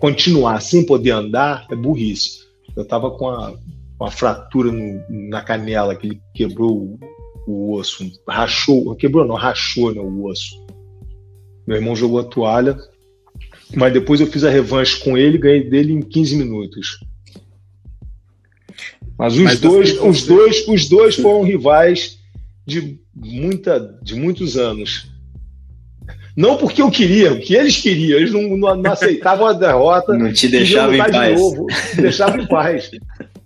Continuar 0.00 0.60
sem 0.60 0.84
poder 0.84 1.12
andar 1.12 1.66
é 1.70 1.76
burrice. 1.76 2.40
Eu 2.74 2.84
tava 2.84 3.10
com 3.12 3.28
a, 3.28 3.54
uma 4.00 4.10
fratura 4.10 4.72
no, 4.72 5.00
na 5.08 5.42
canela, 5.42 5.94
que 5.94 6.08
ele 6.08 6.20
quebrou 6.34 6.72
o, 6.76 6.98
o 7.46 7.74
osso, 7.74 8.04
rachou, 8.28 8.94
quebrou 8.96 9.24
não, 9.24 9.36
rachou 9.36 9.94
né, 9.94 10.00
o 10.00 10.24
osso. 10.24 10.65
Meu 11.66 11.76
irmão 11.76 11.96
jogou 11.96 12.20
a 12.20 12.24
toalha, 12.24 12.76
mas 13.74 13.92
depois 13.92 14.20
eu 14.20 14.26
fiz 14.26 14.44
a 14.44 14.50
revanche 14.50 15.02
com 15.02 15.16
ele 15.18 15.36
e 15.36 15.40
ganhei 15.40 15.68
dele 15.68 15.92
em 15.92 16.00
15 16.00 16.36
minutos. 16.36 17.00
Mas 19.18 19.34
os 19.34 19.42
mas 19.42 19.60
dois, 19.60 20.00
os 20.00 20.26
dois, 20.26 20.68
os 20.68 20.88
dois 20.88 21.16
foram 21.16 21.42
rivais 21.42 22.18
de 22.66 23.00
muita, 23.14 23.98
de 24.02 24.14
muitos 24.14 24.56
anos. 24.56 25.10
Não 26.36 26.58
porque 26.58 26.82
eu 26.82 26.90
queria, 26.90 27.32
o 27.32 27.40
que 27.40 27.54
eles 27.54 27.80
queriam, 27.80 28.18
eles 28.18 28.30
não, 28.30 28.42
não, 28.58 28.76
não 28.76 28.92
aceitavam 28.92 29.46
a 29.46 29.54
derrota. 29.54 30.12
Não 30.12 30.30
te 30.30 30.48
deixavam 30.48 30.94
em 30.94 30.98
paz. 30.98 31.34
De 31.34 31.42
novo, 31.42 31.66
deixavam 31.96 32.40
em 32.40 32.46
paz. 32.46 32.90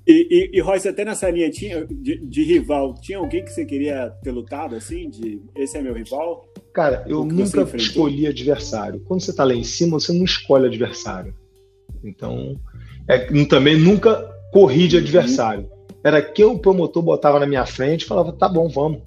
E, 0.05 0.51
e, 0.53 0.59
e 0.59 0.61
Royce, 0.61 0.89
até 0.89 1.05
nessa 1.05 1.31
linha 1.31 1.49
tinha, 1.51 1.87
de, 1.89 2.19
de, 2.19 2.43
rival, 2.43 2.95
tinha 3.01 3.19
alguém 3.19 3.45
que 3.45 3.53
você 3.53 3.65
queria 3.65 4.11
ter 4.25 4.33
lutado 4.33 4.75
assim? 4.75 5.09
De 5.09 5.41
esse 5.55 5.79
é 5.79 5.83
meu 5.83 5.95
rival? 5.95 6.45
Cara, 6.73 7.05
eu 7.07 7.25
nunca 7.25 7.63
escolhi 7.77 8.27
adversário. 8.27 9.01
Quando 9.01 9.21
você 9.21 9.33
tá 9.33 9.45
lá 9.45 9.55
em 9.55 9.65
cima, 9.65 9.99
você 9.99 10.13
não 10.13 10.25
escolhe 10.25 10.67
adversário. 10.67 11.35
Então, 12.05 12.59
é, 13.09 13.19
também 13.47 13.79
nunca 13.79 14.31
corri 14.53 14.87
de 14.87 14.97
adversário. 14.97 15.69
Era 16.03 16.23
quem 16.23 16.45
o 16.45 16.59
promotor 16.59 17.03
botava 17.03 17.41
na 17.41 17.47
minha 17.47 17.67
frente 17.67 18.03
e 18.03 18.07
falava, 18.07 18.33
tá 18.33 18.49
bom, 18.49 18.69
vamos. 18.69 19.03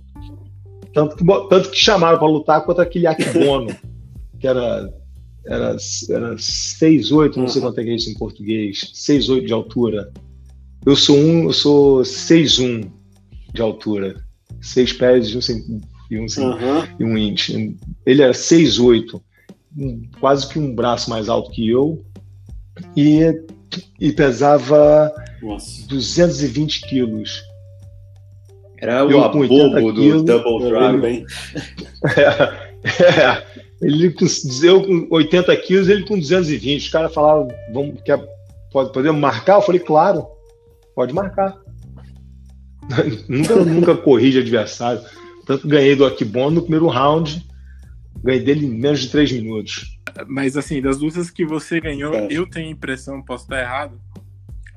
Tanto 0.94 1.16
que, 1.16 1.26
tanto 1.26 1.70
que 1.72 1.78
chamaram 1.78 2.20
para 2.20 2.28
lutar 2.28 2.64
contra 2.64 2.84
aquele 2.84 3.08
Akibono, 3.08 3.76
que 4.40 4.48
era 4.48 4.94
era, 5.46 5.76
era 6.10 6.36
6'8, 6.36 7.36
não 7.36 7.48
sei 7.48 7.62
quanto 7.62 7.80
é 7.80 7.84
que 7.84 7.90
é 7.90 7.96
isso 7.96 8.10
em 8.10 8.14
português, 8.14 8.92
6'8 8.94 9.46
de 9.46 9.54
altura. 9.54 10.12
Eu 10.86 10.96
sou 10.96 11.18
um, 11.18 11.46
eu 11.46 11.54
sou 11.54 12.02
6'1 12.02 12.90
de 13.54 13.62
altura, 13.62 14.24
6 14.62 14.94
pés 14.94 15.28
e 15.28 15.38
um, 15.38 15.82
e 16.10 16.20
um, 16.20 16.26
uhum. 16.26 16.88
e 17.00 17.04
um 17.04 17.18
inch. 17.18 17.50
Ele 18.06 18.22
era 18.22 18.34
6'8, 18.34 19.22
quase 20.20 20.48
que 20.48 20.60
um 20.60 20.74
braço 20.74 21.10
mais 21.10 21.30
alto 21.30 21.52
que 21.52 21.70
eu, 21.70 22.04
e, 22.96 23.22
e 24.00 24.12
pesava 24.12 25.12
Nossa. 25.42 25.88
220 25.88 26.88
quilos. 26.88 27.42
Era 28.78 29.06
o 29.06 29.24
abobo 29.24 29.48
do 29.94 30.24
Double 30.24 30.70
Drive, 30.70 31.06
hein? 31.06 31.26
É, 32.86 33.22
é, 33.24 33.44
ele 33.82 34.12
com, 34.12 34.26
eu 34.62 34.82
com 34.84 35.08
80 35.10 35.56
quilos, 35.58 35.88
ele 35.88 36.06
com 36.06 36.20
220. 36.20 36.82
Os 36.82 36.90
caras 36.90 37.14
falavam, 37.14 37.48
vamos, 37.72 38.02
quer, 38.02 38.22
pode, 38.72 38.92
podemos 38.92 39.22
marcar? 39.22 39.56
Eu 39.56 39.62
falei, 39.62 39.80
claro, 39.80 40.28
pode 40.94 41.14
marcar. 41.14 41.58
nunca, 43.30 43.56
nunca 43.56 43.96
corri 43.96 44.32
de 44.32 44.40
adversário. 44.40 45.02
Tanto 45.46 45.68
ganhei 45.68 45.96
do 45.96 46.06
Akibon 46.06 46.52
no 46.52 46.62
primeiro 46.62 46.88
round, 46.88 47.46
ganhei 48.24 48.44
dele 48.44 48.66
em 48.66 48.70
menos 48.70 49.02
de 49.02 49.10
3 49.10 49.32
minutos. 49.34 50.00
Mas 50.28 50.56
assim, 50.56 50.82
das 50.82 51.00
lutas 51.00 51.30
que 51.30 51.46
você 51.46 51.80
ganhou, 51.80 52.14
é. 52.14 52.28
eu 52.30 52.48
tenho 52.48 52.68
a 52.68 52.72
impressão, 52.72 53.22
posso 53.22 53.46
estar 53.46 53.60
errado, 53.60 54.00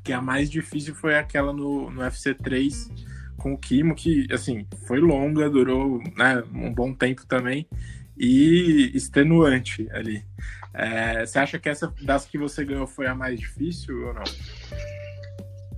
que 0.02 0.12
a 0.12 0.20
mais 0.20 0.50
difícil 0.50 0.94
foi 0.94 1.16
aquela 1.16 1.52
no, 1.52 1.90
no 1.90 2.00
UFC 2.00 2.34
3 2.34 2.90
com 3.36 3.52
o 3.52 3.58
Kimo, 3.58 3.94
que 3.94 4.26
assim, 4.32 4.66
foi 4.86 4.98
longa, 5.00 5.48
durou 5.50 6.02
né, 6.16 6.42
um 6.52 6.72
bom 6.72 6.92
tempo 6.92 7.26
também 7.26 7.66
e 8.16 8.90
extenuante 8.94 9.86
ali. 9.92 10.24
É, 10.72 11.24
você 11.24 11.38
acha 11.38 11.58
que 11.58 11.68
essa 11.68 11.92
das 12.02 12.24
que 12.24 12.38
você 12.38 12.64
ganhou 12.64 12.86
foi 12.86 13.06
a 13.06 13.14
mais 13.14 13.38
difícil 13.38 14.06
ou 14.06 14.14
não? 14.14 14.24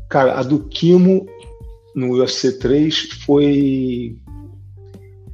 Cara, 0.08 0.38
a 0.38 0.42
do 0.42 0.64
Kimo 0.68 1.26
no 1.94 2.12
UFC 2.18 2.58
3 2.58 3.10
foi 3.24 4.16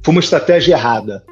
foi 0.05 0.11
uma 0.11 0.21
estratégia 0.21 0.75
errada. 0.75 1.25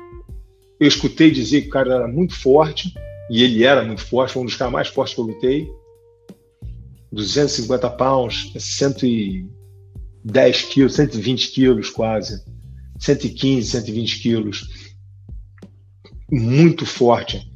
Eu 0.80 0.88
escutei 0.88 1.30
dizer 1.30 1.62
que 1.62 1.68
o 1.68 1.72
cara 1.72 1.94
era 1.94 2.08
muito 2.08 2.34
forte, 2.34 2.92
e 3.30 3.44
ele 3.44 3.64
era 3.64 3.86
muito 3.86 4.04
forte, 4.04 4.34
foi 4.34 4.42
um 4.42 4.46
dos 4.46 4.56
caras 4.56 4.74
mais 4.74 4.88
fortes 4.88 5.14
que 5.14 5.22
eu 5.22 5.26
lutei. 5.26 5.70
250 7.12 7.88
pounds, 7.92 8.52
110 8.58 10.62
quilos, 10.64 10.96
120 10.96 11.52
quilos 11.52 11.92
quase. 11.92 12.44
115, 12.98 13.70
120 13.70 14.20
quilos 14.20 14.68
muito 16.32 16.84
forte. 16.84 17.48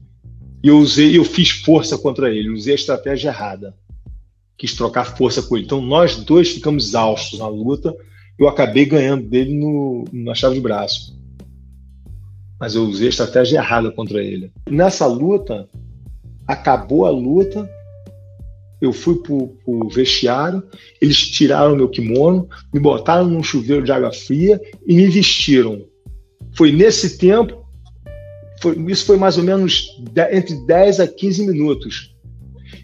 E 0.63 0.67
eu 0.67 0.77
usei, 0.77 1.17
eu 1.17 1.25
fiz 1.25 1.49
força 1.49 1.97
contra 1.97 2.29
ele, 2.29 2.51
usei 2.51 2.73
a 2.73 2.75
estratégia 2.75 3.29
errada. 3.29 3.75
Quis 4.55 4.75
trocar 4.75 5.17
força 5.17 5.41
com 5.41 5.57
ele. 5.57 5.65
Então 5.65 5.81
nós 5.81 6.17
dois 6.17 6.49
ficamos 6.49 6.89
exaustos 6.89 7.39
na 7.39 7.47
luta. 7.47 7.91
Eu 8.37 8.47
acabei 8.47 8.85
ganhando 8.85 9.27
dele 9.27 9.53
no, 9.53 10.05
na 10.11 10.35
chave 10.35 10.55
de 10.55 10.61
braço. 10.61 11.17
Mas 12.59 12.75
eu 12.75 12.83
usei 12.83 13.07
a 13.07 13.09
estratégia 13.09 13.57
errada 13.57 13.91
contra 13.91 14.23
ele. 14.23 14.51
Nessa 14.69 15.05
luta, 15.05 15.67
acabou 16.45 17.05
a 17.05 17.09
luta. 17.09 17.69
Eu 18.79 18.93
fui 18.93 19.15
pro, 19.15 19.47
pro 19.65 19.89
vestiário, 19.89 20.63
eles 21.01 21.17
tiraram 21.17 21.75
meu 21.75 21.89
kimono, 21.89 22.47
me 22.71 22.79
botaram 22.79 23.27
num 23.27 23.41
chuveiro 23.41 23.83
de 23.83 23.91
água 23.91 24.13
fria 24.13 24.61
e 24.85 24.95
me 24.95 25.07
vestiram. 25.07 25.83
Foi 26.53 26.71
nesse 26.71 27.17
tempo 27.17 27.67
foi, 28.59 28.75
isso 28.91 29.05
foi 29.05 29.17
mais 29.17 29.37
ou 29.37 29.43
menos 29.43 29.87
entre 30.31 30.55
10 30.65 30.99
a 30.99 31.07
15 31.07 31.47
minutos. 31.47 32.15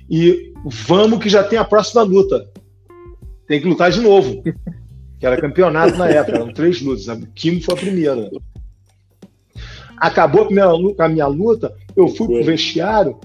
E 0.10 0.54
vamos 0.66 1.20
que 1.20 1.30
já 1.30 1.44
tem 1.44 1.58
a 1.58 1.66
próxima 1.66 2.04
luta. 2.04 2.48
Tem 3.48 3.60
que 3.60 3.68
lutar 3.68 3.92
de 3.92 4.02
novo. 4.02 4.44
Que 5.24 5.28
era 5.28 5.40
campeonato 5.40 5.96
na 5.96 6.10
época, 6.10 6.36
eram 6.36 6.52
três 6.52 6.82
lutas. 6.82 7.08
A 7.08 7.16
Kim 7.34 7.62
foi 7.62 7.76
a 7.76 7.78
primeira. 7.78 8.30
Acabou 9.96 10.42
a, 10.42 10.46
primeira 10.48 10.70
a 11.00 11.08
minha 11.08 11.28
luta, 11.28 11.74
eu 11.96 12.10
fui 12.10 12.28
pro 12.28 12.44
vestiário. 12.44 13.18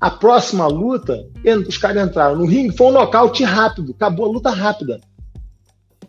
A 0.00 0.10
próxima 0.10 0.66
luta, 0.66 1.28
os 1.68 1.76
caras 1.76 2.08
entraram 2.08 2.36
no 2.36 2.46
ringue, 2.46 2.74
foi 2.74 2.86
um 2.86 2.92
nocaute 2.92 3.44
rápido, 3.44 3.92
acabou 3.94 4.24
a 4.24 4.28
luta 4.30 4.48
rápida. 4.48 4.98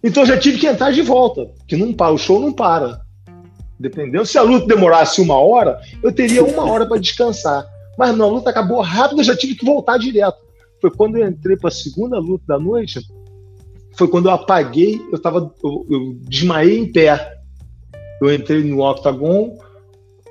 Então 0.01 0.23
eu 0.23 0.27
já 0.27 0.37
tive 0.37 0.59
que 0.59 0.65
entrar 0.65 0.93
de 0.93 1.01
volta, 1.01 1.45
que 1.67 1.75
não 1.75 1.91
para, 1.91 2.13
o 2.13 2.17
show 2.17 2.39
não 2.39 2.53
para. 2.53 3.01
Dependendo, 3.77 4.25
se 4.25 4.37
a 4.37 4.41
luta 4.41 4.65
demorasse 4.65 5.19
uma 5.19 5.37
hora, 5.37 5.77
eu 6.01 6.13
teria 6.13 6.41
uma 6.41 6.63
hora 6.71 6.85
para 6.85 7.01
descansar. 7.01 7.67
Mas 7.99 8.15
não, 8.15 8.27
a 8.27 8.31
luta 8.31 8.49
acabou 8.49 8.79
rápido, 8.79 9.19
eu 9.19 9.25
já 9.25 9.35
tive 9.35 9.55
que 9.55 9.65
voltar 9.65 9.97
direto. 9.97 10.37
Foi 10.79 10.89
quando 10.89 11.17
eu 11.17 11.27
entrei 11.27 11.57
para 11.57 11.67
a 11.67 11.71
segunda 11.71 12.17
luta 12.17 12.45
da 12.47 12.57
noite, 12.57 13.01
foi 13.97 14.07
quando 14.07 14.27
eu 14.27 14.31
apaguei, 14.31 15.01
eu 15.11 15.19
tava, 15.19 15.51
eu, 15.63 15.87
eu 15.89 16.17
desmaiei 16.21 16.77
em 16.77 16.91
pé. 16.91 17.35
Eu 18.21 18.33
entrei 18.33 18.63
no 18.63 18.81
octagon, 18.81 19.57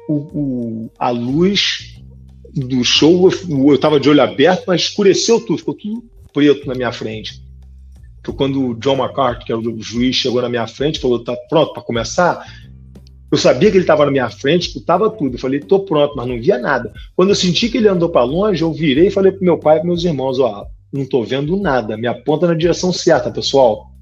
o, 0.08 0.14
o, 0.14 0.90
a 0.98 1.10
luz 1.10 2.00
do 2.54 2.82
show, 2.84 3.30
eu, 3.30 3.72
eu 3.72 3.78
tava 3.78 4.00
de 4.00 4.08
olho 4.08 4.22
aberto, 4.22 4.64
mas 4.66 4.82
escureceu 4.82 5.40
tudo, 5.40 5.58
ficou 5.58 5.74
tudo 5.74 6.04
preto 6.32 6.66
na 6.66 6.74
minha 6.74 6.92
frente. 6.92 7.44
Foi 8.24 8.34
quando 8.34 8.70
o 8.70 8.74
John 8.74 8.96
McCarthy, 8.96 9.44
que 9.44 9.52
era 9.52 9.60
o 9.60 9.82
juiz, 9.82 10.16
chegou 10.16 10.42
na 10.42 10.48
minha 10.48 10.66
frente 10.66 10.96
e 10.96 11.00
falou: 11.00 11.22
tá 11.22 11.36
pronto 11.48 11.72
para 11.72 11.82
começar? 11.82 12.44
Eu 13.30 13.38
sabia 13.38 13.70
que 13.70 13.76
ele 13.76 13.84
estava 13.84 14.04
na 14.04 14.10
minha 14.10 14.30
frente, 14.30 14.68
escutava 14.68 15.10
tudo. 15.10 15.34
Eu 15.34 15.38
falei, 15.38 15.60
tô 15.60 15.80
pronto, 15.80 16.14
mas 16.16 16.26
não 16.26 16.40
via 16.40 16.58
nada. 16.58 16.92
Quando 17.14 17.30
eu 17.30 17.34
senti 17.34 17.68
que 17.68 17.76
ele 17.76 17.88
andou 17.88 18.08
para 18.08 18.24
longe, 18.24 18.62
eu 18.62 18.72
virei 18.72 19.08
e 19.08 19.10
falei 19.10 19.32
pro 19.32 19.44
meu 19.44 19.58
pai 19.58 19.80
e 19.80 19.84
meus 19.84 20.04
irmãos, 20.04 20.38
ó, 20.38 20.66
não 20.96 21.06
tô 21.06 21.22
vendo 21.22 21.56
nada, 21.56 21.96
me 21.96 22.06
aponta 22.06 22.46
na 22.46 22.54
direção 22.54 22.92
certa, 22.92 23.30
pessoal. 23.30 23.92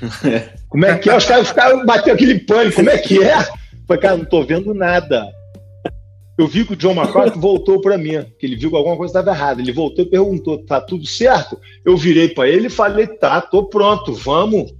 Como 0.68 0.86
é 0.86 0.96
que 0.98 1.10
é? 1.10 1.16
Os 1.16 1.24
caras 1.24 1.48
ficaram, 1.48 1.84
bateu 1.84 2.14
aquele 2.14 2.38
pânico, 2.40 2.76
como 2.76 2.88
é 2.90 2.98
que 2.98 3.22
é? 3.22 3.36
Falei, 3.86 4.00
cara, 4.00 4.16
não 4.16 4.24
tô 4.24 4.42
vendo 4.42 4.72
nada. 4.72 5.28
Eu 6.38 6.46
vi 6.46 6.64
que 6.64 6.72
o 6.72 6.76
John 6.76 6.94
McCarthy 6.94 7.38
voltou 7.38 7.80
para 7.80 7.98
mim, 7.98 8.24
que 8.38 8.46
ele 8.46 8.56
viu 8.56 8.70
que 8.70 8.76
alguma 8.76 8.96
coisa 8.96 9.10
estava 9.10 9.36
errada. 9.36 9.60
Ele 9.60 9.72
voltou 9.72 10.04
e 10.04 10.08
perguntou, 10.08 10.64
tá 10.64 10.80
tudo 10.80 11.06
certo? 11.06 11.58
Eu 11.84 11.96
virei 11.96 12.28
para 12.28 12.48
ele 12.48 12.68
e 12.68 12.70
falei, 12.70 13.06
tá, 13.06 13.40
tô 13.40 13.66
pronto, 13.66 14.14
vamos. 14.14 14.72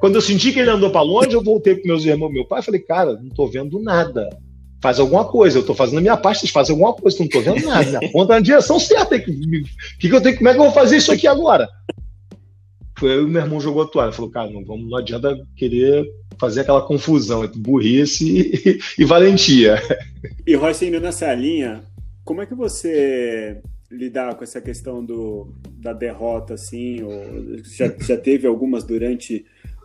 Quando 0.00 0.16
eu 0.16 0.20
senti 0.20 0.52
que 0.52 0.58
ele 0.58 0.70
andou 0.70 0.90
para 0.90 1.00
longe, 1.00 1.32
eu 1.32 1.44
voltei 1.44 1.76
para 1.76 1.86
meus 1.86 2.04
irmãos, 2.04 2.32
meu 2.32 2.44
pai, 2.44 2.58
e 2.58 2.64
falei, 2.64 2.80
cara, 2.80 3.12
não 3.14 3.28
estou 3.28 3.48
vendo 3.48 3.80
nada. 3.80 4.28
Faz 4.82 4.98
alguma 4.98 5.24
coisa, 5.24 5.58
eu 5.58 5.60
estou 5.60 5.76
fazendo 5.76 5.98
a 5.98 6.00
minha 6.00 6.16
parte, 6.16 6.40
vocês 6.40 6.50
fazem 6.50 6.74
alguma 6.74 6.92
coisa, 6.92 7.16
não 7.18 7.26
estou 7.26 7.40
vendo 7.40 7.64
nada. 7.64 8.00
Me 8.00 8.06
aponta 8.06 8.34
na 8.34 8.40
direção 8.40 8.80
certa. 8.80 9.16
Que, 9.18 9.32
que, 10.00 10.08
que 10.08 10.14
eu 10.14 10.20
tenho, 10.20 10.36
como 10.36 10.48
é 10.48 10.52
que 10.52 10.58
eu 10.58 10.64
vou 10.64 10.72
fazer 10.72 10.96
isso 10.96 11.12
aqui 11.12 11.28
agora? 11.28 11.68
Foi 12.98 13.12
aí 13.12 13.20
o 13.20 13.28
meu 13.28 13.42
irmão 13.42 13.60
jogou 13.60 13.82
a 13.82 13.86
toalha. 13.86 14.12
Falou, 14.12 14.30
cara, 14.30 14.50
não, 14.50 14.64
vamos, 14.64 14.90
não 14.90 14.98
adianta 14.98 15.38
querer 15.56 16.04
fazer 16.38 16.62
aquela 16.62 16.82
confusão 16.82 17.44
entre 17.44 17.60
burrice 17.60 18.24
e, 18.26 18.80
e 19.00 19.04
valentia. 19.04 19.80
E 20.44 20.56
Royce, 20.56 20.86
indo 20.86 21.00
nessa 21.00 21.32
linha, 21.32 21.84
como 22.24 22.42
é 22.42 22.46
que 22.46 22.54
você 22.54 23.60
lidar 23.88 24.34
com 24.34 24.42
essa 24.42 24.60
questão 24.60 25.04
do, 25.04 25.54
da 25.78 25.92
derrota, 25.92 26.54
assim, 26.54 27.02
ou 27.02 27.62
já, 27.62 27.92
já 28.00 28.16
teve 28.16 28.48
algumas 28.48 28.82
durante 28.82 29.44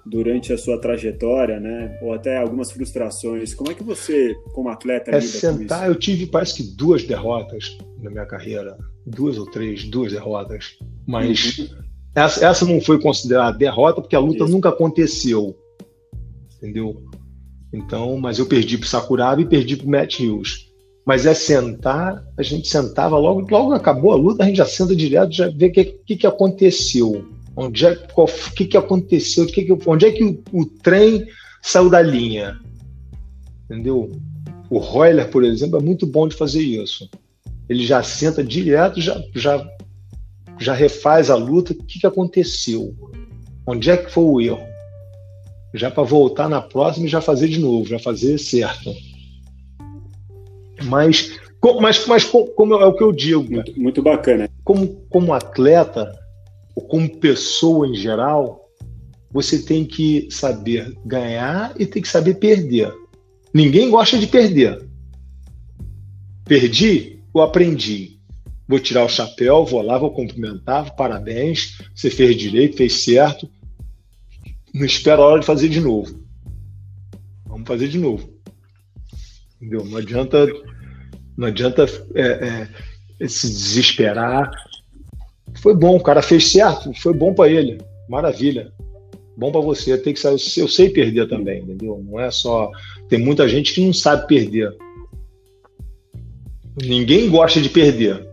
durante 0.09 0.53
a 0.53 0.57
sua 0.57 0.79
trajetória, 0.79 1.59
né? 1.59 1.97
Ou 2.01 2.13
até 2.13 2.37
algumas 2.37 2.71
frustrações. 2.71 3.53
Como 3.53 3.71
é 3.71 3.73
que 3.73 3.83
você, 3.83 4.33
como 4.53 4.69
atleta, 4.69 5.11
é 5.11 5.21
sentar, 5.21 5.87
Eu 5.87 5.95
tive, 5.95 6.25
parece 6.27 6.55
que 6.55 6.63
duas 6.63 7.03
derrotas 7.03 7.77
na 8.01 8.09
minha 8.09 8.25
carreira, 8.25 8.77
duas 9.05 9.37
ou 9.37 9.45
três, 9.45 9.83
duas 9.85 10.11
derrotas. 10.11 10.77
Mas 11.05 11.59
uhum. 11.59 11.67
essa, 12.15 12.45
essa 12.45 12.65
não 12.65 12.79
foi 12.81 12.99
considerada 12.99 13.57
derrota 13.57 14.01
porque 14.01 14.15
a 14.15 14.19
luta 14.19 14.43
Isso. 14.43 14.53
nunca 14.53 14.69
aconteceu, 14.69 15.57
entendeu? 16.57 17.03
Então, 17.73 18.17
mas 18.17 18.39
eu 18.39 18.45
perdi 18.45 18.77
para 18.77 18.87
Sakuraba 18.87 19.41
e 19.41 19.45
perdi 19.45 19.75
para 19.75 19.87
Matt 19.87 20.19
Hughes. 20.19 20.67
Mas 21.05 21.25
é 21.25 21.33
sentar, 21.33 22.21
a 22.37 22.43
gente 22.43 22.67
sentava 22.67 23.17
logo, 23.17 23.47
logo 23.49 23.73
acabou 23.73 24.11
a 24.11 24.15
luta, 24.15 24.43
a 24.43 24.45
gente 24.45 24.57
já 24.57 24.65
senta 24.65 24.93
direto, 24.93 25.31
já 25.31 25.49
vê 25.49 25.67
o 25.67 25.71
que, 25.71 25.85
que, 25.85 26.15
que 26.17 26.27
aconteceu 26.27 27.25
Onde 27.59 27.87
é, 27.87 27.97
o 28.15 28.27
que, 28.55 28.65
que 28.65 28.77
aconteceu? 28.77 29.47
Que 29.47 29.63
que, 29.63 29.89
onde 29.89 30.05
é 30.05 30.11
que 30.11 30.23
o, 30.23 30.43
o, 30.53 30.63
trem 30.63 31.25
saiu 31.59 31.89
da 31.89 31.99
linha? 31.99 32.59
Entendeu? 33.65 34.11
O 34.69 34.77
Royler, 34.77 35.27
por 35.31 35.43
exemplo, 35.43 35.79
é 35.79 35.81
muito 35.81 36.05
bom 36.05 36.27
de 36.27 36.35
fazer 36.35 36.61
isso. 36.61 37.09
Ele 37.67 37.83
já 37.83 38.03
senta 38.03 38.43
direto, 38.43 39.01
já, 39.01 39.19
já, 39.33 39.67
já 40.59 40.73
refaz 40.75 41.31
a 41.31 41.35
luta. 41.35 41.73
O 41.73 41.75
que, 41.83 41.99
que 41.99 42.05
aconteceu? 42.05 42.95
Onde 43.65 43.89
é 43.89 43.97
que 43.97 44.11
foi 44.11 44.23
o 44.23 44.39
erro? 44.39 44.67
Já 45.73 45.89
para 45.89 46.03
voltar 46.03 46.47
na 46.47 46.61
próxima 46.61 47.07
e 47.07 47.09
já 47.09 47.21
fazer 47.21 47.47
de 47.47 47.59
novo, 47.59 47.89
já 47.89 47.97
fazer 47.97 48.37
certo. 48.37 48.93
Mas, 50.83 51.31
mas, 51.81 52.05
mas 52.05 52.23
como 52.23 52.75
é 52.75 52.85
o 52.85 52.93
que 52.93 53.03
eu 53.03 53.11
digo? 53.11 53.43
Muito, 53.51 53.79
muito 53.79 54.03
bacana. 54.03 54.47
Como, 54.63 54.87
como 55.09 55.33
atleta, 55.33 56.13
ou 56.77 56.83
como 56.83 57.17
pessoa 57.17 57.87
em 57.87 57.95
geral, 57.95 58.69
você 59.31 59.63
tem 59.63 59.83
que 59.83 60.27
saber 60.29 60.95
ganhar 61.03 61.73
e 61.75 61.87
tem 61.87 62.03
que 62.03 62.07
saber 62.07 62.35
perder. 62.35 62.93
Ninguém 63.51 63.89
gosta 63.89 64.19
de 64.19 64.27
perder. 64.27 64.87
Perdi, 66.45 67.19
eu 67.33 67.41
aprendi. 67.41 68.19
Vou 68.67 68.79
tirar 68.79 69.03
o 69.03 69.09
chapéu, 69.09 69.65
vou 69.65 69.81
lá, 69.81 69.97
vou 69.97 70.11
cumprimentar, 70.11 70.95
parabéns, 70.95 71.79
você 71.95 72.11
fez 72.11 72.37
direito, 72.37 72.77
fez 72.77 73.03
certo. 73.03 73.49
Não 74.71 74.85
espera 74.85 75.19
a 75.19 75.25
hora 75.25 75.39
de 75.39 75.47
fazer 75.47 75.69
de 75.69 75.79
novo. 75.79 76.23
Vamos 77.47 77.67
fazer 77.67 77.87
de 77.87 77.97
novo. 77.97 78.31
Entendeu? 79.55 79.83
Não 79.83 79.97
adianta, 79.97 80.45
não 81.35 81.47
adianta 81.47 81.87
é, 82.13 82.67
é, 83.19 83.27
se 83.27 83.47
desesperar. 83.47 84.51
Foi 85.67 85.75
bom, 85.75 85.97
o 85.97 86.01
cara 86.01 86.21
fez 86.21 86.49
certo, 86.49 86.93
foi 86.93 87.13
bom 87.13 87.33
para 87.33 87.51
ele. 87.51 87.77
Maravilha. 88.07 88.71
Bom 89.35 89.51
para 89.51 89.59
você. 89.59 89.97
Tem 89.97 90.13
que 90.13 90.19
saber, 90.21 90.39
eu 90.55 90.65
sei 90.65 90.89
perder 90.89 91.27
também, 91.27 91.61
entendeu? 91.61 92.01
Não 92.09 92.17
é 92.17 92.31
só. 92.31 92.71
Tem 93.09 93.19
muita 93.19 93.49
gente 93.49 93.73
que 93.73 93.85
não 93.85 93.91
sabe 93.91 94.25
perder. 94.27 94.73
Ninguém 96.81 97.29
gosta 97.29 97.59
de 97.59 97.67
perder, 97.67 98.25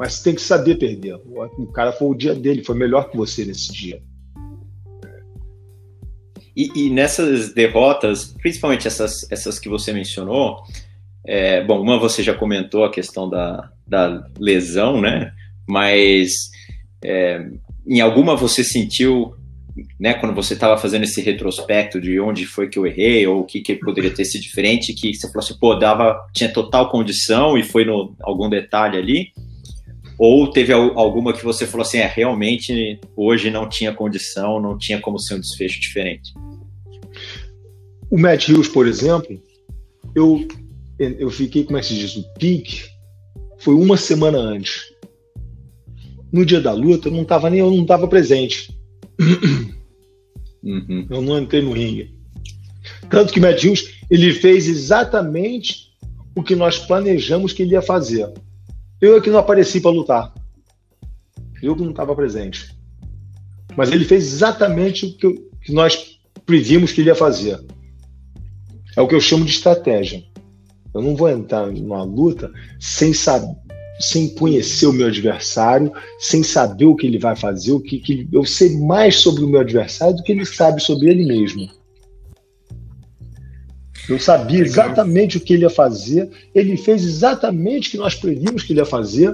mas 0.00 0.20
tem 0.20 0.34
que 0.34 0.42
saber 0.42 0.78
perder. 0.78 1.14
O 1.14 1.68
cara 1.68 1.92
foi 1.92 2.08
o 2.08 2.14
dia 2.14 2.34
dele, 2.34 2.64
foi 2.64 2.74
melhor 2.74 3.08
que 3.08 3.16
você 3.16 3.44
nesse 3.44 3.72
dia. 3.72 4.02
E, 6.56 6.72
e 6.74 6.90
nessas 6.90 7.54
derrotas, 7.54 8.34
principalmente 8.42 8.88
essas, 8.88 9.30
essas 9.30 9.60
que 9.60 9.68
você 9.68 9.92
mencionou, 9.92 10.56
é, 11.24 11.62
bom, 11.62 11.80
uma 11.80 12.00
você 12.00 12.20
já 12.20 12.34
comentou 12.34 12.84
a 12.84 12.90
questão 12.90 13.30
da, 13.30 13.70
da 13.86 14.26
lesão, 14.40 15.00
né? 15.00 15.32
Mas 15.68 16.50
é, 17.02 17.46
em 17.86 18.00
alguma 18.00 18.36
você 18.36 18.62
sentiu, 18.62 19.34
né, 19.98 20.14
quando 20.14 20.34
você 20.34 20.54
estava 20.54 20.76
fazendo 20.76 21.04
esse 21.04 21.20
retrospecto 21.20 22.00
de 22.00 22.20
onde 22.20 22.46
foi 22.46 22.68
que 22.68 22.78
eu 22.78 22.86
errei 22.86 23.26
ou 23.26 23.40
o 23.40 23.44
que, 23.44 23.60
que 23.60 23.74
poderia 23.76 24.12
ter 24.12 24.24
sido 24.24 24.42
diferente, 24.42 24.92
que 24.92 25.14
você 25.14 25.26
falou 25.28 25.44
assim, 25.44 25.58
pô, 25.58 25.74
dava, 25.74 26.18
tinha 26.34 26.52
total 26.52 26.90
condição 26.90 27.56
e 27.56 27.62
foi 27.62 27.84
no 27.84 28.14
algum 28.22 28.48
detalhe 28.48 28.98
ali? 28.98 29.28
Ou 30.18 30.50
teve 30.50 30.70
alguma 30.70 31.32
que 31.32 31.42
você 31.42 31.66
falou 31.66 31.82
assim, 31.82 31.98
é, 31.98 32.06
realmente 32.06 33.00
hoje 33.16 33.50
não 33.50 33.66
tinha 33.66 33.92
condição, 33.92 34.60
não 34.60 34.76
tinha 34.76 35.00
como 35.00 35.18
ser 35.18 35.36
um 35.36 35.40
desfecho 35.40 35.80
diferente? 35.80 36.34
O 38.10 38.18
Matt 38.18 38.48
Hughes, 38.48 38.68
por 38.68 38.86
exemplo, 38.86 39.40
eu, 40.14 40.46
eu 40.98 41.30
fiquei, 41.30 41.64
como 41.64 41.78
é 41.78 41.80
que 41.80 41.86
se 41.86 41.94
diz, 41.94 42.16
o 42.16 42.34
pique 42.34 42.82
foi 43.60 43.74
uma 43.74 43.96
semana 43.96 44.36
antes. 44.36 44.92
No 46.32 46.46
dia 46.46 46.60
da 46.60 46.72
luta, 46.72 47.08
eu 47.08 47.12
não 47.12 47.22
estava 47.22 47.50
nem, 47.50 47.60
eu 47.60 47.70
não 47.70 47.82
estava 47.82 48.06
presente. 48.08 48.76
Uhum. 50.62 51.06
Eu 51.08 51.22
não 51.22 51.38
entrei 51.38 51.62
no 51.62 51.72
ringue. 51.72 52.14
Tanto 53.08 53.32
que 53.32 53.40
Matt 53.40 53.64
Hughes, 53.64 53.94
ele 54.10 54.30
fez 54.30 54.68
exatamente 54.68 55.90
o 56.34 56.42
que 56.42 56.54
nós 56.54 56.78
planejamos 56.78 57.54
que 57.54 57.62
ele 57.62 57.72
ia 57.72 57.80
fazer. 57.80 58.30
Eu 59.00 59.16
é 59.16 59.20
que 59.22 59.30
não 59.30 59.38
apareci 59.38 59.80
para 59.80 59.90
lutar. 59.90 60.34
Eu 61.62 61.74
que 61.74 61.82
não 61.82 61.90
estava 61.90 62.14
presente. 62.14 62.76
Mas 63.76 63.90
ele 63.90 64.04
fez 64.04 64.24
exatamente 64.24 65.06
o 65.06 65.16
que, 65.16 65.32
que 65.62 65.72
nós 65.72 66.20
previmos 66.44 66.92
que 66.92 67.00
ele 67.00 67.10
ia 67.10 67.14
fazer. 67.14 67.58
É 68.96 69.00
o 69.00 69.08
que 69.08 69.14
eu 69.14 69.20
chamo 69.20 69.44
de 69.44 69.52
estratégia. 69.52 70.22
Eu 70.92 71.00
não 71.00 71.14
vou 71.14 71.28
entrar 71.28 71.66
numa 71.68 72.02
luta 72.02 72.50
sem 72.78 73.14
saber, 73.14 73.56
sem 74.00 74.34
conhecer 74.34 74.86
o 74.86 74.92
meu 74.92 75.08
adversário, 75.08 75.92
sem 76.18 76.42
saber 76.42 76.86
o 76.86 76.96
que 76.96 77.06
ele 77.06 77.18
vai 77.18 77.36
fazer, 77.36 77.72
o 77.72 77.80
que, 77.80 77.98
que 77.98 78.28
eu 78.32 78.44
sei 78.44 78.78
mais 78.78 79.16
sobre 79.16 79.44
o 79.44 79.48
meu 79.48 79.60
adversário 79.60 80.16
do 80.16 80.22
que 80.22 80.32
ele 80.32 80.46
sabe 80.46 80.82
sobre 80.82 81.10
ele 81.10 81.26
mesmo. 81.26 81.68
Eu 84.08 84.18
sabia 84.18 84.60
exatamente 84.60 85.36
o 85.36 85.40
que 85.40 85.52
ele 85.52 85.62
ia 85.62 85.70
fazer, 85.70 86.28
ele 86.54 86.76
fez 86.76 87.04
exatamente 87.04 87.88
o 87.88 87.90
que 87.92 87.98
nós 87.98 88.14
previmos 88.14 88.62
que 88.62 88.72
ele 88.72 88.80
ia 88.80 88.86
fazer. 88.86 89.32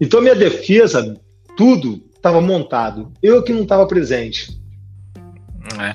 Então, 0.00 0.20
minha 0.20 0.34
defesa, 0.34 1.18
tudo 1.56 2.04
estava 2.14 2.40
montado. 2.40 3.12
Eu 3.22 3.42
que 3.42 3.52
não 3.52 3.62
estava 3.62 3.86
presente. 3.86 4.60
É. 5.80 5.94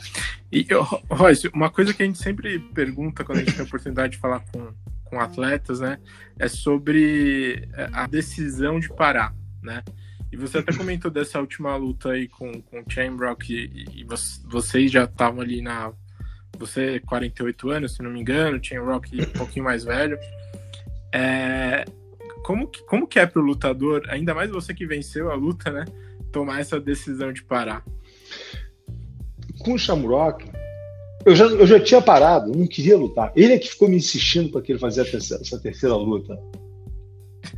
E, 0.51 0.65
Royce, 1.09 1.49
uma 1.53 1.69
coisa 1.69 1.93
que 1.93 2.01
a 2.01 2.05
gente 2.05 2.17
sempre 2.17 2.59
pergunta 2.73 3.23
quando 3.23 3.39
a 3.39 3.41
gente 3.41 3.53
tem 3.53 3.61
a 3.61 3.67
oportunidade 3.67 4.13
de 4.13 4.19
falar 4.19 4.39
com, 4.51 4.69
com 5.11 5.19
atletas, 5.19 5.81
né, 5.81 5.99
é 6.39 6.47
sobre 6.47 7.67
é, 7.73 7.89
a 7.91 8.07
decisão 8.07 8.79
de 8.79 8.89
parar, 8.89 9.35
né? 9.61 9.83
E 10.31 10.37
você 10.37 10.59
até 10.59 10.73
comentou 10.73 11.11
dessa 11.11 11.41
última 11.41 11.75
luta 11.75 12.11
aí 12.11 12.29
com, 12.29 12.61
com 12.61 12.79
o 12.79 12.85
Chamrock 12.87 13.53
e, 13.53 14.01
e 14.01 14.05
vocês 14.45 14.89
já 14.89 15.03
estavam 15.03 15.41
ali 15.41 15.61
na 15.61 15.91
você 16.57 16.99
48 17.01 17.69
anos, 17.69 17.95
se 17.95 18.03
não 18.03 18.11
me 18.11 18.21
engano, 18.21 18.59
tinha 18.59 18.81
Rock 18.81 19.19
um 19.19 19.25
pouquinho 19.37 19.65
mais 19.65 19.83
velho. 19.83 20.17
É, 21.13 21.85
como, 22.43 22.67
que, 22.67 22.83
como 22.85 23.07
que 23.07 23.19
é 23.19 23.25
para 23.25 23.41
o 23.41 23.45
lutador, 23.45 24.03
ainda 24.09 24.33
mais 24.33 24.49
você 24.49 24.73
que 24.73 24.85
venceu 24.85 25.31
a 25.31 25.35
luta, 25.35 25.71
né, 25.71 25.85
tomar 26.31 26.61
essa 26.61 26.79
decisão 26.79 27.33
de 27.33 27.43
parar? 27.43 27.83
Com 29.59 29.73
o 29.73 29.77
Shamrock, 29.77 30.49
eu 31.25 31.35
já, 31.35 31.45
eu 31.45 31.67
já 31.67 31.79
tinha 31.79 32.01
parado, 32.01 32.51
não 32.51 32.67
queria 32.67 32.97
lutar. 32.97 33.31
Ele 33.35 33.53
é 33.53 33.59
que 33.59 33.69
ficou 33.69 33.87
me 33.87 33.97
insistindo 33.97 34.49
para 34.49 34.61
que 34.61 34.71
ele 34.71 34.79
fizesse 34.79 35.33
essa 35.35 35.59
terceira 35.59 35.95
luta. 35.95 36.37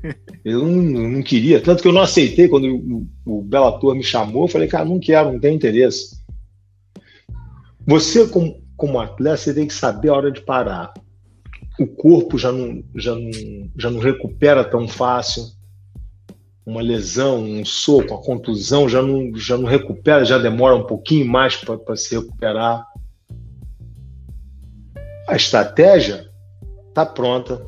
Eu 0.43 0.67
não, 0.67 1.09
não, 1.09 1.23
queria, 1.23 1.61
tanto 1.61 1.81
que 1.81 1.87
eu 1.87 1.93
não 1.93 2.01
aceitei 2.01 2.49
quando 2.49 2.67
o, 2.67 3.07
o 3.25 3.41
Bellator 3.41 3.95
me 3.95 4.03
chamou. 4.03 4.43
Eu 4.43 4.49
falei, 4.49 4.67
cara, 4.67 4.83
não 4.83 4.99
quero, 4.99 5.31
não 5.31 5.39
tenho 5.39 5.55
interesse. 5.55 6.21
Você, 7.85 8.27
como, 8.27 8.61
como 8.75 8.99
atleta, 8.99 9.37
você 9.37 9.53
tem 9.53 9.67
que 9.67 9.73
saber 9.73 10.09
a 10.09 10.13
hora 10.13 10.31
de 10.31 10.41
parar. 10.41 10.93
O 11.79 11.87
corpo 11.87 12.37
já 12.37 12.51
não, 12.51 12.83
já 12.95 13.15
não, 13.15 13.31
já 13.77 13.89
não 13.89 13.99
recupera 13.99 14.65
tão 14.65 14.85
fácil. 14.85 15.43
Uma 16.65 16.81
lesão, 16.81 17.41
um 17.41 17.63
soco, 17.63 18.13
a 18.13 18.21
contusão 18.21 18.89
já 18.89 19.01
não, 19.01 19.33
já 19.35 19.57
não 19.57 19.65
recupera, 19.65 20.25
já 20.25 20.37
demora 20.37 20.75
um 20.75 20.85
pouquinho 20.85 21.25
mais 21.25 21.55
para 21.55 21.95
se 21.95 22.15
recuperar. 22.15 22.85
A 25.27 25.35
estratégia 25.35 26.29
está 26.89 27.05
pronta, 27.05 27.65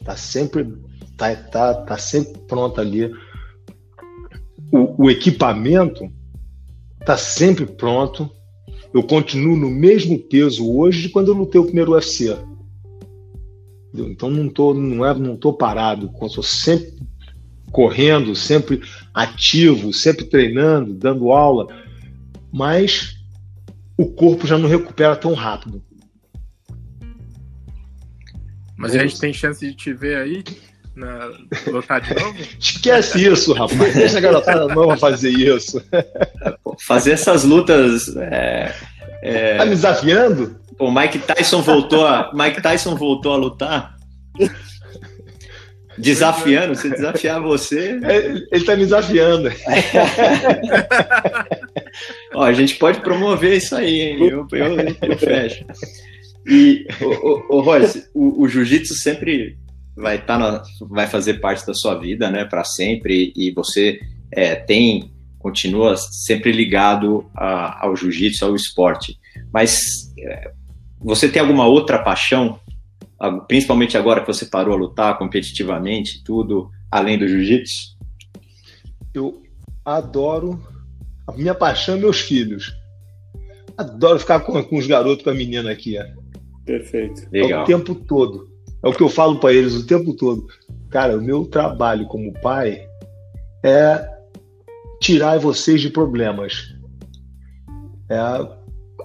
está 0.00 0.16
sempre, 0.16 0.66
tá, 1.16 1.34
tá, 1.34 1.74
tá 1.74 1.98
sempre 1.98 2.40
pronta 2.42 2.80
ali. 2.80 3.12
O, 4.72 5.04
o 5.04 5.10
equipamento 5.10 6.10
está 7.00 7.16
sempre 7.16 7.66
pronto 7.66 8.30
eu 8.92 9.02
continuo 9.02 9.56
no 9.56 9.70
mesmo 9.70 10.18
peso 10.18 10.70
hoje 10.70 11.02
de 11.02 11.08
quando 11.08 11.28
eu 11.28 11.34
lutei 11.34 11.58
o 11.58 11.64
primeiro 11.64 11.92
UFC. 11.92 12.36
Então 13.94 14.30
não 14.30 14.48
tô, 14.48 14.74
não 14.74 15.04
é, 15.04 15.14
não 15.14 15.36
tô 15.36 15.52
parado, 15.52 16.12
estou 16.22 16.42
sempre 16.42 16.92
correndo, 17.70 18.34
sempre 18.34 18.82
ativo, 19.14 19.92
sempre 19.94 20.26
treinando, 20.26 20.92
dando 20.92 21.32
aula, 21.32 21.68
mas 22.52 23.16
o 23.96 24.06
corpo 24.06 24.46
já 24.46 24.58
não 24.58 24.68
recupera 24.68 25.16
tão 25.16 25.32
rápido. 25.32 25.82
Mas 28.82 28.94
a 28.96 28.98
gente 28.98 29.20
tem 29.20 29.32
chance 29.32 29.64
de 29.64 29.72
te 29.72 29.92
ver 29.92 30.16
aí 30.16 30.42
na, 30.96 31.30
lutar 31.68 32.00
de 32.00 32.12
novo? 32.14 32.36
Esquece 32.58 33.24
isso, 33.24 33.52
rapaz. 33.52 33.94
Deixa 33.94 34.18
a 34.18 34.20
garotada 34.20 34.66
nova 34.66 34.96
fazer 34.96 35.30
isso. 35.30 35.80
Fazer 36.84 37.12
essas 37.12 37.44
lutas. 37.44 38.08
É, 38.16 38.74
é... 39.22 39.56
Tá 39.56 39.64
me 39.64 39.70
desafiando? 39.70 40.60
O 40.80 40.90
Mike 40.90 41.20
Tyson 41.20 41.62
voltou 41.62 42.04
a, 42.04 42.32
Mike 42.34 42.60
Tyson 42.60 42.96
voltou 42.96 43.32
a 43.32 43.36
lutar. 43.36 43.94
Desafiando, 45.96 46.74
se 46.74 46.90
desafiar 46.90 47.40
você. 47.40 48.00
É, 48.02 48.26
ele 48.50 48.64
tá 48.64 48.74
me 48.74 48.82
desafiando. 48.82 49.48
Ó, 52.34 52.42
a 52.42 52.52
gente 52.52 52.74
pode 52.76 53.00
promover 53.00 53.58
isso 53.58 53.76
aí, 53.76 54.00
hein? 54.00 54.16
Eu, 54.22 54.46
eu, 54.50 54.76
eu 55.02 55.18
fecho. 55.18 55.64
E, 56.46 56.86
o, 57.00 57.06
o, 57.06 57.58
o 57.58 57.60
Royce, 57.60 58.08
o, 58.14 58.42
o 58.42 58.48
jiu-jitsu 58.48 58.94
sempre 58.94 59.56
vai 59.94 60.16
estar 60.16 60.38
tá 60.38 60.62
vai 60.88 61.06
fazer 61.06 61.34
parte 61.34 61.66
da 61.66 61.74
sua 61.74 61.94
vida, 61.94 62.30
né, 62.30 62.44
para 62.44 62.64
sempre. 62.64 63.32
E 63.36 63.50
você 63.52 64.00
é, 64.30 64.54
tem 64.54 65.12
continua 65.42 65.96
sempre 65.96 66.52
ligado 66.52 67.28
a, 67.34 67.84
ao 67.84 67.96
jiu-jitsu, 67.96 68.44
ao 68.44 68.54
esporte. 68.54 69.18
Mas 69.52 70.12
é, 70.18 70.52
você 71.00 71.28
tem 71.28 71.42
alguma 71.42 71.66
outra 71.66 71.98
paixão, 71.98 72.60
principalmente 73.48 73.98
agora 73.98 74.20
que 74.20 74.26
você 74.26 74.46
parou 74.46 74.74
a 74.74 74.78
lutar 74.78 75.18
competitivamente, 75.18 76.22
tudo 76.22 76.70
além 76.90 77.18
do 77.18 77.26
jiu-jitsu? 77.26 77.96
Eu 79.12 79.42
adoro. 79.84 80.62
A 81.26 81.32
minha 81.32 81.54
paixão 81.54 81.96
é 81.96 81.98
meus 81.98 82.20
filhos. 82.20 82.72
Adoro 83.76 84.18
ficar 84.18 84.40
com, 84.40 84.62
com 84.62 84.76
os 84.76 84.86
garotos, 84.86 85.24
com 85.24 85.30
a 85.30 85.34
menina 85.34 85.70
aqui. 85.70 85.98
É. 85.98 86.21
Perfeito. 86.64 87.26
Legal. 87.32 87.60
É 87.60 87.62
o 87.62 87.66
tempo 87.66 87.94
todo. 87.94 88.48
É 88.82 88.88
o 88.88 88.92
que 88.92 89.02
eu 89.02 89.08
falo 89.08 89.38
para 89.38 89.52
eles 89.52 89.74
o 89.74 89.86
tempo 89.86 90.14
todo. 90.14 90.46
Cara, 90.90 91.16
o 91.16 91.22
meu 91.22 91.46
trabalho 91.46 92.06
como 92.06 92.32
pai 92.40 92.86
é 93.64 94.08
tirar 95.00 95.38
vocês 95.38 95.80
de 95.80 95.88
problemas, 95.90 96.74
é 98.08 98.18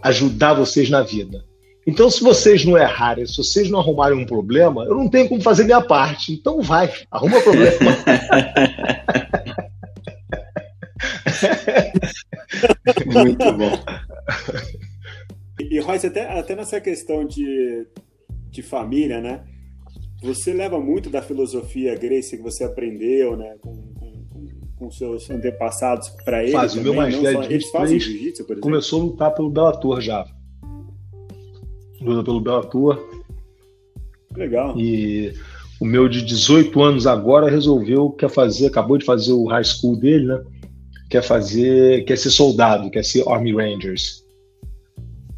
ajudar 0.03 0.53
vocês 0.53 0.89
na 0.89 1.01
vida. 1.01 1.45
Então, 1.85 2.09
se 2.09 2.21
vocês 2.21 2.65
não 2.65 2.77
errarem, 2.77 3.25
se 3.25 3.37
vocês 3.37 3.69
não 3.69 3.79
arrumarem 3.79 4.17
um 4.17 4.25
problema, 4.25 4.83
eu 4.83 4.95
não 4.95 5.09
tenho 5.09 5.29
como 5.29 5.41
fazer 5.41 5.63
minha 5.63 5.81
parte. 5.81 6.33
Então, 6.33 6.61
vai, 6.61 6.91
arruma 7.09 7.39
problema. 7.39 7.77
Muito 13.05 13.53
bom. 13.53 13.79
E, 15.69 15.79
Royce, 15.79 16.07
até, 16.07 16.39
até 16.39 16.55
nessa 16.55 16.79
questão 16.79 17.25
de, 17.25 17.85
de 18.49 18.61
família, 18.61 19.21
né? 19.21 19.43
Você 20.21 20.53
leva 20.53 20.79
muito 20.79 21.09
da 21.09 21.21
filosofia 21.21 21.95
Grace 21.95 22.35
que 22.35 22.43
você 22.43 22.63
aprendeu, 22.63 23.37
né? 23.37 23.55
Com, 23.61 23.75
com, 23.93 24.25
com 24.77 24.91
seus 24.91 25.29
antepassados 25.29 26.09
para 26.23 26.43
ele. 26.43 26.53
Faz, 26.53 26.73
também, 26.73 26.91
o 26.91 26.93
meu 26.93 27.01
mais 27.01 27.15
velho, 27.15 27.43
eles 27.43 27.69
fazem 27.69 27.99
jiu-jitsu, 27.99 28.43
por 28.45 28.53
exemplo? 28.53 28.61
Começou 28.61 29.01
a 29.01 29.05
lutar 29.05 29.33
pelo 29.33 29.49
Bellator 29.49 30.01
já. 30.01 30.25
Luta 32.01 32.23
pelo 32.23 32.41
Bellator. 32.41 33.07
Legal. 34.35 34.77
E 34.77 35.33
o 35.79 35.85
meu 35.85 36.07
de 36.07 36.23
18 36.23 36.81
anos 36.81 37.07
agora 37.07 37.49
resolveu, 37.49 38.09
quer 38.11 38.29
fazer, 38.29 38.67
acabou 38.67 38.97
de 38.97 39.05
fazer 39.05 39.31
o 39.31 39.45
high 39.45 39.63
school 39.63 39.95
dele, 39.95 40.25
né? 40.25 40.43
Quer 41.09 41.23
fazer, 41.23 42.03
quer 42.05 42.17
ser 42.17 42.31
soldado, 42.31 42.89
quer 42.89 43.03
ser 43.03 43.27
Army 43.27 43.53
Rangers. 43.53 44.26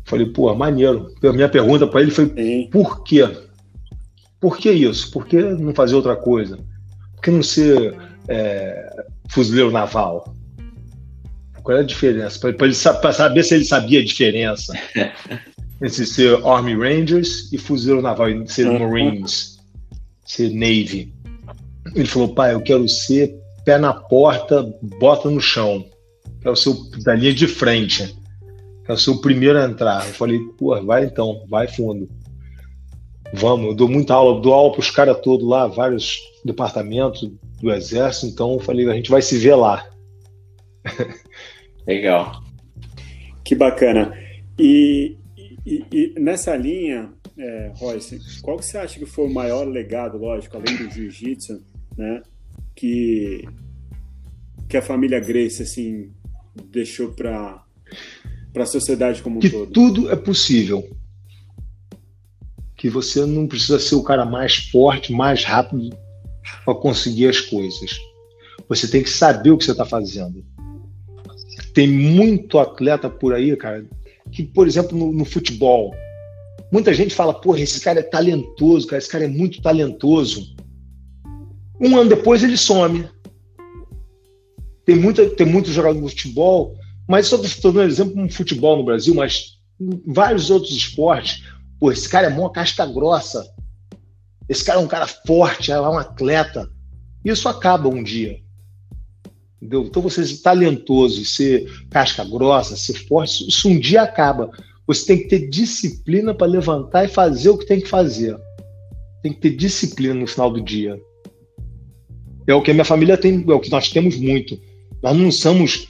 Falei, 0.10 0.26
pô, 0.26 0.54
maneiro. 0.56 1.14
A 1.24 1.32
minha 1.32 1.48
pergunta 1.48 1.86
para 1.86 2.02
ele 2.02 2.10
foi: 2.10 2.26
Sim. 2.36 2.68
por 2.72 3.04
quê? 3.04 3.30
Por 4.40 4.58
que 4.58 4.72
isso? 4.72 5.12
Por 5.12 5.28
que 5.28 5.40
não 5.40 5.74
fazer 5.74 5.96
outra 5.96 6.16
coisa? 6.16 6.58
Por 7.14 7.22
que 7.22 7.30
não 7.30 7.44
ser 7.44 7.96
é, 8.28 9.06
fuzileiro 9.30 9.70
naval? 9.70 10.34
Qual 11.62 11.78
é 11.78 11.82
a 11.82 11.84
diferença? 11.84 12.40
Para 12.40 13.14
saber 13.14 13.44
se 13.44 13.54
ele 13.54 13.66
sabia 13.66 14.00
a 14.00 14.04
diferença 14.04 14.74
entre 15.80 16.06
ser 16.06 16.44
Army 16.44 16.74
Rangers 16.74 17.54
e 17.54 17.60
fuzileiro 17.60 18.02
naval, 18.02 18.30
e 18.30 18.48
ser 18.48 18.68
Uhum. 18.68 18.80
Marines, 18.80 19.60
ser 20.26 20.50
Navy. 20.50 21.14
Ele 21.94 22.06
falou, 22.06 22.34
pai, 22.34 22.56
eu 22.56 22.62
quero 22.62 22.88
ser 22.90 23.36
pé 23.64 23.78
na 23.78 23.94
porta, 23.94 24.64
bota 25.00 25.30
no 25.30 25.40
chão. 25.40 25.86
Quero 26.42 26.56
ser 26.56 26.74
da 27.04 27.14
linha 27.14 27.34
de 27.34 27.46
frente. 27.46 28.18
Quero 28.90 29.00
ser 29.00 29.12
o 29.12 29.22
primeiro 29.22 29.60
a 29.60 29.66
entrar. 29.66 30.08
Eu 30.08 30.14
falei, 30.16 30.40
pô, 30.58 30.84
vai 30.84 31.06
então, 31.06 31.46
vai 31.48 31.68
fundo. 31.68 32.10
Vamos, 33.32 33.68
eu 33.68 33.76
dou 33.76 33.88
muita 33.88 34.16
aula, 34.16 34.42
dou 34.42 34.52
aula 34.52 34.72
para 34.72 34.80
os 34.80 34.90
caras 34.90 35.22
todos 35.22 35.48
lá, 35.48 35.68
vários 35.68 36.18
departamentos 36.44 37.32
do 37.62 37.72
exército, 37.72 38.26
então 38.26 38.54
eu 38.54 38.60
falei, 38.60 38.90
a 38.90 38.96
gente 38.96 39.12
vai 39.12 39.22
se 39.22 39.38
ver 39.38 39.54
lá. 39.54 39.88
Legal. 41.86 42.42
Que 43.46 43.54
bacana. 43.54 44.12
E, 44.58 45.16
e- 45.64 45.86
e 45.92 46.20
nessa 46.20 46.56
linha, 46.56 47.12
é, 47.38 47.72
Royce, 47.76 48.20
qual 48.42 48.58
que 48.58 48.66
você 48.66 48.80
acha 48.80 48.98
que 48.98 49.06
foi 49.06 49.28
o 49.28 49.32
maior 49.32 49.68
legado, 49.68 50.18
lógico, 50.18 50.58
além 50.58 50.76
do 50.78 50.90
jiu-jitsu, 50.90 51.62
né? 51.96 52.24
Que, 52.76 53.48
que 54.68 54.78
a 54.78 54.82
família 54.82 55.20
Grace, 55.20 55.62
assim, 55.62 56.12
deixou 56.72 57.10
para 57.12 57.64
a 58.56 58.66
sociedade 58.66 59.22
como 59.22 59.38
um 59.38 59.40
Que 59.40 59.50
todo? 59.50 59.72
tudo 59.72 60.12
é 60.12 60.16
possível. 60.16 60.88
Que 62.76 62.90
você 62.90 63.26
não 63.26 63.48
precisa 63.48 63.80
ser 63.80 63.96
o 63.96 64.04
cara 64.04 64.26
mais 64.26 64.56
forte, 64.56 65.12
mais 65.12 65.44
rápido 65.44 65.90
para 66.66 66.76
conseguir 66.76 67.28
as 67.28 67.40
coisas. 67.42 68.00
Você 68.68 68.88
tem 68.88 69.04
que 69.04 69.10
saber 69.10 69.52
o 69.52 69.58
que 69.58 69.66
você 69.66 69.72
está 69.72 69.86
fazendo. 69.86 70.44
Tem 71.74 71.88
muito 71.88 72.58
atleta 72.58 73.10
por 73.10 73.34
aí, 73.34 73.56
cara, 73.56 73.86
que, 74.32 74.44
por 74.44 74.68
exemplo, 74.68 74.98
no, 74.98 75.12
no 75.12 75.26
futebol, 75.26 75.94
muita 76.72 76.94
gente 76.94 77.14
fala, 77.14 77.34
porra, 77.34 77.60
esse 77.60 77.80
cara 77.80 78.00
é 78.00 78.04
talentoso, 78.04 78.88
cara, 78.88 79.00
esse 79.00 79.10
cara 79.10 79.26
é 79.26 79.28
muito 79.28 79.62
talentoso. 79.62 80.56
Um 81.80 81.98
ano 81.98 82.10
depois 82.10 82.44
ele 82.44 82.58
some. 82.58 83.08
Tem, 84.86 84.96
muita, 84.96 85.30
tem 85.30 85.46
muito 85.46 85.72
jogador 85.72 86.00
de 86.00 86.10
futebol, 86.10 86.76
mas 87.10 87.26
só 87.26 87.38
estou 87.38 87.74
dando 87.74 87.90
exemplo 87.90 88.22
no 88.22 88.32
futebol 88.32 88.78
no 88.78 88.86
Brasil, 88.86 89.16
mas 89.16 89.58
vários 90.06 90.52
outros 90.52 90.72
esportes, 90.72 91.44
pô, 91.80 91.92
esse 91.92 92.08
cara 92.08 92.28
é 92.28 92.30
mó 92.30 92.50
casca 92.50 92.86
grossa. 92.86 93.52
Esse 94.48 94.64
cara 94.64 94.80
é 94.80 94.84
um 94.84 94.88
cara 94.88 95.08
forte, 95.08 95.72
é 95.72 95.82
um 95.82 95.98
atleta. 95.98 96.70
Isso 97.26 97.50
acaba 97.50 97.90
um 97.90 98.04
dia. 98.04 98.40
Entendeu? 99.58 99.86
Então 99.86 100.04
você 100.04 100.24
ser 100.24 100.44
talentoso, 100.44 101.26
ser 101.26 101.68
casca 101.90 102.24
grossa, 102.24 102.76
ser 102.76 102.94
forte, 103.08 103.50
isso 103.50 103.68
um 103.68 103.80
dia 103.80 104.04
acaba. 104.04 104.52
Você 104.86 105.08
tem 105.08 105.18
que 105.18 105.30
ter 105.30 105.50
disciplina 105.50 106.32
para 106.32 106.46
levantar 106.46 107.06
e 107.06 107.08
fazer 107.08 107.50
o 107.50 107.58
que 107.58 107.66
tem 107.66 107.82
que 107.82 107.90
fazer. 107.90 108.38
Tem 109.24 109.34
que 109.34 109.40
ter 109.40 109.56
disciplina 109.56 110.14
no 110.14 110.28
final 110.28 110.52
do 110.52 110.62
dia. 110.62 110.96
É 112.46 112.54
o 112.54 112.62
que 112.62 112.70
a 112.70 112.74
minha 112.76 112.86
família 112.86 113.18
tem, 113.18 113.44
é 113.48 113.54
o 113.54 113.60
que 113.60 113.72
nós 113.72 113.90
temos 113.90 114.16
muito. 114.16 114.60
Nós 115.02 115.18
não 115.18 115.32
somos 115.32 115.90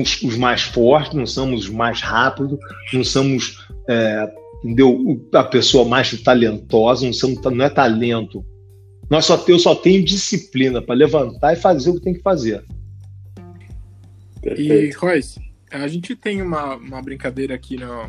uns- 0.00 0.22
os 0.22 0.36
mais 0.36 0.62
fortes, 0.62 1.14
não 1.14 1.26
somos 1.26 1.64
os 1.64 1.70
mais 1.70 2.00
rápidos, 2.00 2.58
não 2.92 3.04
somos 3.04 3.66
é, 3.88 4.32
entendeu? 4.62 5.28
A 5.34 5.44
pessoa 5.44 5.84
mais 5.84 6.10
talentosa, 6.22 7.04
não, 7.06 7.12
somos, 7.12 7.40
não 7.42 7.64
é 7.64 7.70
talento. 7.70 8.44
Nós 9.10 9.26
só, 9.26 9.42
eu 9.46 9.58
só 9.58 9.74
tenho 9.74 10.02
disciplina 10.04 10.80
para 10.80 10.94
levantar 10.94 11.52
e 11.52 11.56
fazer 11.56 11.90
o 11.90 11.94
que 11.94 12.00
tem 12.00 12.14
que 12.14 12.22
fazer. 12.22 12.64
E, 13.38 14.40
Perfeito. 14.40 14.98
Royce, 14.98 15.40
a 15.70 15.86
gente 15.88 16.14
tem 16.16 16.42
uma, 16.42 16.76
uma 16.76 17.02
brincadeira 17.02 17.54
aqui 17.54 17.76
no, 17.76 18.08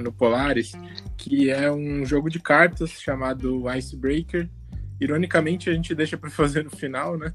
no 0.00 0.12
Polaris, 0.12 0.72
que 1.16 1.50
é 1.50 1.70
um 1.70 2.04
jogo 2.04 2.28
de 2.30 2.38
cartas 2.38 2.90
chamado 2.90 3.64
Icebreaker. 3.70 4.48
Ironicamente, 5.00 5.70
a 5.70 5.72
gente 5.72 5.94
deixa 5.94 6.16
para 6.18 6.28
fazer 6.30 6.62
no 6.64 6.70
final, 6.70 7.16
né? 7.16 7.32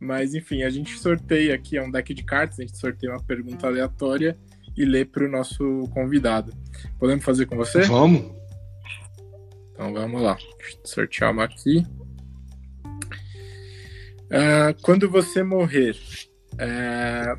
Mas, 0.00 0.34
enfim, 0.34 0.62
a 0.62 0.70
gente 0.70 0.98
sorteia 0.98 1.54
aqui, 1.54 1.76
é 1.76 1.82
um 1.82 1.90
deck 1.90 2.14
de 2.14 2.24
cartas, 2.24 2.58
a 2.58 2.62
gente 2.62 2.76
sorteia 2.78 3.12
uma 3.12 3.22
pergunta 3.22 3.66
aleatória 3.66 4.38
e 4.76 4.84
lê 4.84 5.04
para 5.04 5.24
o 5.24 5.30
nosso 5.30 5.88
convidado. 5.92 6.52
Podemos 6.98 7.24
fazer 7.24 7.46
com 7.46 7.56
você? 7.56 7.82
Vamos? 7.82 8.32
Então 9.72 9.92
vamos 9.92 10.22
lá. 10.22 10.36
Deixa 10.58 10.76
eu 10.78 10.86
sortear 10.86 11.32
uma 11.32 11.44
aqui. 11.44 11.84
Ah, 14.30 14.74
quando 14.82 15.10
você 15.10 15.42
morrer, 15.42 15.94
é, 16.58 17.34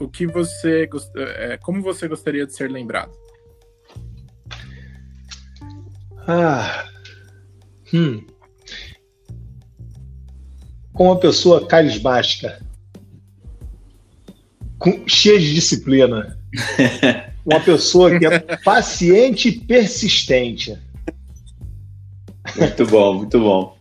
o 0.00 0.08
que 0.08 0.26
você 0.26 0.86
gost- 0.86 1.14
é, 1.16 1.56
como 1.58 1.80
você 1.80 2.08
gostaria 2.08 2.44
de 2.44 2.52
ser 2.52 2.68
lembrado? 2.68 3.12
Ah. 6.26 6.88
Hum. 7.94 8.26
Com 10.92 11.06
uma 11.06 11.18
pessoa 11.18 11.66
carismática, 11.66 12.60
com, 14.78 15.06
cheia 15.06 15.38
de 15.38 15.54
disciplina, 15.54 16.38
uma 17.46 17.60
pessoa 17.60 18.18
que 18.18 18.26
é 18.26 18.38
paciente 18.58 19.48
e 19.48 19.52
persistente. 19.60 20.78
Muito 22.56 22.86
bom, 22.86 23.14
muito 23.14 23.40
bom. 23.40 23.76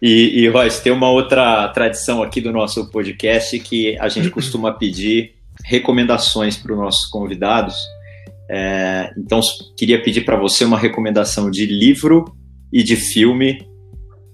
E, 0.00 0.40
e 0.40 0.48
Royce, 0.48 0.82
tem 0.82 0.92
uma 0.92 1.10
outra 1.10 1.68
tradição 1.68 2.22
aqui 2.22 2.40
do 2.40 2.52
nosso 2.52 2.90
podcast 2.90 3.58
que 3.60 3.98
a 3.98 4.08
gente 4.08 4.30
costuma 4.30 4.72
pedir 4.72 5.34
recomendações 5.64 6.56
para 6.56 6.72
os 6.72 6.78
nossos 6.78 7.06
convidados. 7.06 7.76
É, 8.50 9.10
então, 9.16 9.40
queria 9.76 10.02
pedir 10.02 10.22
para 10.24 10.36
você 10.36 10.64
uma 10.64 10.78
recomendação 10.78 11.50
de 11.50 11.64
livro 11.64 12.24
e 12.72 12.82
de 12.82 12.96
filme, 12.96 13.66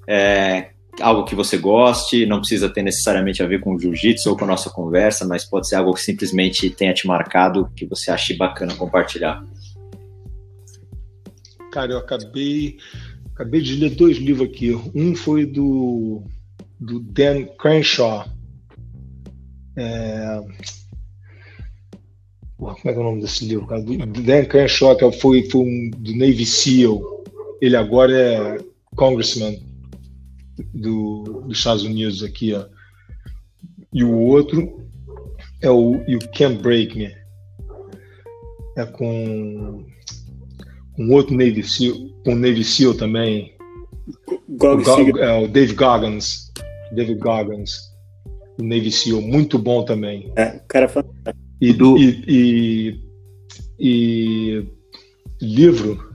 é, 0.08 0.69
algo 1.00 1.24
que 1.24 1.34
você 1.34 1.56
goste, 1.56 2.26
não 2.26 2.38
precisa 2.38 2.68
ter 2.68 2.82
necessariamente 2.82 3.42
a 3.42 3.46
ver 3.46 3.60
com 3.60 3.78
jiu-jitsu 3.78 4.30
ou 4.30 4.36
com 4.36 4.44
a 4.44 4.48
nossa 4.48 4.70
conversa, 4.70 5.26
mas 5.26 5.44
pode 5.44 5.68
ser 5.68 5.76
algo 5.76 5.94
que 5.94 6.02
simplesmente 6.02 6.70
tenha 6.70 6.94
te 6.94 7.06
marcado, 7.06 7.70
que 7.74 7.86
você 7.86 8.10
ache 8.10 8.36
bacana 8.36 8.74
compartilhar. 8.74 9.42
Cara, 11.72 11.92
eu 11.92 11.98
acabei, 11.98 12.78
acabei 13.34 13.60
de 13.60 13.76
ler 13.76 13.90
dois 13.90 14.18
livros 14.18 14.48
aqui. 14.48 14.72
Um 14.94 15.14
foi 15.14 15.46
do, 15.46 16.22
do 16.78 17.00
Dan 17.00 17.44
Crenshaw. 17.58 18.26
É... 19.76 20.40
Porra, 22.58 22.74
como 22.74 22.90
é 22.90 22.92
é 22.92 22.98
o 22.98 23.02
nome 23.02 23.22
desse 23.22 23.46
livro? 23.46 23.66
Do, 23.82 24.22
Dan 24.22 24.44
Crenshaw, 24.44 24.96
que 24.96 25.12
foi, 25.12 25.48
foi 25.48 25.60
um, 25.60 25.90
do 25.96 26.14
Navy 26.16 26.44
SEAL. 26.44 27.00
Ele 27.60 27.76
agora 27.76 28.12
é 28.12 28.58
congressman 28.96 29.69
do, 30.74 31.42
dos 31.46 31.58
Estados 31.58 31.82
Unidos 31.84 32.22
aqui, 32.22 32.54
ó. 32.54 32.64
E 33.92 34.04
o 34.04 34.16
outro 34.16 34.86
é 35.62 35.70
o 35.70 35.94
You 36.08 36.18
Can't 36.36 36.62
Break 36.62 36.96
Me. 36.96 37.14
É 38.76 38.84
com 38.86 39.84
um 40.98 41.12
outro 41.12 41.36
Navy 41.36 41.62
SEAL, 41.62 41.94
um 42.26 42.34
Navy 42.34 42.62
SEAL 42.62 42.94
também, 42.94 43.52
Gog 44.48 44.82
o, 44.88 45.18
é, 45.18 45.38
o 45.44 45.48
Dave 45.48 45.74
Goggins, 45.74 46.52
David 46.92 47.18
Goggins, 47.18 47.90
o 48.58 48.62
Navy 48.62 48.90
SEAL, 48.92 49.20
muito 49.20 49.58
bom 49.58 49.84
também. 49.84 50.30
É, 50.36 50.60
cara 50.68 50.88
fantástico. 50.88 51.38
E, 51.60 51.72
Do- 51.72 51.98
e, 51.98 52.24
e, 52.28 53.00
e 53.78 54.66
livro, 55.40 56.10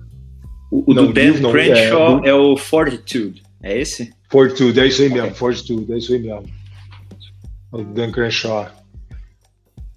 O, 0.72 0.91
o 0.91 0.93
não, 0.93 1.08
do 1.08 1.14
Dan 1.14 1.39
não, 1.39 1.52
Crenshaw 1.52 2.24
é, 2.24 2.30
é, 2.30 2.34
o 2.34 2.56
Fortitude, 2.58 3.43
é 3.62 3.80
esse? 3.80 4.12
Fortitude, 4.36 4.82
é 4.82 4.88
isso 4.88 5.02
aí 5.02 5.08
mesmo, 5.08 5.28
okay. 5.28 5.38
Fortitude, 5.38 5.94
é 5.94 5.98
isso 5.98 6.12
aí 6.12 6.20
mesmo. 6.20 6.44
O 7.72 7.84
Dan 7.86 8.12
Crenshaw. 8.12 8.70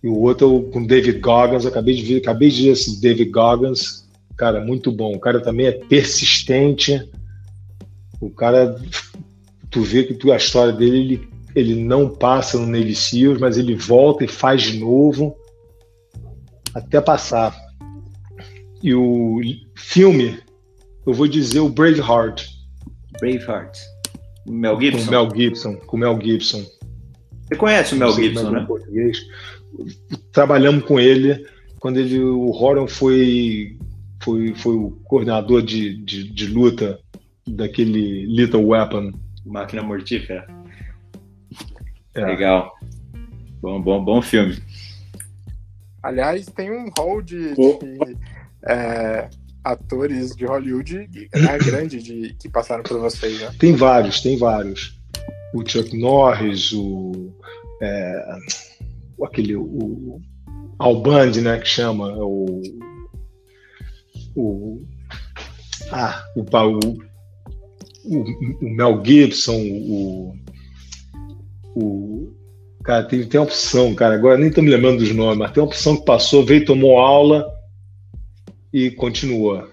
E 0.01 0.07
o 0.07 0.17
outro 0.17 0.63
com 0.73 0.87
David 0.87 1.19
Goggins, 1.19 1.67
acabei 1.67 1.97
de 1.97 2.05
ver, 2.05 2.19
acabei 2.19 2.49
de 2.49 2.63
ver 2.63 2.69
esse 2.71 3.01
David 3.01 3.31
Goggins, 3.31 4.09
cara, 4.37 4.65
muito 4.65 4.93
bom. 4.93 5.13
O 5.13 5.19
cara 5.19 5.41
também 5.41 5.67
é 5.67 5.73
persistente. 5.73 7.11
O 8.21 8.31
cara, 8.31 8.81
tu 9.71 9.83
vê 9.83 10.05
que 10.05 10.15
tu, 10.15 10.31
a 10.31 10.37
história 10.37 10.73
dele, 10.73 10.99
ele, 10.99 11.29
ele 11.57 11.75
não 11.75 12.09
passa 12.09 12.57
no 12.57 12.67
Navy 12.67 12.95
Seals, 12.95 13.41
mas 13.41 13.59
ele 13.59 13.75
volta 13.75 14.25
e 14.25 14.29
faz 14.29 14.63
de 14.63 14.79
novo 14.79 15.37
até 16.73 17.01
passar. 17.01 17.61
E 18.81 18.95
o 18.95 19.41
filme, 19.75 20.39
eu 21.05 21.13
vou 21.13 21.27
dizer 21.27 21.59
o 21.59 21.69
Braveheart. 21.69 22.47
Braveheart. 23.21 23.98
Mel 24.53 24.81
Gibson. 24.81 25.05
Com 25.05 25.11
Mel 25.11 25.31
Gibson. 25.35 25.75
Com 25.75 25.97
Mel 25.97 26.21
Gibson. 26.21 26.65
Você 27.43 27.57
conhece 27.57 27.95
o 27.95 27.99
Mel 27.99 28.13
Gibson, 28.13 28.51
né? 28.51 28.65
Português. 28.67 29.19
Trabalhamos 30.33 30.85
com 30.85 30.99
ele 30.99 31.47
quando 31.79 31.99
ele, 31.99 32.19
o 32.19 32.51
Horan 32.51 32.87
foi, 32.87 33.77
foi, 34.23 34.55
foi 34.55 34.75
o 34.75 34.91
coordenador 35.05 35.63
de, 35.63 35.97
de, 35.97 36.29
de 36.31 36.47
luta 36.47 36.99
daquele 37.47 38.27
Little 38.27 38.67
Weapon. 38.67 39.13
Máquina 39.47 39.83
Mortífera. 39.83 40.47
É. 42.15 42.25
Legal. 42.25 42.75
Bom, 43.61 43.81
bom, 43.81 44.05
bom 44.05 44.21
filme. 44.21 44.59
Aliás, 46.03 46.47
tem 46.47 46.71
um 46.71 46.91
hall 46.97 47.23
de, 47.23 47.55
de 47.55 48.17
é, 48.67 49.29
atores 49.69 50.35
de 50.35 50.47
Hollywood 50.47 51.09
né, 51.35 51.59
grande 51.65 52.03
de, 52.03 52.35
que 52.35 52.49
passaram 52.49 52.83
por 52.83 52.99
vocês, 52.99 53.39
né? 53.41 53.53
Tem 53.59 53.75
vários, 53.75 54.21
tem 54.21 54.37
vários. 54.39 54.99
O 55.55 55.67
Chuck 55.67 55.97
Norris, 55.97 56.73
o. 56.73 57.33
É, 57.83 58.23
aquele. 59.23 59.57
O, 59.57 60.21
Al 60.79 61.01
Bundy, 61.03 61.41
né? 61.41 61.59
Que 61.59 61.69
chama. 61.69 62.15
O. 62.17 62.63
O. 64.35 64.83
Ah, 65.91 66.23
o, 66.37 66.43
o, 68.05 68.21
o 68.61 68.75
Mel 68.75 69.03
Gibson, 69.05 69.57
o. 69.57 70.35
O, 71.75 72.33
Cara, 72.83 73.05
tem, 73.05 73.23
tem 73.25 73.41
opção, 73.41 73.95
cara. 73.95 74.15
Agora 74.15 74.39
nem 74.39 74.51
tô 74.51 74.63
me 74.63 74.71
lembrando 74.71 74.99
dos 74.99 75.15
nomes, 75.15 75.39
mas 75.39 75.53
tem 75.53 75.63
opção 75.63 75.97
que 75.97 76.07
passou, 76.07 76.45
veio, 76.45 76.65
tomou 76.65 76.99
aula 76.99 77.58
e 78.73 78.91
continua. 78.91 79.71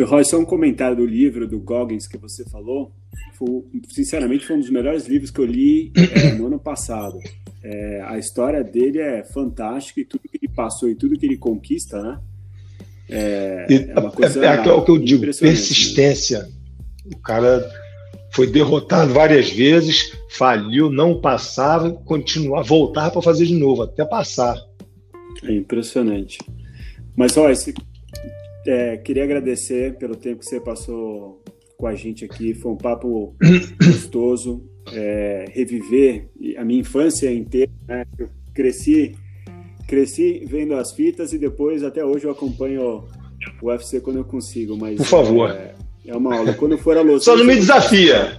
Roy, 0.00 0.24
só 0.24 0.38
um 0.38 0.44
comentário 0.44 0.96
do 0.96 1.06
livro 1.06 1.46
do 1.46 1.58
Goggins 1.58 2.06
que 2.06 2.16
você 2.16 2.44
falou. 2.44 2.90
Foi, 3.34 3.64
sinceramente, 3.90 4.46
foi 4.46 4.56
um 4.56 4.60
dos 4.60 4.70
melhores 4.70 5.06
livros 5.06 5.30
que 5.30 5.40
eu 5.40 5.44
li 5.44 5.92
é, 5.94 6.32
no 6.34 6.46
ano 6.46 6.58
passado. 6.58 7.18
É, 7.62 8.02
a 8.06 8.18
história 8.18 8.62
dele 8.62 8.98
é 8.98 9.24
fantástica 9.24 10.00
e 10.00 10.04
tudo 10.04 10.28
que 10.28 10.38
ele 10.42 10.52
passou 10.52 10.88
e 10.88 10.94
tudo 10.94 11.18
que 11.18 11.26
ele 11.26 11.36
conquista, 11.36 12.02
né? 12.02 12.20
É, 13.08 13.66
é 13.88 14.00
uma 14.00 14.10
coisa 14.10 14.44
é, 14.44 14.48
é, 14.48 14.68
é 14.68 14.72
o 14.72 14.84
que 14.84 14.90
eu 14.90 14.98
digo, 14.98 15.22
persistência. 15.22 16.42
Né? 16.42 16.52
O 17.14 17.18
cara 17.18 17.70
foi 18.32 18.46
derrotado 18.46 19.12
várias 19.12 19.50
vezes, 19.50 20.12
faliu, 20.30 20.90
não 20.90 21.20
passava, 21.20 21.92
continuar, 21.92 22.62
voltar 22.62 23.10
para 23.10 23.22
fazer 23.22 23.46
de 23.46 23.54
novo, 23.54 23.82
até 23.82 24.04
passar. 24.04 24.56
É 25.44 25.52
impressionante. 25.52 26.38
Mas, 27.16 27.36
olha, 27.36 27.54
é, 28.66 28.96
queria 28.96 29.24
agradecer 29.24 29.96
pelo 29.98 30.16
tempo 30.16 30.40
que 30.40 30.46
você 30.46 30.60
passou 30.60 31.42
com 31.76 31.86
a 31.86 31.94
gente 31.94 32.24
aqui. 32.24 32.54
Foi 32.54 32.72
um 32.72 32.76
papo 32.76 33.34
gostoso. 33.82 34.64
É, 34.92 35.46
reviver 35.50 36.28
a 36.58 36.64
minha 36.64 36.80
infância 36.80 37.32
inteira. 37.32 37.70
Né? 37.88 38.04
Eu 38.18 38.28
cresci, 38.52 39.14
cresci 39.88 40.44
vendo 40.46 40.74
as 40.74 40.92
fitas 40.92 41.32
e 41.32 41.38
depois, 41.38 41.82
até 41.82 42.04
hoje, 42.04 42.26
eu 42.26 42.30
acompanho 42.30 43.04
o 43.62 43.66
UFC 43.66 44.00
quando 44.00 44.16
eu 44.16 44.24
consigo. 44.24 44.76
Mas, 44.76 44.96
Por 44.96 45.06
favor. 45.06 45.50
É, 45.50 45.74
é 46.06 46.16
uma 46.16 46.36
aula. 46.36 46.52
Quando 46.54 46.76
for 46.76 46.96
a 46.98 47.00
Los 47.00 47.24
Só 47.24 47.36
não 47.36 47.44
me 47.44 47.56
desafia. 47.56 48.38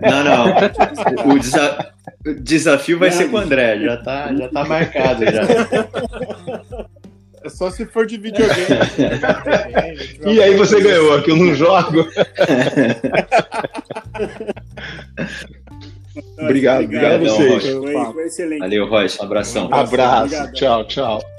Não, 0.00 0.24
não. 0.24 1.34
O, 1.34 1.38
desa... 1.38 1.92
o 2.26 2.34
desafio 2.34 2.98
vai 2.98 3.10
não. 3.10 3.16
ser 3.16 3.30
com 3.30 3.36
o 3.36 3.40
André. 3.40 3.80
Já 3.80 3.96
tá, 3.96 4.34
já 4.34 4.48
tá 4.48 4.64
marcado 4.64 5.24
já. 5.24 6.88
É 7.48 7.50
só 7.50 7.70
se 7.70 7.86
for 7.86 8.04
de 8.04 8.18
videogame. 8.18 8.52
e 10.26 10.42
aí 10.42 10.54
você 10.54 10.82
ganhou, 10.82 11.22
que 11.22 11.30
eu 11.30 11.36
não 11.36 11.54
jogo. 11.54 12.06
obrigado, 16.38 16.84
obrigado, 16.84 16.84
obrigado 16.84 17.14
a 17.14 17.18
vocês. 17.18 17.66
Foi, 17.72 18.12
foi, 18.12 18.26
excelente. 18.26 18.58
Valeu, 18.58 18.86
Royce. 18.86 19.18
Um 19.18 19.24
abração. 19.24 19.68
Um 19.68 19.74
abraço. 19.74 20.24
Obrigado. 20.26 20.52
Tchau, 20.52 20.86
tchau. 20.86 21.37